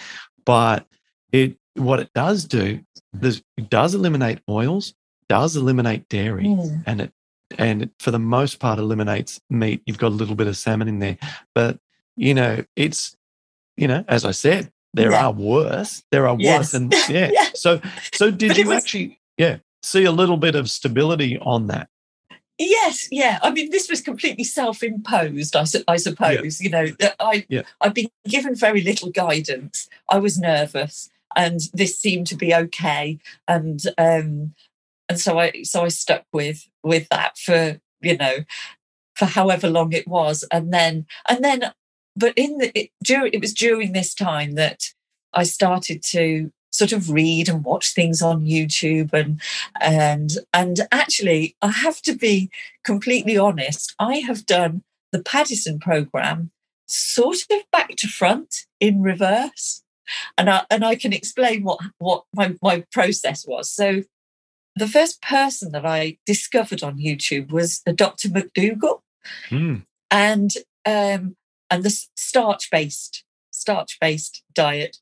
but 0.46 0.86
it 1.32 1.58
what 1.76 2.00
it 2.00 2.10
does 2.14 2.46
do 2.46 2.80
is 3.22 3.42
it 3.58 3.70
does 3.70 3.96
eliminate 3.96 4.40
oils 4.50 4.94
does 5.30 5.56
eliminate 5.56 6.08
dairy 6.10 6.46
mm. 6.46 6.84
and 6.86 7.02
it 7.02 7.14
and 7.58 7.84
it, 7.84 7.92
for 8.00 8.12
the 8.12 8.20
most 8.20 8.60
part 8.60 8.80
eliminates 8.80 9.40
meat 9.50 9.82
you've 9.86 9.98
got 9.98 10.10
a 10.10 10.16
little 10.16 10.36
bit 10.36 10.48
of 10.48 10.58
salmon 10.58 10.88
in 10.88 11.00
there 11.00 11.18
but 11.56 11.80
you 12.16 12.34
know 12.34 12.64
it's 12.76 13.16
you 13.78 13.88
know 13.88 14.04
as 14.08 14.26
i 14.26 14.32
said 14.32 14.72
there 14.94 15.12
yeah. 15.12 15.26
are 15.26 15.32
worse. 15.32 16.04
There 16.12 16.28
are 16.28 16.36
yes. 16.40 16.58
worse, 16.58 16.74
and 16.74 16.94
yeah. 17.10 17.30
yeah. 17.32 17.50
So, 17.54 17.82
so 18.14 18.32
did 18.32 18.50
but 18.50 18.58
you 18.58 18.68
was, 18.68 18.78
actually, 18.78 19.20
yeah, 19.38 19.58
see 19.84 20.04
a 20.06 20.12
little 20.12 20.38
bit 20.38 20.56
of 20.56 20.70
stability 20.70 21.38
on 21.40 21.68
that? 21.68 21.90
Yes, 22.58 23.08
yeah. 23.12 23.40
I 23.42 23.52
mean, 23.52 23.72
this 23.72 23.90
was 23.90 24.02
completely 24.02 24.44
self-imposed. 24.44 25.56
I, 25.56 25.66
I 25.88 25.98
suppose. 25.98 26.62
Yeah. 26.62 26.66
You 26.66 26.70
know, 26.70 26.96
that 27.00 27.16
I 27.20 27.46
yeah. 27.50 27.64
I've 27.80 27.94
been 27.94 28.10
given 28.28 28.56
very 28.56 28.82
little 28.82 29.10
guidance. 29.10 29.90
I 30.10 30.20
was 30.20 30.38
nervous, 30.38 31.10
and 31.36 31.60
this 31.74 31.98
seemed 31.98 32.28
to 32.28 32.36
be 32.36 32.54
okay. 32.54 33.20
And 33.48 33.82
um, 33.98 34.54
and 35.10 35.20
so 35.20 35.40
I 35.40 35.64
so 35.64 35.86
I 35.86 35.88
stuck 35.88 36.26
with 36.32 36.68
with 36.84 37.08
that 37.10 37.38
for 37.38 37.80
you 38.02 38.18
know 38.18 38.38
for 39.16 39.26
however 39.26 39.70
long 39.70 39.94
it 39.94 40.08
was, 40.08 40.44
and 40.52 40.74
then 40.74 41.06
and 41.28 41.44
then, 41.44 41.72
but 42.16 42.34
in 42.36 42.58
the 42.58 42.72
it, 42.78 42.90
during 43.04 43.34
it 43.34 43.42
was 43.42 43.54
during 43.54 43.94
this 43.94 44.14
time 44.14 44.56
that 44.56 44.84
I 45.34 45.44
started 45.44 46.04
to 46.12 46.52
sort 46.72 46.94
of 46.94 47.12
read 47.12 47.50
and 47.50 47.64
watch 47.64 47.94
things 47.94 48.22
on 48.22 48.46
YouTube 48.46 49.14
and 49.14 49.42
and 49.80 50.32
and 50.54 50.88
actually 50.92 51.56
I 51.62 51.70
have 51.70 52.02
to 52.04 52.16
be 52.16 52.50
completely 52.84 53.38
honest 53.38 53.94
I 54.00 54.18
have 54.18 54.46
done 54.46 54.84
the 55.12 55.22
Paddison 55.22 55.80
program 55.80 56.52
sort 56.88 57.38
of 57.52 57.62
back 57.72 57.96
to 57.98 58.08
front 58.08 58.66
in 58.80 59.02
reverse 59.02 59.84
and 60.38 60.50
I 60.50 60.66
and 60.70 60.84
I 60.84 60.96
can 60.96 61.14
explain 61.14 61.64
what 61.64 61.80
what 62.00 62.24
my, 62.34 62.56
my 62.62 62.86
process 62.92 63.46
was 63.46 63.70
so 63.70 64.04
the 64.78 64.88
first 64.88 65.22
person 65.22 65.74
that 65.74 65.86
I 65.86 66.18
discovered 66.26 66.82
on 66.82 66.98
YouTube 66.98 67.52
was 67.52 67.82
the 67.86 67.94
Dr. 67.94 68.30
McDougall 68.30 69.02
mm. 69.50 69.86
and 70.10 70.52
um 70.86 71.36
and 71.72 71.84
the 71.84 71.90
starch 72.16 72.70
based 72.70 73.24
starch 73.50 73.98
based 74.00 74.44
diet. 74.54 74.98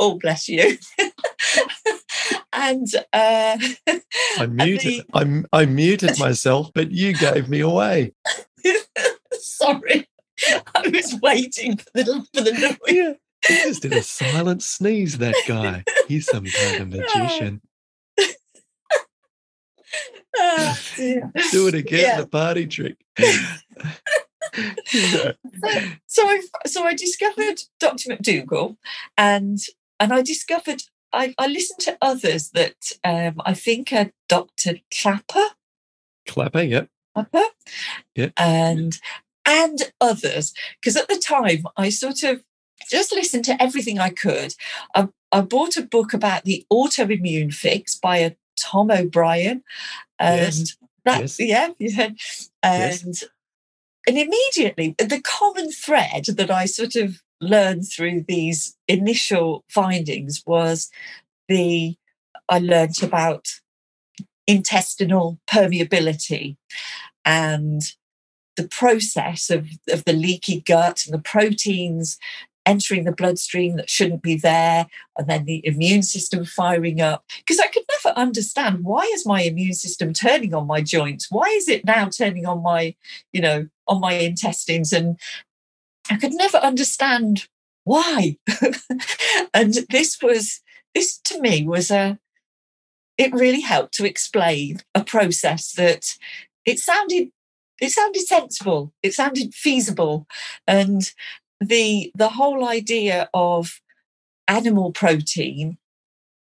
Oh 0.00 0.18
bless 0.18 0.48
you. 0.48 0.78
And 2.56 2.86
uh 3.12 3.58
i 4.38 4.46
muted 4.46 5.04
the... 5.12 5.44
I, 5.52 5.62
I 5.62 5.66
muted 5.66 6.18
myself 6.18 6.70
but 6.72 6.92
you 6.92 7.12
gave 7.12 7.48
me 7.48 7.60
away. 7.60 8.14
Sorry. 9.32 10.08
I 10.74 10.88
was 10.88 11.18
waiting 11.20 11.76
for 11.76 11.90
the 11.94 12.26
for 12.32 12.40
the 12.40 12.52
noise. 12.52 12.78
Yeah. 12.86 13.12
he 13.46 13.54
just 13.54 13.82
did 13.82 13.92
a 13.92 14.02
silent 14.02 14.62
sneeze 14.62 15.18
that 15.18 15.34
guy. 15.46 15.84
He's 16.08 16.26
some 16.26 16.44
kind 16.44 16.82
of 16.82 16.88
magician. 16.88 17.60
Oh, 20.36 20.78
do 21.52 21.68
it 21.68 21.74
again 21.74 22.00
yeah. 22.00 22.20
the 22.20 22.26
party 22.26 22.66
trick 22.66 22.96
so, 24.86 25.34
so 26.06 26.28
I 26.28 26.42
so 26.66 26.84
I 26.84 26.94
discovered 26.94 27.62
Dr. 27.80 28.10
McDougall, 28.10 28.76
and 29.16 29.58
and 30.00 30.12
I 30.12 30.22
discovered 30.22 30.82
I, 31.14 31.34
I 31.38 31.46
listened 31.46 31.80
to 31.80 31.96
others 32.02 32.50
that 32.50 32.92
um, 33.04 33.40
I 33.44 33.54
think 33.54 33.92
are 33.92 34.10
Dr. 34.28 34.80
Clapper. 34.90 35.46
Klaper, 36.26 36.62
yep. 36.62 36.88
Klaper. 37.14 37.44
Yep. 38.16 38.32
And 38.36 38.98
and 39.46 39.92
others. 40.00 40.54
Because 40.80 40.96
at 40.96 41.08
the 41.08 41.18
time 41.18 41.64
I 41.76 41.90
sort 41.90 42.22
of 42.24 42.42
just 42.90 43.12
listened 43.12 43.44
to 43.46 43.62
everything 43.62 43.98
I 43.98 44.10
could. 44.10 44.54
I, 44.94 45.08
I 45.32 45.40
bought 45.42 45.76
a 45.76 45.82
book 45.82 46.12
about 46.12 46.44
the 46.44 46.66
autoimmune 46.72 47.54
fix 47.54 47.94
by 47.96 48.18
a 48.18 48.34
Tom 48.58 48.90
O'Bryan. 48.90 49.62
And 50.18 50.54
yes. 50.54 50.76
that 51.04 51.20
yes. 51.20 51.40
yeah, 51.40 51.68
yeah. 51.78 52.10
And 52.62 53.04
yes. 53.06 53.24
And 54.06 54.18
immediately 54.18 54.94
uh, 55.00 55.06
the 55.06 55.20
common 55.20 55.70
thread 55.70 56.26
that 56.26 56.50
I 56.50 56.66
sort 56.66 56.96
of 56.96 57.22
learned 57.40 57.84
through 57.88 58.24
these 58.26 58.76
initial 58.88 59.64
findings 59.68 60.42
was 60.46 60.90
the 61.48 61.96
I 62.48 62.58
learned 62.58 63.02
about 63.02 63.48
intestinal 64.46 65.38
permeability 65.50 66.56
and 67.24 67.82
the 68.56 68.68
process 68.68 69.50
of, 69.50 69.66
of 69.90 70.04
the 70.04 70.12
leaky 70.12 70.60
gut 70.60 71.04
and 71.06 71.14
the 71.14 71.22
proteins 71.22 72.18
entering 72.66 73.04
the 73.04 73.12
bloodstream 73.12 73.76
that 73.76 73.90
shouldn't 73.90 74.22
be 74.22 74.36
there 74.36 74.86
and 75.18 75.28
then 75.28 75.44
the 75.44 75.60
immune 75.66 76.02
system 76.02 76.44
firing 76.44 77.00
up. 77.00 77.24
Because 77.38 77.60
i 77.60 77.66
could 77.66 77.84
never 78.04 78.16
understand 78.16 78.84
why 78.84 79.02
is 79.14 79.26
my 79.26 79.42
immune 79.42 79.74
system 79.74 80.12
turning 80.12 80.54
on 80.54 80.66
my 80.66 80.80
joints? 80.80 81.30
Why 81.30 81.46
is 81.56 81.68
it 81.68 81.84
now 81.84 82.08
turning 82.08 82.46
on 82.46 82.62
my 82.62 82.94
you 83.32 83.40
know 83.40 83.68
on 83.86 84.00
my 84.00 84.14
intestines 84.14 84.92
and 84.92 85.18
I 86.10 86.16
could 86.16 86.34
never 86.34 86.58
understand 86.58 87.48
why. 87.84 88.36
and 89.54 89.74
this 89.90 90.20
was, 90.22 90.60
this 90.94 91.18
to 91.24 91.40
me 91.40 91.66
was 91.66 91.90
a, 91.90 92.18
it 93.16 93.32
really 93.32 93.60
helped 93.60 93.94
to 93.94 94.06
explain 94.06 94.80
a 94.94 95.04
process 95.04 95.72
that 95.72 96.16
it 96.64 96.78
sounded, 96.78 97.30
it 97.80 97.90
sounded 97.90 98.26
sensible, 98.26 98.92
it 99.02 99.14
sounded 99.14 99.54
feasible. 99.54 100.26
And 100.66 101.12
the, 101.60 102.10
the 102.14 102.30
whole 102.30 102.66
idea 102.66 103.28
of 103.32 103.80
animal 104.48 104.92
protein 104.92 105.78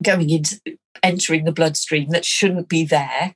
going 0.03 0.31
into 0.31 0.61
entering 1.03 1.45
the 1.45 1.53
bloodstream 1.53 2.11
that 2.11 2.25
shouldn't 2.25 2.69
be 2.69 2.85
there 2.85 3.35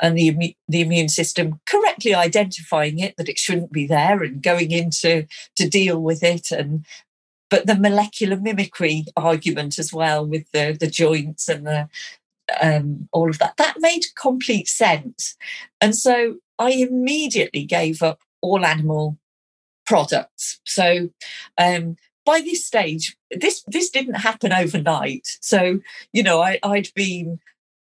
and 0.00 0.16
the, 0.16 0.56
the 0.68 0.80
immune 0.80 1.08
system 1.08 1.60
correctly 1.66 2.14
identifying 2.14 2.98
it 2.98 3.16
that 3.16 3.28
it 3.28 3.38
shouldn't 3.38 3.72
be 3.72 3.86
there 3.86 4.22
and 4.22 4.42
going 4.42 4.70
into 4.70 5.26
to 5.56 5.68
deal 5.68 6.00
with 6.00 6.22
it 6.22 6.50
and 6.50 6.84
but 7.50 7.66
the 7.66 7.74
molecular 7.74 8.36
mimicry 8.36 9.04
argument 9.16 9.78
as 9.78 9.92
well 9.92 10.24
with 10.24 10.50
the 10.52 10.76
the 10.78 10.86
joints 10.86 11.48
and 11.48 11.66
the 11.66 11.88
um, 12.60 13.08
all 13.12 13.28
of 13.28 13.38
that 13.38 13.56
that 13.58 13.76
made 13.78 14.02
complete 14.16 14.68
sense. 14.68 15.36
And 15.80 15.94
so 15.94 16.36
i 16.58 16.70
immediately 16.70 17.64
gave 17.64 18.02
up 18.02 18.20
all 18.40 18.64
animal 18.64 19.18
products. 19.86 20.60
So 20.64 21.10
um, 21.58 21.96
by 22.24 22.40
this 22.40 22.64
stage 22.66 23.16
this 23.30 23.62
this 23.66 23.90
didn't 23.90 24.14
happen 24.14 24.52
overnight. 24.52 25.26
So 25.40 25.80
you 26.12 26.22
know 26.22 26.40
I, 26.40 26.58
i'd 26.62 26.88
been 26.94 27.40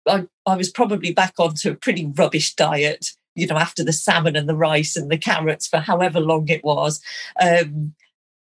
I, 0.07 0.27
I 0.47 0.57
was 0.57 0.71
probably 0.71 1.13
back 1.13 1.35
onto 1.39 1.71
a 1.71 1.77
pretty 1.77 2.07
rubbish 2.07 2.55
diet, 2.55 3.11
you 3.35 3.47
know, 3.47 3.57
after 3.57 3.85
the 3.85 3.93
salmon 3.93 4.37
and 4.37 4.49
the 4.49 4.57
rice 4.57 4.97
and 4.97 5.11
the 5.11 5.19
carrots 5.19 5.67
for 5.67 5.79
however 5.79 6.21
long 6.21 6.49
it 6.49 6.65
was. 6.65 7.03
Um, 7.41 7.95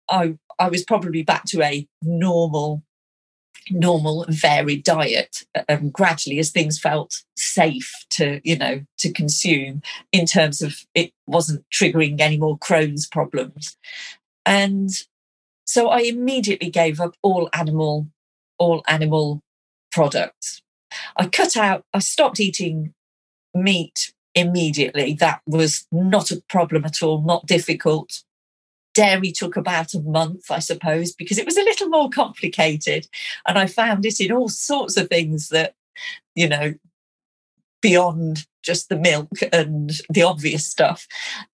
I 0.08 0.34
I 0.58 0.68
was 0.68 0.82
probably 0.84 1.22
back 1.22 1.44
to 1.46 1.62
a 1.62 1.86
normal, 2.02 2.82
normal 3.70 4.24
varied 4.28 4.82
diet 4.82 5.44
um, 5.68 5.90
gradually 5.90 6.38
as 6.38 6.50
things 6.50 6.78
felt 6.78 7.22
safe 7.36 7.92
to 8.10 8.40
you 8.42 8.56
know 8.56 8.84
to 8.98 9.12
consume 9.12 9.82
in 10.12 10.26
terms 10.26 10.62
of 10.62 10.84
it 10.94 11.12
wasn't 11.26 11.64
triggering 11.70 12.20
any 12.20 12.38
more 12.38 12.58
Crohn's 12.58 13.06
problems, 13.06 13.76
and 14.46 14.90
so 15.64 15.88
I 15.88 16.00
immediately 16.00 16.70
gave 16.70 17.00
up 17.00 17.14
all 17.22 17.50
animal 17.52 18.08
all 18.58 18.82
animal 18.88 19.42
products 19.92 20.62
I 21.16 21.26
cut 21.26 21.56
out, 21.56 21.84
I 21.92 21.98
stopped 22.00 22.40
eating 22.40 22.94
meat 23.54 24.12
immediately. 24.34 25.14
That 25.14 25.40
was 25.46 25.86
not 25.90 26.30
a 26.30 26.42
problem 26.48 26.84
at 26.84 27.02
all, 27.02 27.22
not 27.22 27.46
difficult. 27.46 28.22
Dairy 28.94 29.32
took 29.32 29.56
about 29.56 29.94
a 29.94 30.00
month, 30.00 30.50
I 30.50 30.58
suppose, 30.58 31.12
because 31.12 31.38
it 31.38 31.46
was 31.46 31.56
a 31.56 31.62
little 31.62 31.88
more 31.88 32.10
complicated. 32.10 33.06
And 33.46 33.58
I 33.58 33.66
found 33.66 34.04
it 34.04 34.20
in 34.20 34.32
all 34.32 34.48
sorts 34.48 34.96
of 34.96 35.08
things 35.08 35.48
that, 35.48 35.74
you 36.34 36.48
know, 36.48 36.74
beyond 37.80 38.46
just 38.64 38.88
the 38.88 38.96
milk 38.96 39.30
and 39.52 39.92
the 40.10 40.22
obvious 40.22 40.66
stuff. 40.66 41.06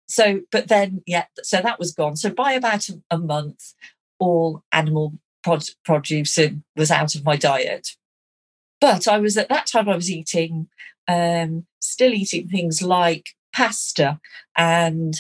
So, 0.09 0.41
but 0.51 0.69
then, 0.69 1.03
yeah, 1.07 1.27
so 1.43 1.61
that 1.61 1.79
was 1.79 1.93
gone. 1.93 2.17
So 2.17 2.31
by 2.31 2.53
about 2.53 2.89
a, 2.89 3.03
a 3.11 3.19
month, 3.19 3.75
all 4.19 4.63
animal 4.73 5.15
produce 5.85 6.39
was 6.77 6.91
out 6.91 7.15
of 7.15 7.25
my 7.25 7.37
diet. 7.37 7.91
But 8.85 9.09
I 9.09 9.17
was 9.17 9.39
at 9.39 9.49
that 9.49 9.65
time 9.65 9.89
I 9.89 9.97
was 9.97 10.11
eating, 10.11 10.69
um, 11.09 11.65
still 11.81 12.13
eating 12.13 12.49
things 12.49 12.83
like 12.83 13.29
pasta 13.51 14.21
and 14.59 15.15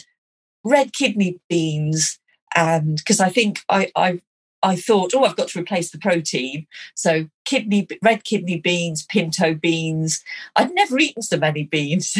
red 0.62 0.92
kidney 0.92 1.40
beans, 1.48 2.18
and 2.54 2.98
because 2.98 3.20
I 3.20 3.30
think 3.30 3.62
I, 3.70 3.90
I 3.96 4.20
I 4.62 4.76
thought, 4.76 5.14
oh, 5.14 5.24
I've 5.24 5.36
got 5.36 5.48
to 5.48 5.58
replace 5.58 5.90
the 5.92 5.98
protein. 5.98 6.66
So 6.94 7.26
kidney, 7.46 7.88
red 8.02 8.24
kidney 8.24 8.60
beans, 8.60 9.06
pinto 9.06 9.54
beans. 9.54 10.22
I'd 10.56 10.74
never 10.74 10.98
eaten 10.98 11.22
so 11.22 11.38
many 11.38 11.64
beans. 11.64 12.18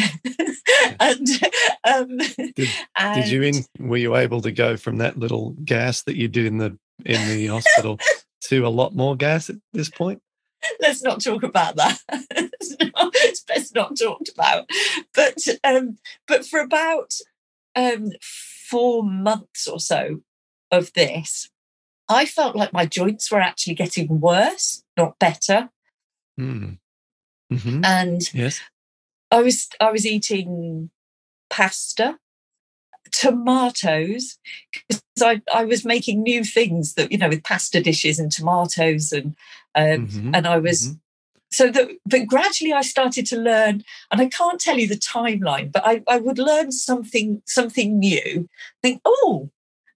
and, 0.99 1.27
um, 1.87 2.17
did, 2.55 2.69
and, 2.97 3.21
did, 3.21 3.31
you 3.31 3.43
in? 3.43 3.65
Were 3.77 3.97
you 3.97 4.15
able 4.15 4.41
to 4.41 4.51
go 4.51 4.77
from 4.77 4.97
that 4.97 5.19
little 5.19 5.51
gas 5.63 6.01
that 6.03 6.15
you 6.15 6.27
did 6.27 6.47
in 6.47 6.57
the 6.57 6.75
in 7.05 7.27
the 7.27 7.45
hospital 7.45 7.99
to 8.45 8.65
a 8.65 8.69
lot 8.69 8.95
more 8.95 9.15
gas 9.15 9.51
at 9.51 9.57
this 9.73 9.91
point? 9.91 10.23
Let's 10.79 11.03
not 11.03 11.23
talk 11.23 11.43
about 11.43 11.75
that. 11.75 11.99
it's, 12.11 12.75
not, 12.79 13.11
it's, 13.15 13.41
best 13.41 13.75
not 13.75 13.97
talked 13.97 14.29
about. 14.29 14.69
But 15.13 15.37
um, 15.63 15.97
but 16.27 16.45
for 16.45 16.59
about 16.59 17.13
um, 17.75 18.11
four 18.21 19.03
months 19.03 19.67
or 19.67 19.79
so 19.79 20.21
of 20.71 20.93
this, 20.93 21.49
I 22.07 22.25
felt 22.25 22.55
like 22.55 22.73
my 22.73 22.85
joints 22.85 23.31
were 23.31 23.41
actually 23.41 23.75
getting 23.75 24.19
worse, 24.19 24.83
not 24.97 25.19
better. 25.19 25.69
Mm. 26.39 26.77
Mm-hmm. 27.51 27.85
And 27.85 28.33
yes. 28.33 28.61
I 29.31 29.41
was 29.41 29.69
I 29.79 29.91
was 29.91 30.05
eating 30.05 30.89
pasta, 31.49 32.17
tomatoes, 33.11 34.37
because 34.71 35.01
I, 35.21 35.41
I 35.53 35.65
was 35.65 35.85
making 35.85 36.23
new 36.23 36.43
things 36.43 36.93
that 36.95 37.11
you 37.11 37.17
know 37.17 37.29
with 37.29 37.43
pasta 37.43 37.81
dishes 37.81 38.19
and 38.19 38.31
tomatoes 38.31 39.11
and 39.11 39.35
um, 39.75 40.07
mm-hmm, 40.07 40.35
and 40.35 40.47
I 40.47 40.57
was. 40.57 40.87
Mm-hmm. 40.87 40.97
So 41.51 41.71
that, 41.71 41.89
but 42.05 42.27
gradually 42.27 42.73
I 42.73 42.81
started 42.81 43.25
to 43.27 43.37
learn, 43.37 43.83
and 44.11 44.19
I 44.19 44.27
can't 44.27 44.59
tell 44.59 44.77
you 44.77 44.87
the 44.87 44.97
timeline, 44.97 45.71
but 45.71 45.83
I, 45.85 46.03
I 46.07 46.17
would 46.17 46.39
learn 46.39 46.71
something 46.71 47.41
something 47.45 47.97
new. 47.97 48.49
Think, 48.81 48.99
oh, 49.05 49.51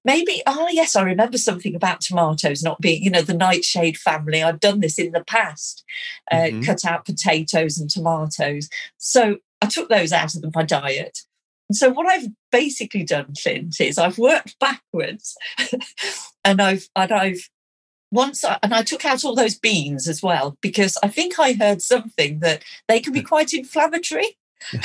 maybe 0.06 0.42
oh 0.48 0.68
yes 0.72 0.96
i 0.96 1.02
remember 1.02 1.38
something 1.38 1.76
about 1.76 2.02
tomatoes 2.02 2.63
not 2.63 2.80
being 2.80 3.04
you 3.04 3.10
know 3.10 3.22
the 3.22 3.34
nightshade 3.34 3.98
family 3.98 4.42
i've 4.42 4.60
done 4.60 4.80
this 4.80 4.98
in 4.98 5.12
the 5.12 5.24
past 5.24 5.84
uh, 6.32 6.36
mm-hmm. 6.36 6.62
cut 6.62 6.86
out 6.86 7.06
potatoes 7.06 7.78
and 7.78 7.89
tomatoes 7.89 8.70
so 8.98 9.38
i 9.62 9.65
took 9.65 9.89
those 9.89 10.12
out 10.12 10.34
of 10.36 10.56
my 10.56 10.63
diet 10.63 11.20
and 11.70 11.76
so 11.76 11.89
what 11.89 12.08
i've 12.08 12.28
basically 12.52 13.04
done 13.04 13.34
clint 13.42 13.80
is 13.80 13.98
i've 13.98 14.18
worked 14.18 14.58
backwards 14.60 15.38
and 16.44 16.62
i've 16.62 16.88
and 16.96 17.12
i've 17.12 17.50
once 18.12 18.43
I, 18.43 18.58
and 18.63 18.74
I 18.74 18.82
took 18.82 19.06
out 19.06 19.24
all 19.24 19.36
those 19.36 19.58
beans 19.58 20.08
as 20.08 20.22
well 20.22 20.58
because 20.62 20.98
I 21.04 21.08
think 21.08 21.39
I 21.39 21.54
heard 21.54 21.82
something 21.82 22.39
that 22.39 22.63
they 22.88 23.00
can 23.00 23.13
be 23.13 23.22
quite 23.22 23.54
inflammatory. 23.54 24.38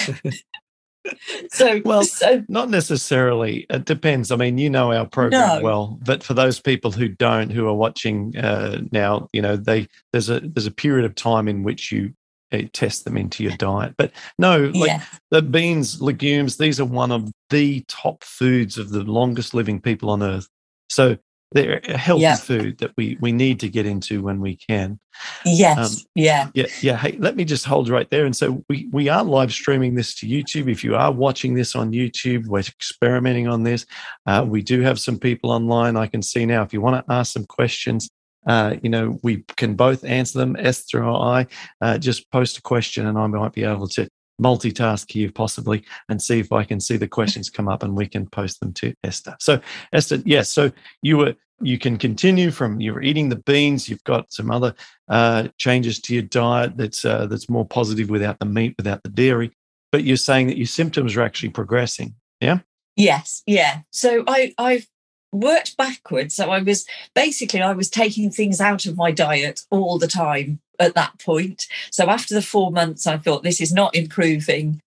so 1.51 1.81
well 1.85 2.03
so, 2.05 2.43
not 2.49 2.71
necessarily 2.71 3.67
it 3.69 3.85
depends 3.85 4.31
i 4.31 4.37
mean 4.37 4.57
you 4.57 4.71
know 4.71 4.93
our 4.93 5.07
program 5.07 5.59
no. 5.59 5.63
well 5.63 5.99
but 6.03 6.23
for 6.23 6.33
those 6.35 6.61
people 6.61 6.91
who 6.91 7.09
don't 7.09 7.51
who 7.51 7.67
are 7.69 7.75
watching 7.75 8.35
uh, 8.39 8.81
now 8.91 9.29
you 9.33 9.43
know 9.43 9.57
they 9.57 9.87
there's 10.13 10.31
a 10.31 10.41
there's 10.41 10.67
a 10.67 10.71
period 10.71 11.05
of 11.05 11.15
time 11.15 11.47
in 11.47 11.63
which 11.63 11.93
you 11.93 12.13
uh, 12.53 12.63
test 12.73 13.05
them 13.05 13.17
into 13.17 13.43
your 13.43 13.57
diet 13.57 13.95
but 13.99 14.13
no 14.39 14.73
like 14.75 14.89
yeah. 14.89 15.05
the 15.31 15.43
beans 15.43 16.01
legumes 16.01 16.57
these 16.57 16.81
are 16.81 16.87
one 16.87 17.13
of 17.13 17.31
the 17.51 17.85
top 17.89 18.25
foods 18.25 18.79
of 18.79 18.91
the 18.91 19.03
longest 19.03 19.53
living 19.53 19.81
people 19.81 20.09
on 20.09 20.23
earth 20.23 20.49
so 20.89 21.19
they're 21.53 21.81
a 21.89 21.97
healthy 21.97 22.23
yeah. 22.23 22.37
food 22.37 22.79
that 22.79 22.93
we 22.97 23.17
we 23.21 23.31
need 23.31 23.61
to 23.61 23.69
get 23.69 23.87
into 23.87 24.23
when 24.23 24.41
we 24.41 24.57
can. 24.57 24.99
Yes. 25.45 25.79
Um, 25.79 26.07
yeah. 26.15 26.51
Yeah. 26.55 26.67
Yeah. 26.81 26.97
Hey, 26.97 27.17
let 27.19 27.37
me 27.37 27.45
just 27.45 27.65
hold 27.65 27.89
right 27.89 28.11
there. 28.11 28.27
And 28.27 28.35
so 28.35 28.65
we 28.69 28.89
we 28.93 29.09
are 29.09 29.23
live 29.23 29.53
streaming 29.53 29.95
this 29.95 30.15
to 30.17 30.27
YouTube. 30.27 30.71
If 30.71 30.83
you 30.83 30.97
are 30.97 31.13
watching 31.13 31.55
this 31.55 31.77
on 31.77 31.93
YouTube, 31.93 32.47
we're 32.47 32.61
experimenting 32.61 33.47
on 33.47 33.63
this. 33.63 33.87
Uh, 34.27 34.45
we 34.47 34.63
do 34.63 34.81
have 34.81 34.99
some 34.99 35.19
people 35.19 35.51
online. 35.51 35.97
I 35.97 36.09
can 36.09 36.23
see 36.23 36.45
now. 36.45 36.63
If 36.63 36.73
you 36.73 36.81
want 36.81 37.07
to 37.07 37.13
ask 37.13 37.33
some 37.33 37.47
questions, 37.47 38.09
uh, 38.47 38.77
you 38.83 38.91
know, 38.91 39.19
we 39.23 39.45
can 39.57 39.75
both 39.75 40.05
answer 40.05 40.39
them. 40.39 40.57
Esther 40.59 41.05
or 41.05 41.25
I, 41.25 41.47
uh, 41.81 41.99
just 41.99 42.31
post 42.31 42.59
a 42.59 42.63
question, 42.63 43.07
and 43.07 43.17
I 43.17 43.27
might 43.29 43.53
be 43.53 43.65
able 43.65 43.89
to 43.89 44.09
multitask 44.43 45.11
here 45.11 45.31
possibly 45.31 45.85
and 46.09 46.21
see 46.21 46.41
if 46.41 46.53
I 46.53 46.65
can 46.65 46.81
see 46.81 46.97
the 46.97 47.09
questions 47.09 47.51
come 47.51 47.69
up 47.69 47.83
and 47.83 47.97
we 47.97 48.07
can 48.07 48.27
post 48.27 48.61
them 48.61 48.73
to 48.75 48.95
Esther. 49.05 49.37
So 49.41 49.61
Esther, 49.93 50.23
yes, 50.25 50.49
so 50.49 50.73
you 51.03 51.19
were 51.19 51.35
you 51.61 51.79
can 51.79 51.97
continue 51.97 52.51
from 52.51 52.81
you're 52.81 53.03
eating 53.03 53.29
the 53.29 53.37
beans. 53.37 53.89
You've 53.89 54.05
got 54.05 54.33
some 54.33 54.51
other 54.51 54.75
uh, 55.09 55.49
changes 55.57 56.01
to 56.03 56.15
your 56.15 56.25
diet 56.25 56.77
that's 56.77 57.05
uh, 57.05 57.27
that's 57.27 57.49
more 57.49 57.67
positive 57.67 58.11
without 58.11 58.39
the 58.39 58.47
meat, 58.47 58.75
without 58.77 59.03
the 59.03 59.09
dairy. 59.09 59.53
But 59.93 60.05
you're 60.05 60.17
saying 60.17 60.49
that 60.49 60.57
your 60.57 60.67
symptoms 60.67 61.17
are 61.17 61.23
actually 61.23 61.51
progressing. 61.51 62.15
Yeah. 62.41 62.59
Yes. 62.97 63.43
Yeah. 63.47 63.81
So 63.91 64.25
I 64.27 64.53
I've 64.59 64.87
worked 65.33 65.77
backwards. 65.77 66.35
So 66.35 66.51
I 66.51 66.61
was 66.61 66.85
basically 67.15 67.63
I 67.63 67.73
was 67.73 67.89
taking 67.91 68.31
things 68.31 68.61
out 68.61 68.87
of 68.87 68.97
my 68.97 69.11
diet 69.11 69.61
all 69.71 69.99
the 69.99 70.09
time 70.09 70.61
at 70.79 70.95
that 70.95 71.19
point. 71.21 71.67
So 71.91 72.09
after 72.09 72.35
the 72.35 72.43
four 72.43 72.71
months, 72.71 73.07
I 73.07 73.19
thought 73.19 73.43
this 73.43 73.61
is 73.61 73.73
not 73.73 73.95
improving. 73.95 74.81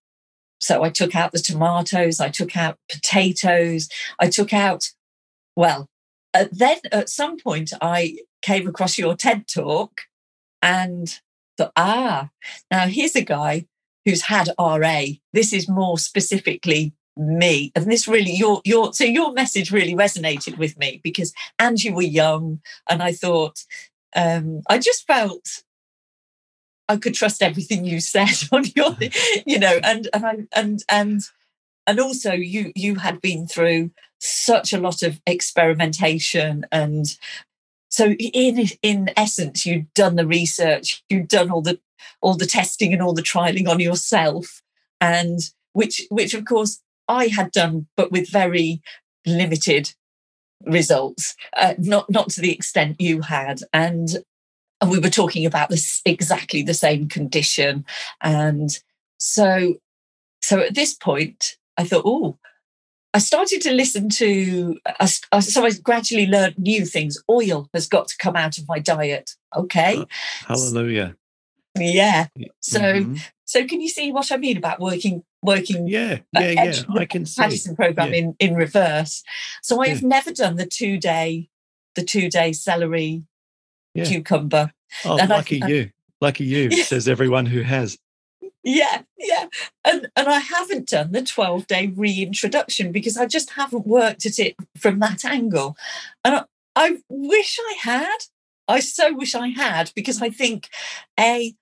So 0.60 0.82
I 0.82 0.90
took 0.90 1.14
out 1.14 1.32
the 1.32 1.38
tomatoes, 1.38 2.20
I 2.20 2.30
took 2.30 2.56
out 2.56 2.78
potatoes, 2.90 3.88
I 4.18 4.28
took 4.28 4.52
out, 4.52 4.90
well, 5.56 5.88
uh, 6.34 6.46
then 6.50 6.78
at 6.92 7.08
some 7.08 7.38
point 7.38 7.72
I 7.80 8.18
came 8.42 8.66
across 8.66 8.98
your 8.98 9.14
TED 9.14 9.46
talk 9.46 10.02
and 10.60 11.20
thought, 11.56 11.72
ah, 11.76 12.30
now 12.70 12.86
here's 12.86 13.16
a 13.16 13.22
guy 13.22 13.66
who's 14.04 14.22
had 14.22 14.50
RA. 14.58 15.02
This 15.32 15.52
is 15.52 15.68
more 15.68 15.98
specifically 15.98 16.92
me 17.18 17.72
and 17.74 17.90
this 17.90 18.06
really 18.06 18.30
your 18.30 18.62
your 18.64 18.92
so 18.92 19.04
your 19.04 19.32
message 19.32 19.72
really 19.72 19.94
resonated 19.94 20.56
with 20.56 20.78
me 20.78 21.00
because 21.02 21.34
and 21.58 21.82
you 21.82 21.92
were 21.92 22.02
young 22.02 22.60
and 22.88 23.02
i 23.02 23.12
thought 23.12 23.64
um 24.14 24.62
i 24.68 24.78
just 24.78 25.04
felt 25.06 25.64
i 26.88 26.96
could 26.96 27.14
trust 27.14 27.42
everything 27.42 27.84
you 27.84 28.00
said 28.00 28.34
on 28.52 28.64
your 28.74 28.96
you 29.46 29.58
know 29.58 29.78
and 29.82 30.08
and 30.12 30.26
i 30.26 30.34
and 30.54 30.82
and 30.88 31.22
and 31.86 32.00
also 32.00 32.32
you 32.32 32.72
you 32.74 32.96
had 32.96 33.20
been 33.20 33.46
through 33.46 33.90
such 34.20 34.72
a 34.72 34.80
lot 34.80 35.02
of 35.02 35.20
experimentation 35.26 36.66
and 36.72 37.16
so 37.88 38.12
in 38.18 38.66
in 38.82 39.10
essence 39.16 39.64
you'd 39.64 39.92
done 39.94 40.16
the 40.16 40.26
research 40.26 41.02
you'd 41.08 41.28
done 41.28 41.50
all 41.50 41.62
the 41.62 41.78
all 42.20 42.34
the 42.34 42.46
testing 42.46 42.92
and 42.92 43.00
all 43.00 43.14
the 43.14 43.22
trialing 43.22 43.68
on 43.68 43.80
yourself 43.80 44.62
and 45.00 45.50
which 45.72 46.02
which 46.10 46.34
of 46.34 46.44
course 46.44 46.80
I 47.08 47.28
had 47.28 47.50
done, 47.50 47.86
but 47.96 48.12
with 48.12 48.30
very 48.30 48.82
limited 49.26 49.94
results, 50.64 51.34
uh, 51.56 51.74
not 51.78 52.10
not 52.10 52.28
to 52.30 52.40
the 52.40 52.52
extent 52.52 53.00
you 53.00 53.22
had, 53.22 53.60
and 53.72 54.08
and 54.80 54.90
we 54.90 54.98
were 54.98 55.10
talking 55.10 55.44
about 55.46 55.68
this 55.68 56.00
exactly 56.04 56.62
the 56.62 56.74
same 56.74 57.08
condition, 57.08 57.84
and 58.20 58.78
so 59.18 59.74
so 60.42 60.60
at 60.60 60.74
this 60.74 60.94
point 60.94 61.56
I 61.76 61.84
thought, 61.84 62.02
oh. 62.04 62.38
I 63.14 63.20
started 63.20 63.62
to 63.62 63.72
listen 63.72 64.10
to, 64.10 64.78
uh, 65.00 65.06
so 65.40 65.64
I 65.64 65.70
gradually 65.82 66.26
learned 66.26 66.58
new 66.58 66.84
things. 66.84 67.16
Oil 67.28 67.70
has 67.72 67.88
got 67.88 68.06
to 68.08 68.16
come 68.18 68.36
out 68.36 68.58
of 68.58 68.68
my 68.68 68.78
diet. 68.78 69.30
Okay. 69.56 70.04
Hallelujah. 70.46 71.16
Yeah. 71.74 72.26
So, 72.60 72.80
mm-hmm. 72.80 73.14
so 73.46 73.66
can 73.66 73.80
you 73.80 73.88
see 73.88 74.12
what 74.12 74.30
I 74.30 74.36
mean 74.36 74.58
about 74.58 74.78
working 74.78 75.24
working 75.42 75.86
yeah 75.86 76.18
yeah 76.32 76.50
yeah 76.50 76.82
i 76.96 77.04
can 77.04 77.24
see 77.24 77.40
Paddison 77.40 77.76
program 77.76 78.12
yeah. 78.12 78.18
in 78.18 78.36
in 78.38 78.54
reverse 78.54 79.22
so 79.62 79.80
i 79.80 79.88
have 79.88 80.02
yeah. 80.02 80.08
never 80.08 80.32
done 80.32 80.56
the 80.56 80.66
two 80.66 80.98
day 80.98 81.48
the 81.94 82.02
two 82.02 82.28
day 82.28 82.52
celery 82.52 83.22
yeah. 83.98 84.04
cucumber. 84.04 84.72
Oh 85.04 85.18
and 85.18 85.28
lucky 85.28 85.62
I, 85.62 85.66
you 85.66 85.90
lucky 86.20 86.44
you 86.44 86.68
yeah. 86.72 86.84
says 86.84 87.08
everyone 87.08 87.46
who 87.46 87.62
has. 87.62 87.98
Yeah 88.64 89.02
yeah. 89.18 89.46
And 89.84 90.08
and 90.16 90.28
i 90.28 90.38
haven't 90.38 90.88
done 90.88 91.12
the 91.12 91.22
12 91.22 91.66
day 91.66 91.88
reintroduction 91.88 92.92
because 92.92 93.16
i 93.16 93.26
just 93.26 93.50
haven't 93.50 93.86
worked 93.86 94.24
at 94.26 94.38
it 94.38 94.56
from 94.76 94.98
that 95.00 95.24
angle. 95.24 95.76
And 96.24 96.36
I, 96.36 96.44
I 96.74 96.98
wish 97.08 97.58
i 97.60 97.76
had. 97.80 98.18
I 98.66 98.80
so 98.80 99.12
wish 99.12 99.34
i 99.34 99.48
had 99.48 99.92
because 99.94 100.22
i 100.22 100.30
think 100.30 100.68
a 101.18 101.54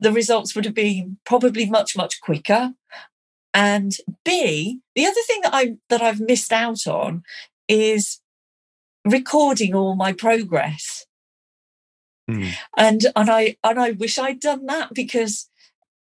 the 0.00 0.12
results 0.12 0.54
would 0.54 0.64
have 0.64 0.74
been 0.74 1.18
probably 1.24 1.68
much 1.68 1.96
much 1.96 2.20
quicker. 2.20 2.74
And 3.54 3.96
b 4.24 4.80
the 4.94 5.06
other 5.06 5.22
thing 5.26 5.40
that 5.42 5.54
i 5.54 5.76
that 5.88 6.02
i've 6.02 6.20
missed 6.20 6.52
out 6.52 6.86
on 6.86 7.22
is 7.68 8.20
recording 9.04 9.74
all 9.74 9.94
my 9.94 10.12
progress 10.12 11.06
mm. 12.28 12.52
and 12.76 13.06
and 13.16 13.30
i 13.30 13.56
and 13.64 13.78
i 13.78 13.90
wish 13.92 14.18
i'd 14.18 14.40
done 14.40 14.66
that 14.66 14.92
because 14.94 15.48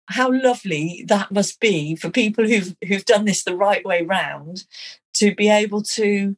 how 0.08 0.30
lovely 0.30 1.04
that 1.08 1.32
must 1.32 1.58
be 1.60 1.96
for 1.96 2.10
people 2.10 2.46
who've 2.46 2.76
who've 2.86 3.04
done 3.04 3.24
this 3.24 3.42
the 3.42 3.56
right 3.56 3.84
way 3.84 4.02
round 4.02 4.64
to 5.14 5.34
be 5.34 5.48
able 5.48 5.82
to 5.82 6.36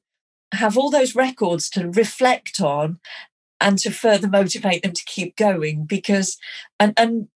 have 0.52 0.78
all 0.78 0.90
those 0.90 1.14
records 1.14 1.68
to 1.68 1.90
reflect 1.90 2.60
on 2.60 2.98
and 3.60 3.78
to 3.78 3.90
further 3.90 4.28
motivate 4.28 4.82
them 4.82 4.92
to 4.92 5.04
keep 5.04 5.36
going 5.36 5.84
because 5.84 6.38
and 6.80 6.94
and 6.96 7.28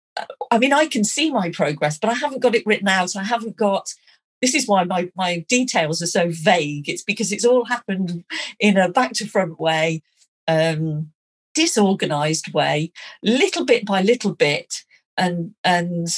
I 0.50 0.58
mean, 0.58 0.72
I 0.72 0.86
can 0.86 1.04
see 1.04 1.30
my 1.30 1.50
progress, 1.50 1.98
but 1.98 2.10
I 2.10 2.14
haven't 2.14 2.42
got 2.42 2.54
it 2.54 2.66
written 2.66 2.88
out. 2.88 3.16
I 3.16 3.24
haven't 3.24 3.56
got. 3.56 3.94
This 4.40 4.54
is 4.54 4.66
why 4.66 4.84
my 4.84 5.10
my 5.16 5.44
details 5.48 6.02
are 6.02 6.06
so 6.06 6.28
vague. 6.30 6.88
It's 6.88 7.02
because 7.02 7.32
it's 7.32 7.44
all 7.44 7.64
happened 7.64 8.24
in 8.58 8.76
a 8.76 8.88
back 8.88 9.12
to 9.14 9.26
front 9.26 9.58
way, 9.58 10.02
um, 10.48 11.12
disorganized 11.54 12.52
way, 12.52 12.92
little 13.22 13.64
bit 13.64 13.84
by 13.84 14.02
little 14.02 14.34
bit, 14.34 14.82
and 15.16 15.54
and 15.64 16.08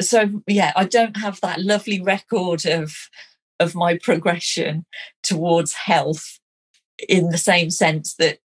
so 0.00 0.42
yeah, 0.46 0.72
I 0.76 0.84
don't 0.84 1.16
have 1.16 1.40
that 1.40 1.60
lovely 1.60 2.00
record 2.00 2.66
of 2.66 3.08
of 3.60 3.74
my 3.74 3.96
progression 3.98 4.84
towards 5.22 5.74
health 5.74 6.38
in 7.08 7.30
the 7.30 7.38
same 7.38 7.70
sense 7.70 8.14
that 8.14 8.38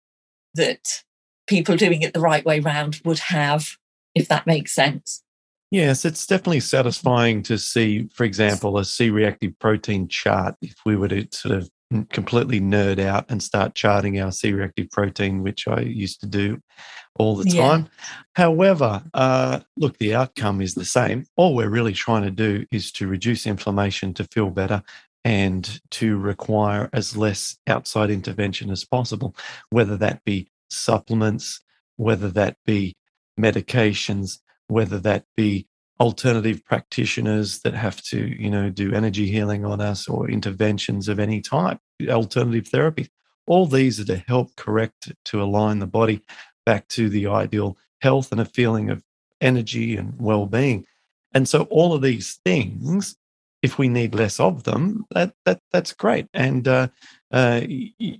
that 0.53 1.03
people 1.47 1.75
doing 1.75 2.01
it 2.01 2.13
the 2.13 2.19
right 2.19 2.45
way 2.45 2.59
round 2.59 3.01
would 3.05 3.19
have 3.19 3.77
if 4.15 4.27
that 4.29 4.47
makes 4.47 4.73
sense. 4.73 5.21
Yes, 5.71 6.05
it's 6.05 6.25
definitely 6.25 6.61
satisfying 6.61 7.43
to 7.43 7.57
see, 7.57 8.07
for 8.13 8.23
example, 8.23 8.77
a 8.77 8.85
C 8.85 9.09
reactive 9.09 9.57
protein 9.59 10.07
chart 10.07 10.55
if 10.61 10.75
we 10.85 10.95
were 10.95 11.09
to 11.09 11.27
sort 11.31 11.55
of 11.55 11.69
completely 12.09 12.59
nerd 12.59 12.99
out 12.99 13.25
and 13.29 13.41
start 13.41 13.75
charting 13.75 14.19
our 14.19 14.31
C 14.31 14.53
reactive 14.53 14.89
protein, 14.91 15.43
which 15.43 15.67
I 15.67 15.81
used 15.81 16.19
to 16.21 16.27
do 16.27 16.59
all 17.17 17.35
the 17.35 17.49
Yeah. 17.49 17.61
time. 17.61 17.89
However, 18.33 19.03
uh, 19.13 19.61
look, 19.77 19.97
the 19.97 20.15
outcome 20.15 20.61
is 20.61 20.73
the 20.75 20.85
same. 20.85 21.25
All 21.35 21.55
we're 21.55 21.69
really 21.69 21.93
trying 21.93 22.23
to 22.23 22.31
do 22.31 22.65
is 22.71 22.91
to 22.93 23.07
reduce 23.07 23.47
inflammation 23.47 24.13
to 24.15 24.23
feel 24.25 24.49
better 24.49 24.83
and 25.23 25.79
to 25.91 26.17
require 26.17 26.89
as 26.93 27.15
less 27.15 27.57
outside 27.67 28.09
intervention 28.09 28.69
as 28.69 28.83
possible, 28.83 29.35
whether 29.69 29.97
that 29.97 30.23
be 30.25 30.49
supplements, 30.69 31.61
whether 31.97 32.29
that 32.31 32.57
be 32.65 32.95
medications, 33.39 34.39
whether 34.67 34.99
that 34.99 35.25
be 35.35 35.67
alternative 35.99 36.63
practitioners 36.65 37.59
that 37.59 37.73
have 37.73 38.01
to, 38.03 38.17
you 38.19 38.49
know, 38.49 38.69
do 38.69 38.93
energy 38.93 39.27
healing 39.27 39.65
on 39.65 39.79
us 39.79 40.07
or 40.07 40.29
interventions 40.29 41.07
of 41.07 41.19
any 41.19 41.41
type, 41.41 41.79
alternative 42.09 42.67
therapy. 42.67 43.07
All 43.47 43.65
these 43.65 43.99
are 43.99 44.05
to 44.05 44.17
help 44.17 44.55
correct, 44.55 45.13
to 45.25 45.41
align 45.41 45.79
the 45.79 45.87
body 45.87 46.21
back 46.65 46.87
to 46.89 47.09
the 47.09 47.27
ideal 47.27 47.77
health 48.01 48.31
and 48.31 48.41
a 48.41 48.45
feeling 48.45 48.89
of 48.89 49.03
energy 49.39 49.95
and 49.95 50.19
well 50.19 50.45
being. 50.45 50.85
And 51.33 51.47
so, 51.47 51.63
all 51.63 51.93
of 51.93 52.01
these 52.01 52.39
things, 52.43 53.15
if 53.61 53.77
we 53.77 53.87
need 53.87 54.15
less 54.15 54.39
of 54.39 54.63
them, 54.63 55.05
that, 55.11 55.33
that 55.45 55.59
that's 55.71 55.93
great. 55.93 56.27
And 56.33 56.67
uh, 56.67 56.87
uh, 57.31 57.61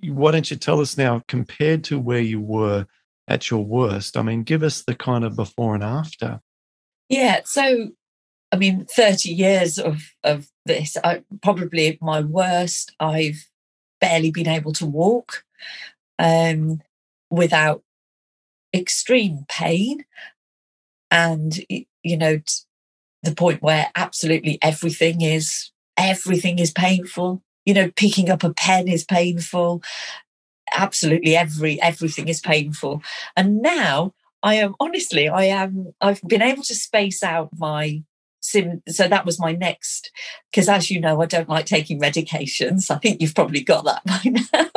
why 0.04 0.32
don't 0.32 0.50
you 0.50 0.58
tell 0.58 0.80
us 0.80 0.98
now, 0.98 1.24
compared 1.28 1.84
to 1.86 2.00
where 2.00 2.20
you 2.20 2.40
were 2.40 2.86
at 3.28 3.50
your 3.50 3.66
worst? 3.66 4.18
I 4.18 4.22
mean, 4.22 4.44
give 4.44 4.64
us 4.64 4.84
the 4.84 4.96
kind 4.96 5.24
of 5.24 5.36
before 5.36 5.76
and 5.76 5.84
after. 5.84 6.42
Yeah. 7.10 7.41
So, 7.45 7.89
I 8.51 8.58
mean, 8.58 8.86
30 8.86 9.30
years 9.30 9.78
of, 9.78 10.01
of 10.24 10.47
this, 10.66 10.97
I, 11.03 11.24
probably 11.41 11.97
my 12.01 12.22
worst, 12.22 12.93
I've 12.99 13.47
barely 14.01 14.32
been 14.32 14.47
able 14.47 14.74
to 14.74 14.86
walk 14.86 15.43
um, 16.20 16.82
without 17.30 17.84
extreme 18.74 19.45
pain. 19.47 20.06
And, 21.12 21.58
you 22.03 22.18
know, 22.18 22.39
the 23.24 23.36
point 23.36 23.62
where 23.62 23.91
absolutely 23.95 24.58
everything 24.62 25.22
is 25.22 25.72
everything 25.97 26.60
is 26.60 26.72
painful 26.72 27.41
you 27.66 27.74
know 27.74 27.91
picking 27.95 28.30
up 28.30 28.43
a 28.43 28.53
pen 28.53 28.88
is 28.88 29.03
painful 29.03 29.82
absolutely 30.74 31.36
every 31.36 31.82
everything 31.82 32.28
is 32.28 32.39
painful 32.39 33.01
and 33.36 33.62
now 33.62 34.14
I 34.46 34.56
am 34.56 34.76
honestly, 34.80 35.28
I 35.28 35.46
am. 35.46 35.91
I've 36.00 36.22
been 36.22 36.43
able 36.43 36.62
to 36.64 36.76
space 36.76 37.24
out 37.24 37.50
my 37.58 38.04
sim. 38.41 38.84
So 38.88 39.08
that 39.08 39.26
was 39.26 39.39
my 39.39 39.54
next, 39.54 40.12
because 40.52 40.70
as 40.70 40.91
you 40.91 41.02
know, 41.02 41.20
I 41.20 41.26
don't 41.26 41.50
like 41.50 41.66
taking 41.66 42.00
medications. 42.00 42.91
I 42.91 43.00
think 43.00 43.20
you've 43.20 43.34
probably 43.34 43.64
got 43.64 43.86
that 43.86 44.06
by 44.06 44.22
now. 44.54 44.70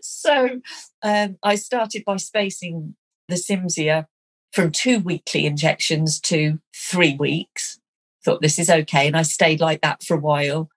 so 0.00 0.60
um, 1.02 1.38
I 1.42 1.56
started 1.56 2.04
by 2.06 2.18
spacing 2.18 2.94
the 3.28 3.34
Cimzia 3.34 4.06
from 4.52 4.70
two 4.70 5.00
weekly 5.00 5.44
injections 5.44 6.20
to 6.20 6.60
three 6.72 7.16
weeks. 7.16 7.80
Thought 8.24 8.42
this 8.42 8.60
is 8.60 8.70
okay, 8.70 9.08
and 9.08 9.16
I 9.16 9.22
stayed 9.22 9.60
like 9.60 9.80
that 9.80 10.04
for 10.04 10.16
a 10.16 10.20
while. 10.20 10.70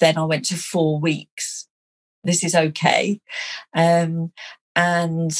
Then 0.00 0.18
I 0.18 0.24
went 0.24 0.44
to 0.46 0.56
four 0.56 1.00
weeks. 1.00 1.66
This 2.24 2.44
is 2.44 2.54
okay, 2.54 3.22
um, 3.74 4.32
and 4.76 5.32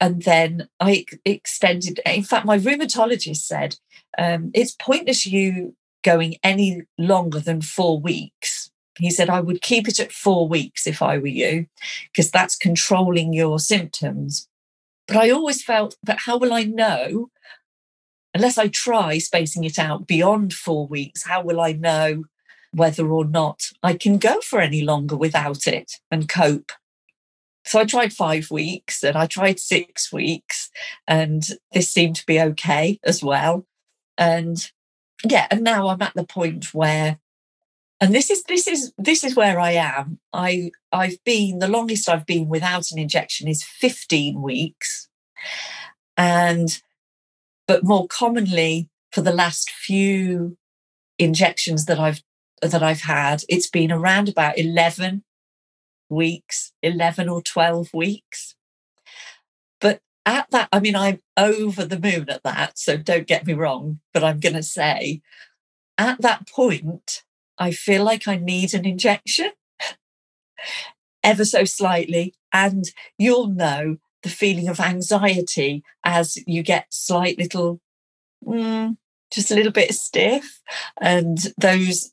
and 0.00 0.22
then 0.22 0.68
I 0.80 1.06
extended. 1.24 2.00
In 2.04 2.22
fact, 2.22 2.46
my 2.46 2.58
rheumatologist 2.58 3.38
said 3.38 3.76
um, 4.18 4.50
it's 4.54 4.76
pointless 4.78 5.26
you 5.26 5.74
going 6.02 6.36
any 6.42 6.82
longer 6.98 7.40
than 7.40 7.62
four 7.62 8.00
weeks. 8.00 8.70
He 8.98 9.10
said 9.10 9.28
I 9.28 9.40
would 9.40 9.60
keep 9.60 9.88
it 9.88 10.00
at 10.00 10.12
four 10.12 10.48
weeks 10.48 10.86
if 10.86 11.02
I 11.02 11.18
were 11.18 11.26
you, 11.26 11.66
because 12.12 12.30
that's 12.30 12.56
controlling 12.56 13.32
your 13.32 13.58
symptoms. 13.58 14.48
But 15.06 15.18
I 15.18 15.30
always 15.30 15.62
felt, 15.62 15.96
but 16.02 16.20
how 16.20 16.38
will 16.38 16.52
I 16.52 16.64
know 16.64 17.30
unless 18.34 18.58
I 18.58 18.68
try 18.68 19.18
spacing 19.18 19.64
it 19.64 19.78
out 19.78 20.06
beyond 20.06 20.52
four 20.52 20.86
weeks? 20.86 21.26
How 21.26 21.42
will 21.42 21.60
I 21.60 21.72
know 21.72 22.24
whether 22.72 23.08
or 23.08 23.24
not 23.24 23.70
I 23.82 23.94
can 23.94 24.18
go 24.18 24.40
for 24.40 24.60
any 24.60 24.82
longer 24.82 25.16
without 25.16 25.66
it 25.66 25.92
and 26.10 26.28
cope? 26.28 26.72
So 27.66 27.80
I 27.80 27.84
tried 27.84 28.12
five 28.12 28.50
weeks 28.50 29.02
and 29.02 29.16
I 29.16 29.26
tried 29.26 29.58
six 29.58 30.12
weeks, 30.12 30.70
and 31.06 31.44
this 31.72 31.90
seemed 31.90 32.16
to 32.16 32.26
be 32.26 32.40
okay 32.40 33.00
as 33.04 33.22
well. 33.22 33.66
And 34.16 34.70
yeah, 35.28 35.48
and 35.50 35.62
now 35.62 35.88
I'm 35.88 36.00
at 36.00 36.14
the 36.14 36.24
point 36.24 36.72
where, 36.72 37.18
and 38.00 38.14
this 38.14 38.30
is 38.30 38.44
this 38.44 38.68
is 38.68 38.92
this 38.98 39.24
is 39.24 39.34
where 39.34 39.58
I 39.58 39.72
am. 39.72 40.20
I 40.32 40.70
I've 40.92 41.22
been 41.24 41.58
the 41.58 41.68
longest 41.68 42.08
I've 42.08 42.26
been 42.26 42.48
without 42.48 42.90
an 42.92 42.98
injection 42.98 43.48
is 43.48 43.64
15 43.64 44.40
weeks, 44.40 45.08
and 46.16 46.80
but 47.66 47.82
more 47.82 48.06
commonly 48.06 48.88
for 49.10 49.22
the 49.22 49.32
last 49.32 49.70
few 49.70 50.56
injections 51.18 51.86
that 51.86 51.98
I've 51.98 52.22
that 52.62 52.82
I've 52.82 53.02
had, 53.02 53.42
it's 53.48 53.68
been 53.68 53.90
around 53.90 54.28
about 54.28 54.56
11 54.56 55.24
weeks, 56.08 56.72
11 56.82 57.28
or 57.28 57.42
12 57.42 57.92
weeks. 57.92 58.54
But 59.80 60.00
at 60.24 60.50
that, 60.50 60.68
I 60.72 60.80
mean, 60.80 60.96
I'm 60.96 61.20
over 61.36 61.84
the 61.84 61.98
moon 61.98 62.28
at 62.28 62.42
that. 62.44 62.78
So 62.78 62.96
don't 62.96 63.26
get 63.26 63.46
me 63.46 63.52
wrong, 63.52 64.00
but 64.12 64.24
I'm 64.24 64.40
going 64.40 64.54
to 64.54 64.62
say 64.62 65.22
at 65.98 66.20
that 66.22 66.48
point, 66.48 67.22
I 67.58 67.70
feel 67.70 68.04
like 68.04 68.28
I 68.28 68.36
need 68.36 68.74
an 68.74 68.84
injection 68.84 69.52
ever 71.22 71.44
so 71.44 71.64
slightly. 71.64 72.34
And 72.52 72.84
you'll 73.18 73.48
know 73.48 73.96
the 74.22 74.28
feeling 74.28 74.68
of 74.68 74.80
anxiety 74.80 75.82
as 76.04 76.36
you 76.46 76.62
get 76.62 76.92
slight 76.92 77.38
little, 77.38 77.80
mm, 78.44 78.96
just 79.32 79.50
a 79.50 79.54
little 79.54 79.72
bit 79.72 79.94
stiff. 79.94 80.60
And 81.00 81.38
those, 81.58 82.12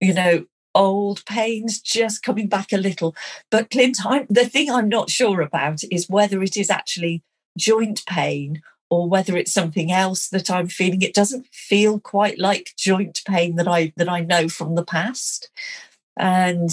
you 0.00 0.14
know, 0.14 0.46
old 0.76 1.24
pains 1.26 1.80
just 1.80 2.22
coming 2.22 2.48
back 2.48 2.72
a 2.72 2.76
little. 2.76 3.16
But 3.50 3.70
Clint, 3.70 3.98
I'm, 4.04 4.26
the 4.28 4.46
thing 4.46 4.70
I'm 4.70 4.88
not 4.88 5.10
sure 5.10 5.40
about 5.40 5.80
is 5.90 6.08
whether 6.08 6.42
it 6.42 6.56
is 6.56 6.70
actually 6.70 7.22
joint 7.58 8.04
pain 8.06 8.62
or 8.90 9.08
whether 9.08 9.36
it's 9.36 9.52
something 9.52 9.90
else 9.90 10.28
that 10.28 10.50
I'm 10.50 10.68
feeling. 10.68 11.02
It 11.02 11.14
doesn't 11.14 11.46
feel 11.52 11.98
quite 11.98 12.38
like 12.38 12.74
joint 12.78 13.22
pain 13.26 13.56
that 13.56 13.66
I 13.66 13.92
that 13.96 14.08
I 14.08 14.20
know 14.20 14.48
from 14.48 14.74
the 14.74 14.84
past, 14.84 15.50
and 16.16 16.70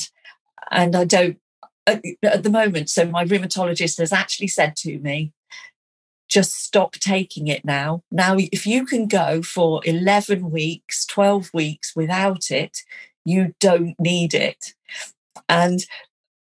and 0.69 0.95
I 0.95 1.05
don't 1.05 1.37
at, 1.87 2.03
at 2.21 2.43
the 2.43 2.49
moment. 2.49 2.89
So 2.89 3.05
my 3.05 3.25
rheumatologist 3.25 3.97
has 3.97 4.13
actually 4.13 4.47
said 4.47 4.75
to 4.77 4.99
me, 4.99 5.33
just 6.29 6.55
stop 6.63 6.93
taking 6.93 7.47
it 7.47 7.65
now. 7.65 8.03
Now, 8.11 8.35
if 8.37 8.65
you 8.65 8.85
can 8.85 9.07
go 9.07 9.41
for 9.41 9.81
11 9.85 10.49
weeks, 10.49 11.05
12 11.05 11.51
weeks 11.53 11.95
without 11.95 12.49
it, 12.49 12.79
you 13.25 13.53
don't 13.59 13.95
need 13.99 14.33
it. 14.33 14.73
And 15.49 15.85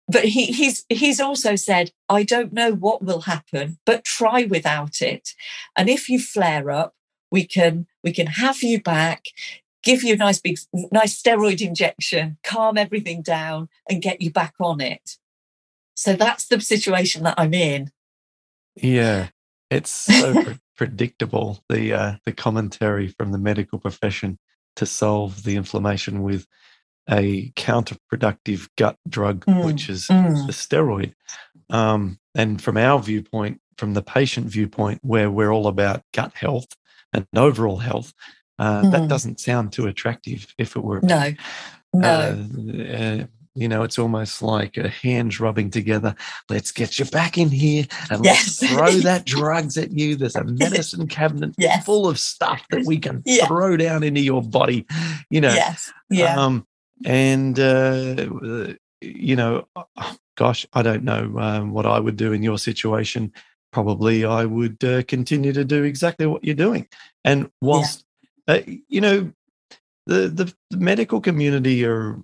but 0.08 0.26
he, 0.26 0.48
he's 0.48 0.86
he's 0.90 1.20
also 1.20 1.56
said, 1.56 1.92
I 2.10 2.24
don't 2.24 2.52
know 2.52 2.74
what 2.74 3.04
will 3.04 3.22
happen, 3.22 3.78
but 3.86 4.04
try 4.04 4.44
without 4.44 5.02
it. 5.02 5.34
And 5.76 5.90
if 5.90 6.10
you 6.10 6.20
flare 6.20 6.70
up, 6.70 6.94
we 7.32 7.46
can 7.46 7.88
we 8.04 8.12
can 8.12 8.28
have 8.28 8.62
you 8.62 8.82
back, 8.82 9.26
give 9.84 10.04
you 10.04 10.14
a 10.14 10.18
nice 10.18 10.40
big 10.40 10.60
nice 10.92 11.22
steroid 11.22 11.62
injection, 11.62 12.38
calm 12.44 12.78
everything 12.78 13.22
down, 13.22 13.70
and 13.90 14.02
get 14.02 14.22
you 14.22 14.32
back 14.32 14.54
on 14.60 14.82
it. 14.82 15.18
So 15.96 16.14
that's 16.14 16.48
the 16.48 16.60
situation 16.60 17.24
that 17.24 17.36
I'm 17.38 17.54
in. 17.54 17.92
Yeah, 18.76 19.30
it's 19.70 19.92
so 19.92 20.34
pre- 20.44 20.60
predictable 20.76 21.64
the 21.70 21.94
uh, 21.94 22.16
the 22.26 22.34
commentary 22.34 23.08
from 23.08 23.32
the 23.32 23.38
medical 23.38 23.80
profession 23.80 24.40
to 24.76 24.86
solve 24.86 25.44
the 25.44 25.56
inflammation 25.56 26.22
with 26.24 26.46
a 27.10 27.52
counterproductive 27.52 28.70
gut 28.78 28.96
drug, 29.10 29.46
Mm, 29.46 29.66
which 29.66 29.90
is 29.90 30.08
mm. 30.08 30.46
the 30.48 30.54
steroid. 30.54 31.14
Um, 31.70 32.20
and 32.36 32.62
from 32.62 32.78
our 32.78 33.00
viewpoint, 33.00 33.60
from 33.78 33.94
the 33.94 34.02
patient 34.04 34.48
viewpoint, 34.48 35.00
where 35.04 35.30
we're 35.32 35.52
all 35.52 35.68
about 35.68 36.04
gut 36.14 36.34
health 36.34 36.68
and 37.14 37.26
overall 37.36 37.78
health, 37.78 38.14
uh, 38.60 38.90
that 38.92 39.02
Mm. 39.04 39.10
doesn't 39.10 39.40
sound 39.40 39.74
too 39.74 39.88
attractive. 39.88 40.54
If 40.58 40.76
it 40.76 40.84
were, 40.84 41.02
No, 41.02 41.34
no. 41.94 42.08
uh, 42.08 42.94
uh, 42.98 43.26
you 43.56 43.68
know, 43.68 43.84
it's 43.84 44.00
almost 44.00 44.42
like 44.42 44.78
uh, 44.78 44.88
hands 44.88 45.40
rubbing 45.40 45.70
together. 45.70 46.16
Let's 46.50 46.72
get 46.72 46.98
you 47.00 47.06
back 47.06 47.38
in 47.38 47.50
here 47.50 47.86
and 48.10 48.24
Yes. 48.24 48.62
let's 48.62 48.74
throw 48.74 48.92
that 49.02 49.26
drugs 49.26 49.78
at 49.78 49.92
you. 49.92 50.16
There's 50.16 50.36
a 50.36 50.44
medicine 50.64 51.08
cabinet 51.08 51.54
Yes. 51.58 51.86
full 51.86 52.08
of 52.08 52.18
stuff 52.20 52.62
that 52.70 52.86
we 52.86 52.98
can 52.98 53.22
Yeah. 53.26 53.48
throw 53.48 53.76
down 53.78 54.04
into 54.04 54.22
your 54.22 54.42
body. 54.42 54.86
You 55.30 55.42
know, 55.42 55.54
yes. 55.54 55.92
Yeah. 56.10 56.36
um, 56.40 56.66
and 57.06 57.60
uh, 57.60 58.74
you 59.02 59.36
know, 59.36 59.68
oh, 59.76 60.16
gosh, 60.38 60.66
I 60.74 60.82
don't 60.82 61.04
know 61.04 61.34
um, 61.40 61.72
what 61.72 61.86
I 61.86 62.00
would 62.00 62.16
do 62.16 62.32
in 62.34 62.44
your 62.44 62.58
situation. 62.58 63.34
Probably, 63.72 64.26
I 64.26 64.46
would 64.46 64.84
uh, 64.84 65.04
continue 65.04 65.54
to 65.54 65.64
do 65.66 65.84
exactly 65.84 66.26
what 66.26 66.44
you're 66.44 66.56
doing. 66.56 66.88
And 67.24 67.50
whilst, 67.62 68.04
uh, 68.48 68.60
you 68.90 69.00
know, 69.02 69.32
the, 70.08 70.28
the 70.28 70.54
the 70.70 70.78
medical 70.78 71.22
community 71.22 71.86
are 71.86 72.22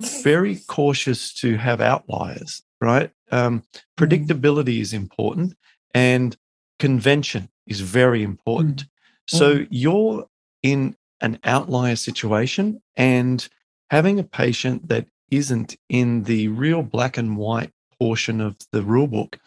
very 0.00 0.56
cautious 0.68 1.32
to 1.34 1.56
have 1.56 1.80
outliers, 1.80 2.62
right? 2.80 3.10
Um, 3.30 3.62
predictability 3.98 4.80
is 4.80 4.92
important 4.92 5.54
and 5.94 6.36
convention 6.78 7.48
is 7.66 7.80
very 7.80 8.22
important. 8.22 8.82
Mm. 8.82 8.86
So 9.26 9.66
you're 9.70 10.26
in 10.62 10.96
an 11.20 11.38
outlier 11.44 11.96
situation 11.96 12.82
and 12.96 13.48
having 13.90 14.18
a 14.18 14.24
patient 14.24 14.88
that 14.88 15.06
isn't 15.30 15.76
in 15.88 16.24
the 16.24 16.48
real 16.48 16.82
black 16.82 17.16
and 17.16 17.36
white 17.36 17.72
portion 17.98 18.40
of 18.40 18.56
the 18.72 18.82
rule 18.82 19.06
book 19.06 19.38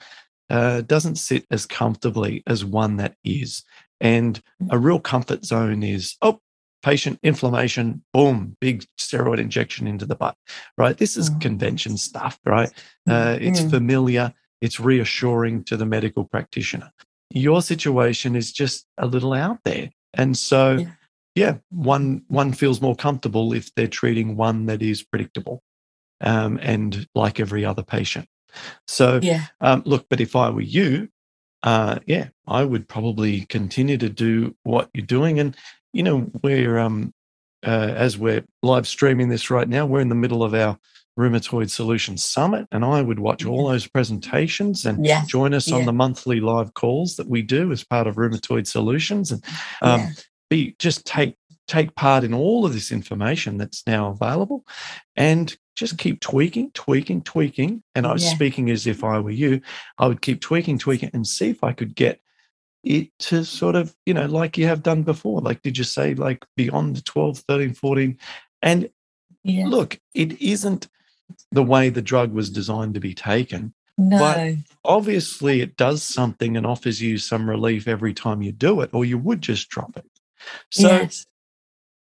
uh, 0.49 0.81
doesn't 0.81 1.15
sit 1.15 1.45
as 1.51 1.65
comfortably 1.65 2.43
as 2.47 2.65
one 2.65 2.97
that 2.97 3.15
is. 3.23 3.63
And 4.01 4.41
a 4.69 4.75
mm. 4.75 4.83
real 4.83 4.99
comfort 4.99 5.45
zone 5.45 5.83
is, 5.83 6.15
oh, 6.21 6.41
patient 6.81 7.19
inflammation, 7.23 8.03
boom, 8.13 8.55
big 8.61 8.85
steroid 8.97 9.39
injection 9.39 9.87
into 9.87 10.05
the 10.05 10.15
butt, 10.15 10.35
right? 10.77 10.97
This 10.97 11.17
is 11.17 11.29
mm. 11.29 11.41
convention 11.41 11.97
stuff, 11.97 12.39
right? 12.45 12.71
Uh, 13.09 13.37
it's 13.39 13.61
mm. 13.61 13.69
familiar, 13.69 14.33
it's 14.61 14.79
reassuring 14.79 15.63
to 15.65 15.77
the 15.77 15.85
medical 15.85 16.23
practitioner. 16.23 16.91
Your 17.31 17.61
situation 17.61 18.35
is 18.35 18.51
just 18.51 18.85
a 18.97 19.05
little 19.05 19.33
out 19.33 19.59
there. 19.65 19.89
And 20.13 20.37
so, 20.37 20.77
yeah. 20.77 20.91
yeah, 21.35 21.57
one 21.69 22.23
one 22.27 22.53
feels 22.53 22.81
more 22.81 22.95
comfortable 22.95 23.53
if 23.53 23.73
they're 23.75 23.87
treating 23.87 24.35
one 24.35 24.65
that 24.65 24.81
is 24.81 25.03
predictable 25.03 25.61
um, 26.21 26.59
and 26.61 27.07
like 27.13 27.39
every 27.39 27.65
other 27.65 27.83
patient. 27.83 28.27
So, 28.87 29.19
yeah. 29.21 29.45
Um, 29.61 29.83
look, 29.85 30.07
but 30.09 30.19
if 30.19 30.35
I 30.35 30.49
were 30.49 30.61
you, 30.61 31.09
uh, 31.61 31.99
yeah, 32.07 32.29
I 32.47 32.63
would 32.63 32.87
probably 32.87 33.45
continue 33.45 33.97
to 33.97 34.09
do 34.09 34.55
what 34.63 34.89
you're 34.93 35.05
doing. 35.05 35.39
And, 35.39 35.55
you 35.93 36.03
know, 36.03 36.29
we're, 36.43 36.77
um, 36.77 37.13
uh, 37.65 37.93
as 37.95 38.17
we're 38.17 38.45
live 38.63 38.87
streaming 38.87 39.29
this 39.29 39.49
right 39.49 39.67
now, 39.67 39.85
we're 39.85 39.99
in 39.99 40.09
the 40.09 40.15
middle 40.15 40.43
of 40.43 40.53
our 40.53 40.77
Rheumatoid 41.19 41.69
Solutions 41.69 42.23
Summit, 42.23 42.67
and 42.71 42.85
I 42.85 43.01
would 43.01 43.19
watch 43.19 43.45
all 43.45 43.67
those 43.67 43.85
presentations 43.87 44.85
and 44.85 45.05
yeah. 45.05 45.25
join 45.27 45.53
us 45.53 45.67
yeah. 45.67 45.75
on 45.75 45.85
the 45.85 45.91
monthly 45.91 46.39
live 46.39 46.73
calls 46.73 47.17
that 47.17 47.27
we 47.27 47.41
do 47.41 47.71
as 47.73 47.83
part 47.83 48.07
of 48.07 48.15
Rheumatoid 48.15 48.65
Solutions, 48.65 49.31
and 49.31 49.43
um, 49.81 49.99
yeah. 49.99 50.09
be 50.49 50.75
just 50.79 51.05
take 51.05 51.35
take 51.67 51.93
part 51.93 52.23
in 52.23 52.33
all 52.33 52.65
of 52.65 52.73
this 52.73 52.91
information 52.91 53.57
that's 53.57 53.85
now 53.85 54.11
available, 54.11 54.65
and 55.17 55.57
just 55.75 55.97
keep 55.97 56.21
tweaking, 56.21 56.71
tweaking, 56.71 57.21
tweaking. 57.21 57.83
And 57.95 58.07
I 58.07 58.13
was 58.13 58.25
speaking 58.25 58.69
as 58.69 58.87
if 58.87 59.03
I 59.03 59.19
were 59.19 59.29
you. 59.29 59.61
I 59.97 60.07
would 60.07 60.21
keep 60.21 60.39
tweaking, 60.39 60.77
tweaking, 60.77 61.11
and 61.13 61.27
see 61.27 61.49
if 61.49 61.65
I 61.65 61.73
could 61.73 61.95
get 61.95 62.21
it 62.83 63.09
to 63.19 63.43
sort 63.43 63.75
of, 63.75 63.95
you 64.05 64.13
know, 64.13 64.25
like 64.25 64.57
you 64.57 64.67
have 64.67 64.83
done 64.83 65.03
before. 65.03 65.41
Like, 65.41 65.61
did 65.61 65.77
you 65.77 65.83
say 65.83 66.13
like 66.13 66.45
beyond 66.55 66.95
the 66.95 67.01
12, 67.01 67.39
13, 67.39 67.73
14? 67.73 68.17
And 68.61 68.89
look, 69.45 69.99
it 70.13 70.41
isn't 70.41 70.87
the 71.51 71.63
way 71.63 71.89
the 71.89 72.01
drug 72.01 72.33
was 72.33 72.49
designed 72.49 72.93
to 72.93 72.99
be 72.99 73.13
taken. 73.13 73.73
No. 73.97 74.17
But 74.17 74.55
obviously, 74.85 75.61
it 75.61 75.75
does 75.75 76.03
something 76.03 76.55
and 76.55 76.65
offers 76.65 77.01
you 77.01 77.17
some 77.17 77.49
relief 77.49 77.87
every 77.87 78.13
time 78.13 78.41
you 78.41 78.53
do 78.53 78.79
it, 78.81 78.89
or 78.93 79.03
you 79.03 79.17
would 79.17 79.41
just 79.41 79.69
drop 79.69 79.97
it. 79.97 80.05
So, 80.71 80.87
yes. 80.87 81.25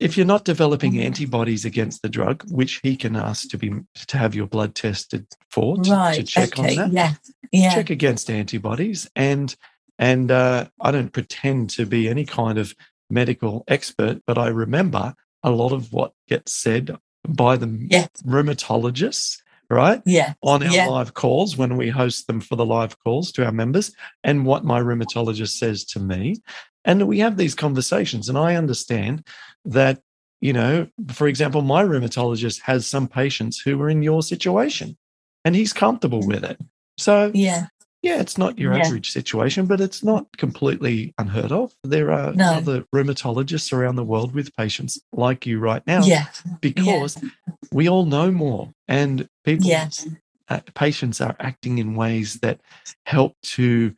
if 0.01 0.17
you're 0.17 0.27
not 0.27 0.45
developing 0.45 0.95
mm-hmm. 0.95 1.07
antibodies 1.07 1.65
against 1.65 2.03
the 2.03 2.09
drug, 2.09 2.43
which 2.51 2.81
he 2.83 2.97
can 2.97 3.15
ask 3.15 3.49
to 3.51 3.59
be 3.59 3.73
to 4.09 4.19
have 4.19 4.35
your 4.35 4.49
blood 4.49 4.75
tested 4.75 5.29
for 5.49 5.77
to, 5.77 5.91
right. 5.93 6.17
to 6.17 6.23
check 6.25 6.59
okay. 6.59 6.77
on 6.77 6.77
that, 6.77 6.93
yeah, 6.93 7.15
yeah, 7.53 7.75
check 7.75 7.91
against 7.91 8.31
antibodies, 8.31 9.09
and 9.15 9.55
and 9.99 10.31
uh, 10.31 10.67
I 10.81 10.91
don't 10.91 11.13
pretend 11.13 11.71
to 11.71 11.87
be 11.87 12.09
any 12.09 12.25
kind 12.25 12.59
of 12.59 12.75
medical 13.09 13.65
expert, 13.69 14.23
but 14.27 14.39
I 14.39 14.49
remember 14.49 15.15
a 15.43 15.51
lot 15.51 15.73
of 15.73 15.93
what 15.93 16.13
gets 16.29 16.53
said 16.53 16.97
by 17.27 17.57
the 17.57 17.87
yeah. 17.89 18.07
rheumatologists, 18.25 19.41
right? 19.71 20.03
Yeah. 20.05 20.35
On 20.43 20.63
our 20.63 20.73
yeah. 20.73 20.89
live 20.89 21.15
calls 21.15 21.57
when 21.57 21.77
we 21.77 21.89
host 21.89 22.27
them 22.27 22.41
for 22.41 22.57
the 22.57 22.67
live 22.67 22.99
calls 23.01 23.33
to 23.33 23.45
our 23.45 23.53
members, 23.53 23.93
and 24.25 24.45
what 24.45 24.65
my 24.65 24.81
rheumatologist 24.81 25.57
says 25.59 25.85
to 25.87 26.01
me. 26.01 26.37
And 26.85 27.09
we 27.09 27.19
have 27.21 27.37
these 27.37 27.55
conversations, 27.55 28.29
and 28.29 28.39
I 28.39 28.55
understand 28.55 29.27
that, 29.65 30.01
you 30.41 30.53
know, 30.53 30.89
for 31.13 31.27
example, 31.27 31.63
my 31.63 31.83
rheumatologist 31.83 32.61
has 32.63 32.87
some 32.87 33.09
patients 33.09 33.61
who 33.61 33.81
are 33.81 33.91
in 33.91 34.03
your 34.03 34.23
situation 34.23 34.97
and 35.45 35.57
he's 35.57 35.73
comfortable 35.73 36.27
with 36.27 36.45
it. 36.45 36.61
So, 36.99 37.31
yeah 37.35 37.67
yeah, 38.03 38.21
it's 38.21 38.39
not 38.39 38.59
your 38.59 38.73
yeah. 38.73 38.87
average 38.87 39.11
situation, 39.11 39.67
but 39.67 39.81
it's 39.81 40.05
not 40.05 40.27
completely 40.37 41.15
unheard 41.19 41.51
of. 41.51 41.75
There 41.83 42.13
are 42.13 42.33
no. 42.33 42.55
other 42.55 42.85
rheumatologists 42.95 43.73
around 43.73 43.97
the 43.97 44.05
world 44.05 44.35
with 44.35 44.55
patients 44.57 45.01
like 45.13 45.47
you 45.47 45.59
right 45.59 45.85
now. 45.87 46.03
Yeah. 46.05 46.27
Because 46.61 47.21
yeah. 47.23 47.31
we 47.73 47.89
all 47.89 48.05
know 48.05 48.31
more 48.31 48.71
and 48.87 49.29
people, 49.45 49.67
yes. 49.67 50.07
uh, 50.49 50.61
patients 50.75 51.21
are 51.21 51.35
acting 51.41 51.79
in 51.79 51.97
ways 51.97 52.35
that 52.41 52.61
help 53.07 53.35
to 53.43 53.95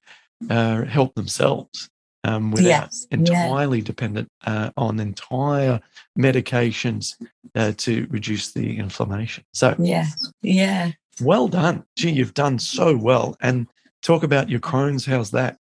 uh, 0.48 0.84
help 0.84 1.14
themselves 1.14 1.90
um, 2.24 2.50
without 2.50 2.66
yes. 2.66 3.06
entirely 3.10 3.80
dependent 3.80 4.28
uh, 4.46 4.70
on 4.76 5.00
entire 5.00 5.80
medications 6.18 7.14
uh, 7.54 7.72
to 7.76 8.06
reduce 8.10 8.52
the 8.52 8.78
inflammation. 8.78 9.44
So, 9.52 9.74
yeah, 9.78 10.06
yeah. 10.42 10.92
Well 11.20 11.48
done. 11.48 11.84
Gee, 11.96 12.10
you've 12.10 12.34
done 12.34 12.58
so 12.58 12.96
well. 12.96 13.36
And 13.40 13.66
Talk 14.02 14.22
about 14.22 14.48
your 14.48 14.60
Crohn's. 14.60 15.06
How's 15.06 15.30
that? 15.32 15.58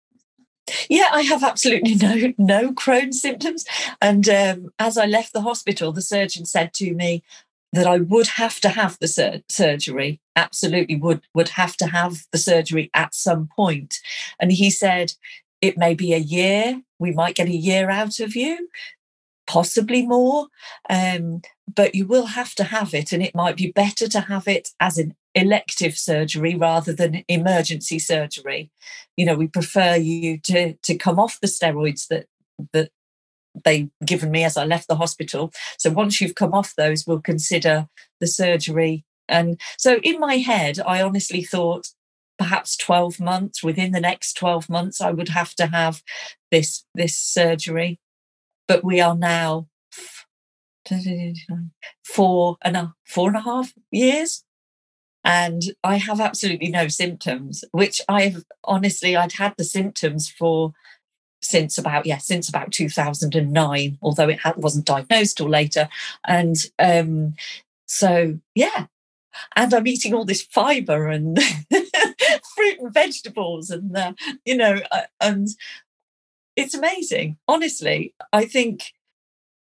Yeah, 0.90 1.08
I 1.12 1.22
have 1.22 1.44
absolutely 1.44 1.96
no 2.02 2.34
no 2.38 2.72
Crohn's 2.74 3.22
symptoms. 3.22 3.66
And 4.02 4.28
um, 4.30 4.70
as 4.80 4.98
I 4.98 5.06
left 5.06 5.34
the 5.34 5.42
hospital, 5.42 5.92
the 5.92 6.02
surgeon 6.02 6.46
said 6.46 6.74
to 6.76 6.94
me 6.94 7.24
that 7.74 7.88
I 7.88 7.98
would 7.98 8.28
have 8.28 8.60
to 8.62 8.70
have 8.70 8.98
the 9.00 9.08
sur- 9.08 9.42
surgery. 9.50 10.22
Absolutely, 10.36 10.96
would 10.96 11.22
would 11.34 11.50
have 11.50 11.76
to 11.78 11.88
have 11.88 12.26
the 12.32 12.38
surgery 12.38 12.90
at 12.94 13.16
some 13.16 13.50
point. 13.56 13.96
And 14.40 14.52
he 14.52 14.70
said 14.70 15.14
it 15.62 15.78
may 15.78 15.94
be 15.94 16.14
a 16.14 16.18
year. 16.20 16.82
We 17.00 17.12
might 17.12 17.36
get 17.36 17.48
a 17.48 17.56
year 17.56 17.90
out 17.90 18.20
of 18.20 18.36
you, 18.36 18.70
possibly 19.48 20.06
more. 20.06 20.48
Um, 20.90 21.42
but 21.74 21.96
you 21.96 22.06
will 22.06 22.28
have 22.28 22.56
to 22.56 22.64
have 22.66 22.94
it, 22.94 23.12
and 23.12 23.24
it 23.24 23.36
might 23.36 23.58
be 23.58 23.72
better 23.72 24.08
to 24.08 24.22
have 24.22 24.48
it 24.48 24.70
as 24.80 24.98
an 24.98 25.16
elective 25.38 25.98
surgery 25.98 26.56
rather 26.56 26.94
than 26.94 27.24
emergency 27.28 28.00
surgery. 28.00 28.72
You 29.16 29.26
know, 29.26 29.36
we 29.36 29.48
prefer 29.48 29.96
you 29.96 30.40
to 30.40 30.74
to 30.74 30.96
come 30.96 31.20
off 31.20 31.40
the 31.40 31.48
steroids 31.48 32.08
that 32.08 32.26
that 32.74 32.90
they 33.64 33.90
given 34.06 34.32
me 34.32 34.44
as 34.44 34.58
I 34.58 34.66
left 34.66 34.88
the 34.88 34.96
hospital. 34.96 35.52
So 35.78 35.90
once 35.92 36.20
you've 36.20 36.36
come 36.36 36.54
off 36.54 36.76
those, 36.76 37.06
we'll 37.06 37.22
consider 37.22 37.88
the 38.20 38.28
surgery. 38.28 39.06
And 39.28 39.60
so 39.78 39.98
in 40.04 40.20
my 40.20 40.38
head, 40.38 40.80
I 40.86 41.02
honestly 41.02 41.44
thought 41.44 41.88
perhaps 42.38 42.78
12 42.78 43.20
months 43.20 43.64
within 43.64 43.92
the 43.92 44.00
next 44.00 44.34
12 44.34 44.70
months 44.70 45.02
I 45.02 45.12
would 45.12 45.30
have 45.30 45.56
to 45.56 45.68
have 45.68 46.02
this 46.52 46.84
this 46.96 47.16
surgery. 47.18 48.00
But 48.68 48.84
we 48.84 49.00
are 49.00 49.16
now 49.16 49.68
four 52.04 52.58
and 52.64 52.78
a 52.78 52.94
four 53.06 53.28
and 53.30 53.38
a 53.38 53.42
half 53.42 53.74
years 53.92 54.44
and 55.28 55.62
I 55.84 55.98
have 55.98 56.22
absolutely 56.22 56.70
no 56.70 56.88
symptoms, 56.88 57.66
which 57.72 58.00
I've 58.08 58.46
honestly 58.64 59.18
I'd 59.18 59.34
had 59.34 59.56
the 59.58 59.66
symptoms 59.66 60.30
for 60.30 60.72
since 61.42 61.78
about 61.78 62.06
yeah 62.06 62.18
since 62.18 62.50
about 62.50 62.72
2009 62.72 63.98
although 64.02 64.28
it 64.28 64.40
wasn't 64.56 64.86
diagnosed 64.86 65.38
till 65.38 65.50
later. 65.50 65.90
And 66.26 66.56
um 66.80 67.34
so 67.88 68.40
yeah. 68.56 68.86
And 69.56 69.74
i'm 69.74 69.86
eating 69.86 70.14
all 70.14 70.26
this 70.26 70.42
fiber 70.42 71.10
and 71.10 71.38
fruit 72.56 72.80
and 72.80 72.94
vegetables 72.94 73.70
and 73.70 73.96
uh, 73.96 74.14
you 74.46 74.56
know 74.56 74.80
uh, 74.92 75.02
and 75.20 75.50
it's 76.56 76.74
amazing. 76.74 77.38
Honestly 77.50 78.14
i 78.32 78.46
think 78.46 78.94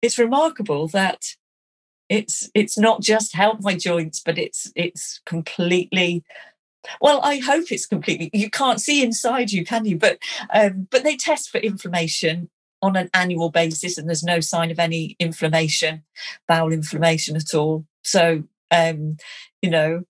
it's 0.00 0.18
remarkable 0.18 0.86
that 0.88 1.34
it's 2.08 2.50
it's 2.54 2.78
not 2.78 3.00
just 3.00 3.34
help 3.34 3.60
my 3.60 3.74
joints 3.74 4.20
but 4.24 4.38
it's 4.38 4.70
it's 4.76 5.20
completely 5.26 6.22
well 7.00 7.20
i 7.22 7.38
hope 7.38 7.70
it's 7.70 7.86
completely 7.86 8.30
you 8.32 8.50
can't 8.50 8.80
see 8.80 9.02
inside 9.02 9.50
you 9.50 9.64
can 9.64 9.84
you? 9.84 9.96
But 9.96 10.18
um, 10.52 10.88
but 10.90 11.04
they 11.04 11.16
test 11.16 11.50
for 11.50 11.58
inflammation 11.58 12.50
on 12.82 12.96
an 12.96 13.10
annual 13.14 13.50
basis 13.50 13.98
and 13.98 14.08
there's 14.08 14.22
no 14.22 14.40
sign 14.40 14.70
of 14.70 14.78
any 14.78 15.16
inflammation 15.18 16.04
bowel 16.46 16.72
inflammation 16.72 17.36
at 17.36 17.54
all. 17.54 17.86
So 18.02 18.44
um 18.70 19.16
you 19.62 19.70
know 19.70 20.04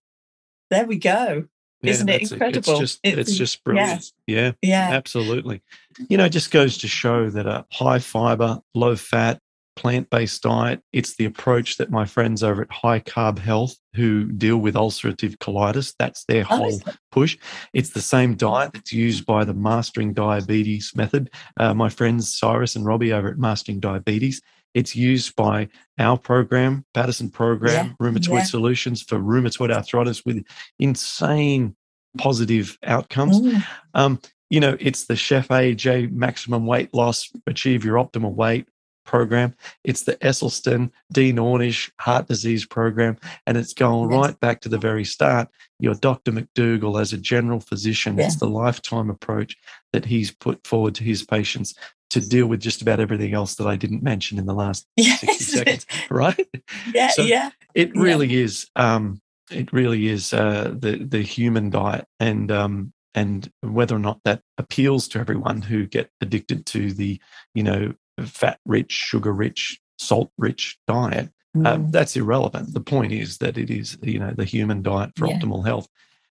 there 0.71 0.87
we 0.87 0.99
go. 0.99 1.47
Yeah, 1.83 1.91
isn't 1.91 2.09
it 2.09 2.33
incredible 2.33 2.73
it's 2.73 2.81
just 2.81 3.01
it's, 3.03 3.31
it's 3.31 3.39
just 3.39 3.63
brilliant. 3.65 4.13
Yeah. 4.27 4.53
yeah 4.63 4.89
yeah. 4.91 4.97
absolutely. 4.97 5.63
You 6.09 6.19
know 6.19 6.27
it 6.27 6.31
just 6.31 6.51
goes 6.51 6.79
to 6.79 6.89
show 6.89 7.31
that 7.31 7.47
a 7.47 7.65
high 7.71 8.01
fiber 8.01 8.61
low 8.75 8.97
fat 8.97 9.41
plant 9.77 10.11
based 10.11 10.43
diet. 10.43 10.81
It's 10.93 11.17
the 11.17 11.27
approach 11.27 11.77
that 11.77 11.91
my 11.91 12.05
friends 12.05 12.43
over 12.43 12.63
at 12.63 12.73
High 12.73 13.01
Carb 13.01 13.39
Health, 13.39 13.77
who 13.95 14.25
deal 14.33 14.57
with 14.57 14.75
ulcerative 14.75 15.37
colitis, 15.37 15.95
that's 15.99 16.25
their 16.25 16.45
oh, 16.51 16.57
whole 16.57 16.81
push. 17.13 17.39
It's 17.73 17.91
the 17.91 18.01
same 18.01 18.35
diet 18.35 18.73
that's 18.73 18.93
used 18.93 19.27
by 19.27 19.45
the 19.45 19.55
Mastering 19.55 20.15
Diabetes 20.15 20.93
method. 20.97 21.31
Uh, 21.57 21.75
my 21.75 21.89
friends 21.89 22.37
Cyrus 22.37 22.75
and 22.75 22.85
Robby 22.85 23.13
over 23.13 23.29
at 23.29 23.39
Mastering 23.39 23.81
Diabetes. 23.81 24.41
It's 24.75 24.95
used 24.95 25.35
by 25.37 25.69
our 25.99 26.19
program, 26.19 26.85
Paddison 26.95 27.33
Program, 27.33 27.97
Yeah, 28.01 28.07
Rheumatoid 28.07 28.39
yeah. 28.39 28.45
Solutions 28.45 29.03
for 29.03 29.19
rheumatoid 29.19 29.73
arthritis 29.73 30.25
with 30.25 30.45
insane 30.79 31.77
positive 32.19 32.77
outcomes. 32.83 33.41
Mm, 33.41 33.65
Um, 33.95 34.21
you 34.51 34.61
know, 34.61 34.77
it's 34.79 35.07
the 35.07 35.17
Chef 35.17 35.49
AJ 35.49 36.13
Maximum 36.13 36.67
Weight 36.67 36.95
Loss, 36.95 37.31
Achieve 37.47 37.85
Your 37.85 37.97
Optimal 37.97 38.35
Weight 38.35 38.69
program. 39.07 39.55
It's 39.85 40.03
the 40.03 40.17
Esselstyn 40.17 40.91
Dean 41.13 41.37
Ornish 41.37 41.91
Heart 42.01 42.29
Disease 42.29 42.67
program. 42.67 43.17
And 43.47 43.57
it's 43.57 43.73
going 43.73 44.11
Yes. 44.11 44.19
right 44.21 44.41
back 44.41 44.61
to 44.63 44.69
the 44.69 44.79
very 44.79 45.05
start. 45.05 45.49
Your 45.81 45.95
Dr. 45.95 46.33
McDougall, 46.33 47.01
as 47.01 47.13
a 47.13 47.19
general 47.19 47.61
physician, 47.61 48.19
it's 48.19 48.37
the 48.37 48.49
lifetime 48.49 49.09
approach 49.11 49.57
that 49.93 50.05
he's 50.05 50.31
put 50.31 50.67
forward 50.67 50.95
to 50.97 51.05
his 51.05 51.23
patients 51.25 51.75
to 52.11 52.21
deal 52.21 52.47
with 52.47 52.61
just 52.61 52.83
about 52.83 53.01
everything 53.01 53.35
else 53.35 53.57
that 53.57 53.67
I 53.67 53.77
didn't 53.77 54.03
mention 54.03 54.39
in 54.39 54.47
the 54.47 54.55
last 54.55 54.87
60 54.99 55.27
seconds, 55.35 55.87
right? 56.11 56.47
yeah, 56.95 57.09
So- 57.09 57.23
yeah. 57.23 57.51
It 57.75 57.93
Yeah. 57.95 58.03
really 58.03 58.35
is. 58.35 58.67
Um, 58.77 59.21
it 59.51 59.73
really 59.73 60.09
is 60.09 60.33
uh, 60.33 60.75
the 60.77 60.97
the 61.05 61.23
human 61.23 61.71
diet, 61.71 62.07
and 62.19 62.51
um, 62.51 62.93
and 63.15 63.49
whether 63.61 63.95
or 63.95 64.01
not 64.01 64.19
that 64.25 64.41
appeals 64.59 65.07
to 65.09 65.19
everyone 65.21 65.63
who 65.63 65.87
get 65.87 66.11
addicted 66.21 66.67
to 66.67 66.93
the 66.93 67.21
you 67.55 67.63
know 67.63 67.95
fat 68.25 68.59
rich, 68.65 68.93
sugar 68.93 69.33
rich, 69.33 69.81
salt 69.99 70.31
rich 70.39 70.79
diet, 70.87 71.31
Mm, 71.57 71.91
that's 71.91 72.17
irrelevant. 72.17 72.75
The 72.75 72.81
point 72.83 73.13
is 73.13 73.39
that 73.39 73.57
it 73.57 73.71
is 73.71 73.97
you 74.03 74.19
know 74.19 74.31
the 74.37 74.45
human 74.45 74.83
diet 74.83 75.13
for 75.17 75.27
Yeah. 75.27 75.39
optimal 75.39 75.65
health. 75.67 75.89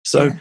So. 0.04 0.24
yeah. 0.24 0.38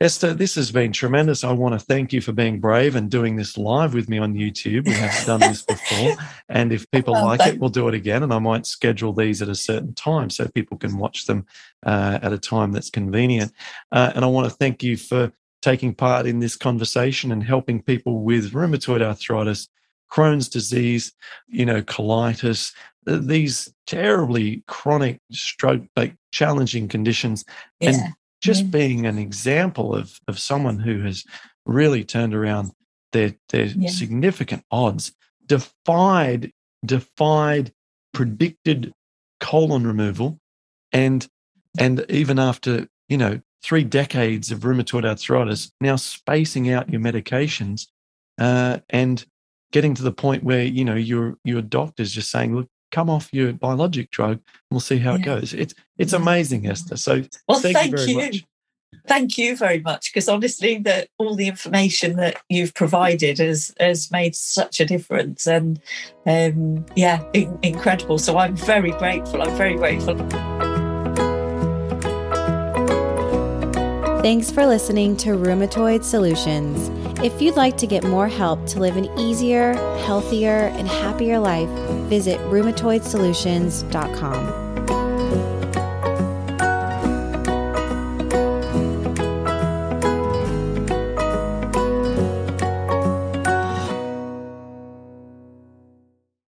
Esther, 0.00 0.32
this 0.32 0.54
has 0.54 0.72
been 0.72 0.90
tremendous. 0.90 1.44
I 1.44 1.52
want 1.52 1.78
to 1.78 1.78
thank 1.78 2.14
you 2.14 2.22
for 2.22 2.32
being 2.32 2.60
brave 2.60 2.96
and 2.96 3.10
doing 3.10 3.36
this 3.36 3.58
live 3.58 3.92
with 3.92 4.08
me 4.08 4.16
on 4.16 4.32
YouTube. 4.32 4.86
We 4.86 4.94
haven't 4.94 5.26
done 5.26 5.40
this 5.40 5.62
before. 5.62 6.16
And 6.48 6.72
if 6.72 6.90
people 6.90 7.12
Well, 7.12 7.26
like 7.26 7.46
it, 7.46 7.58
we'll 7.58 7.68
do 7.68 7.88
it 7.88 7.94
again. 7.94 8.22
And 8.22 8.32
I 8.32 8.38
might 8.38 8.64
schedule 8.64 9.12
these 9.12 9.42
at 9.42 9.50
a 9.50 9.54
certain 9.54 9.92
time 9.92 10.30
so 10.30 10.48
people 10.48 10.78
can 10.78 10.96
watch 10.96 11.26
them 11.26 11.44
uh, 11.84 12.20
at 12.22 12.32
a 12.32 12.38
time 12.38 12.72
that's 12.72 12.88
convenient. 12.88 13.52
Uh, 13.90 14.12
and 14.14 14.24
I 14.24 14.28
want 14.28 14.48
to 14.50 14.56
thank 14.56 14.82
you 14.82 14.96
for 14.96 15.30
taking 15.60 15.94
part 15.94 16.24
in 16.26 16.38
this 16.40 16.56
conversation 16.56 17.30
and 17.32 17.42
helping 17.44 17.82
people 17.82 18.22
with 18.22 18.52
rheumatoid 18.52 19.02
arthritis, 19.02 19.68
Crohn's 20.12 20.48
disease, 20.48 21.12
you 21.48 21.64
know, 21.64 21.80
colitis, 21.82 22.72
these 23.06 23.72
terribly 23.86 24.62
chronic, 24.68 25.18
stroke 25.32 25.82
like 25.96 26.14
challenging 26.32 26.86
conditions 26.88 27.44
and 27.80 28.14
just 28.40 28.64
Yeah. 28.64 28.70
being 28.70 29.06
an 29.06 29.18
example 29.18 29.94
of 29.94 30.18
of 30.28 30.38
someone 30.38 30.78
who 30.78 31.00
has 31.02 31.24
really 31.64 32.04
turned 32.04 32.34
around 32.34 32.72
their 33.12 33.34
their 33.48 33.66
Yeah. 33.66 33.90
significant 33.90 34.64
odds, 34.70 35.12
defied 35.46 36.52
defied 36.84 37.72
predicted 38.12 38.92
colon 39.40 39.86
removal, 39.86 40.38
and 40.92 41.26
and 41.78 42.04
even 42.10 42.38
after 42.38 42.86
you 43.08 43.16
know 43.16 43.40
three 43.62 43.84
decades 43.84 44.50
of 44.50 44.60
rheumatoid 44.60 45.04
arthritis, 45.04 45.72
now 45.80 45.96
spacing 45.96 46.68
out 46.70 46.90
your 46.90 47.00
medications, 47.00 47.86
uh, 48.38 48.78
and 48.90 49.24
getting 49.72 49.94
to 49.94 50.02
the 50.04 50.12
point 50.12 50.44
where 50.44 50.62
you 50.62 50.84
know 50.84 50.94
your 50.94 51.36
your 51.44 51.62
doctor's 51.62 52.12
just 52.12 52.30
saying, 52.30 52.54
look. 52.54 52.68
Come 52.92 53.08
off 53.08 53.30
your 53.32 53.54
biologic 53.54 54.10
drug, 54.10 54.32
and 54.32 54.42
we'll 54.70 54.80
see 54.80 54.98
how 54.98 55.14
it 55.14 55.22
goes. 55.22 55.54
It's 55.54 55.72
it's 55.96 56.12
amazing, 56.12 56.66
Esther. 56.66 56.98
So 56.98 57.22
Well, 57.48 57.58
thank, 57.58 57.74
thank, 57.74 57.90
you 57.92 57.96
very 57.96 58.10
you. 58.10 58.16
much. 58.16 58.44
Thank 59.06 59.38
you 59.38 59.56
very 59.56 59.80
much, 59.80 60.12
because 60.12 60.28
honestly, 60.28 60.76
that 60.80 61.08
all 61.16 61.34
the 61.34 61.48
information 61.48 62.16
that 62.16 62.36
you've 62.50 62.74
provided 62.74 63.38
has 63.38 63.72
has 63.80 64.10
made 64.10 64.36
such 64.36 64.78
a 64.78 64.84
difference, 64.84 65.46
and 65.46 65.80
um, 66.26 66.84
yeah, 66.94 67.24
in, 67.32 67.58
incredible. 67.62 68.18
So 68.18 68.36
I'm 68.36 68.56
very 68.56 68.90
grateful. 68.90 69.40
I'm 69.40 69.56
very 69.56 69.76
grateful. 69.76 70.16
Thanks 74.20 74.50
for 74.50 74.66
listening 74.66 75.16
to 75.16 75.30
Rheumatoid 75.30 76.04
Solutions. 76.04 76.90
If 77.20 77.42
you'd 77.42 77.56
like 77.56 77.76
to 77.78 77.86
get 77.86 78.04
more 78.04 78.28
help 78.28 78.66
to 78.68 78.80
live 78.80 78.96
an 78.96 79.06
easier, 79.18 79.74
healthier, 80.04 80.70
and 80.74 80.88
happier 80.88 81.38
life, 81.38 81.68
visit 82.08 82.40
rheumatoidsolutions.com. 82.40 84.61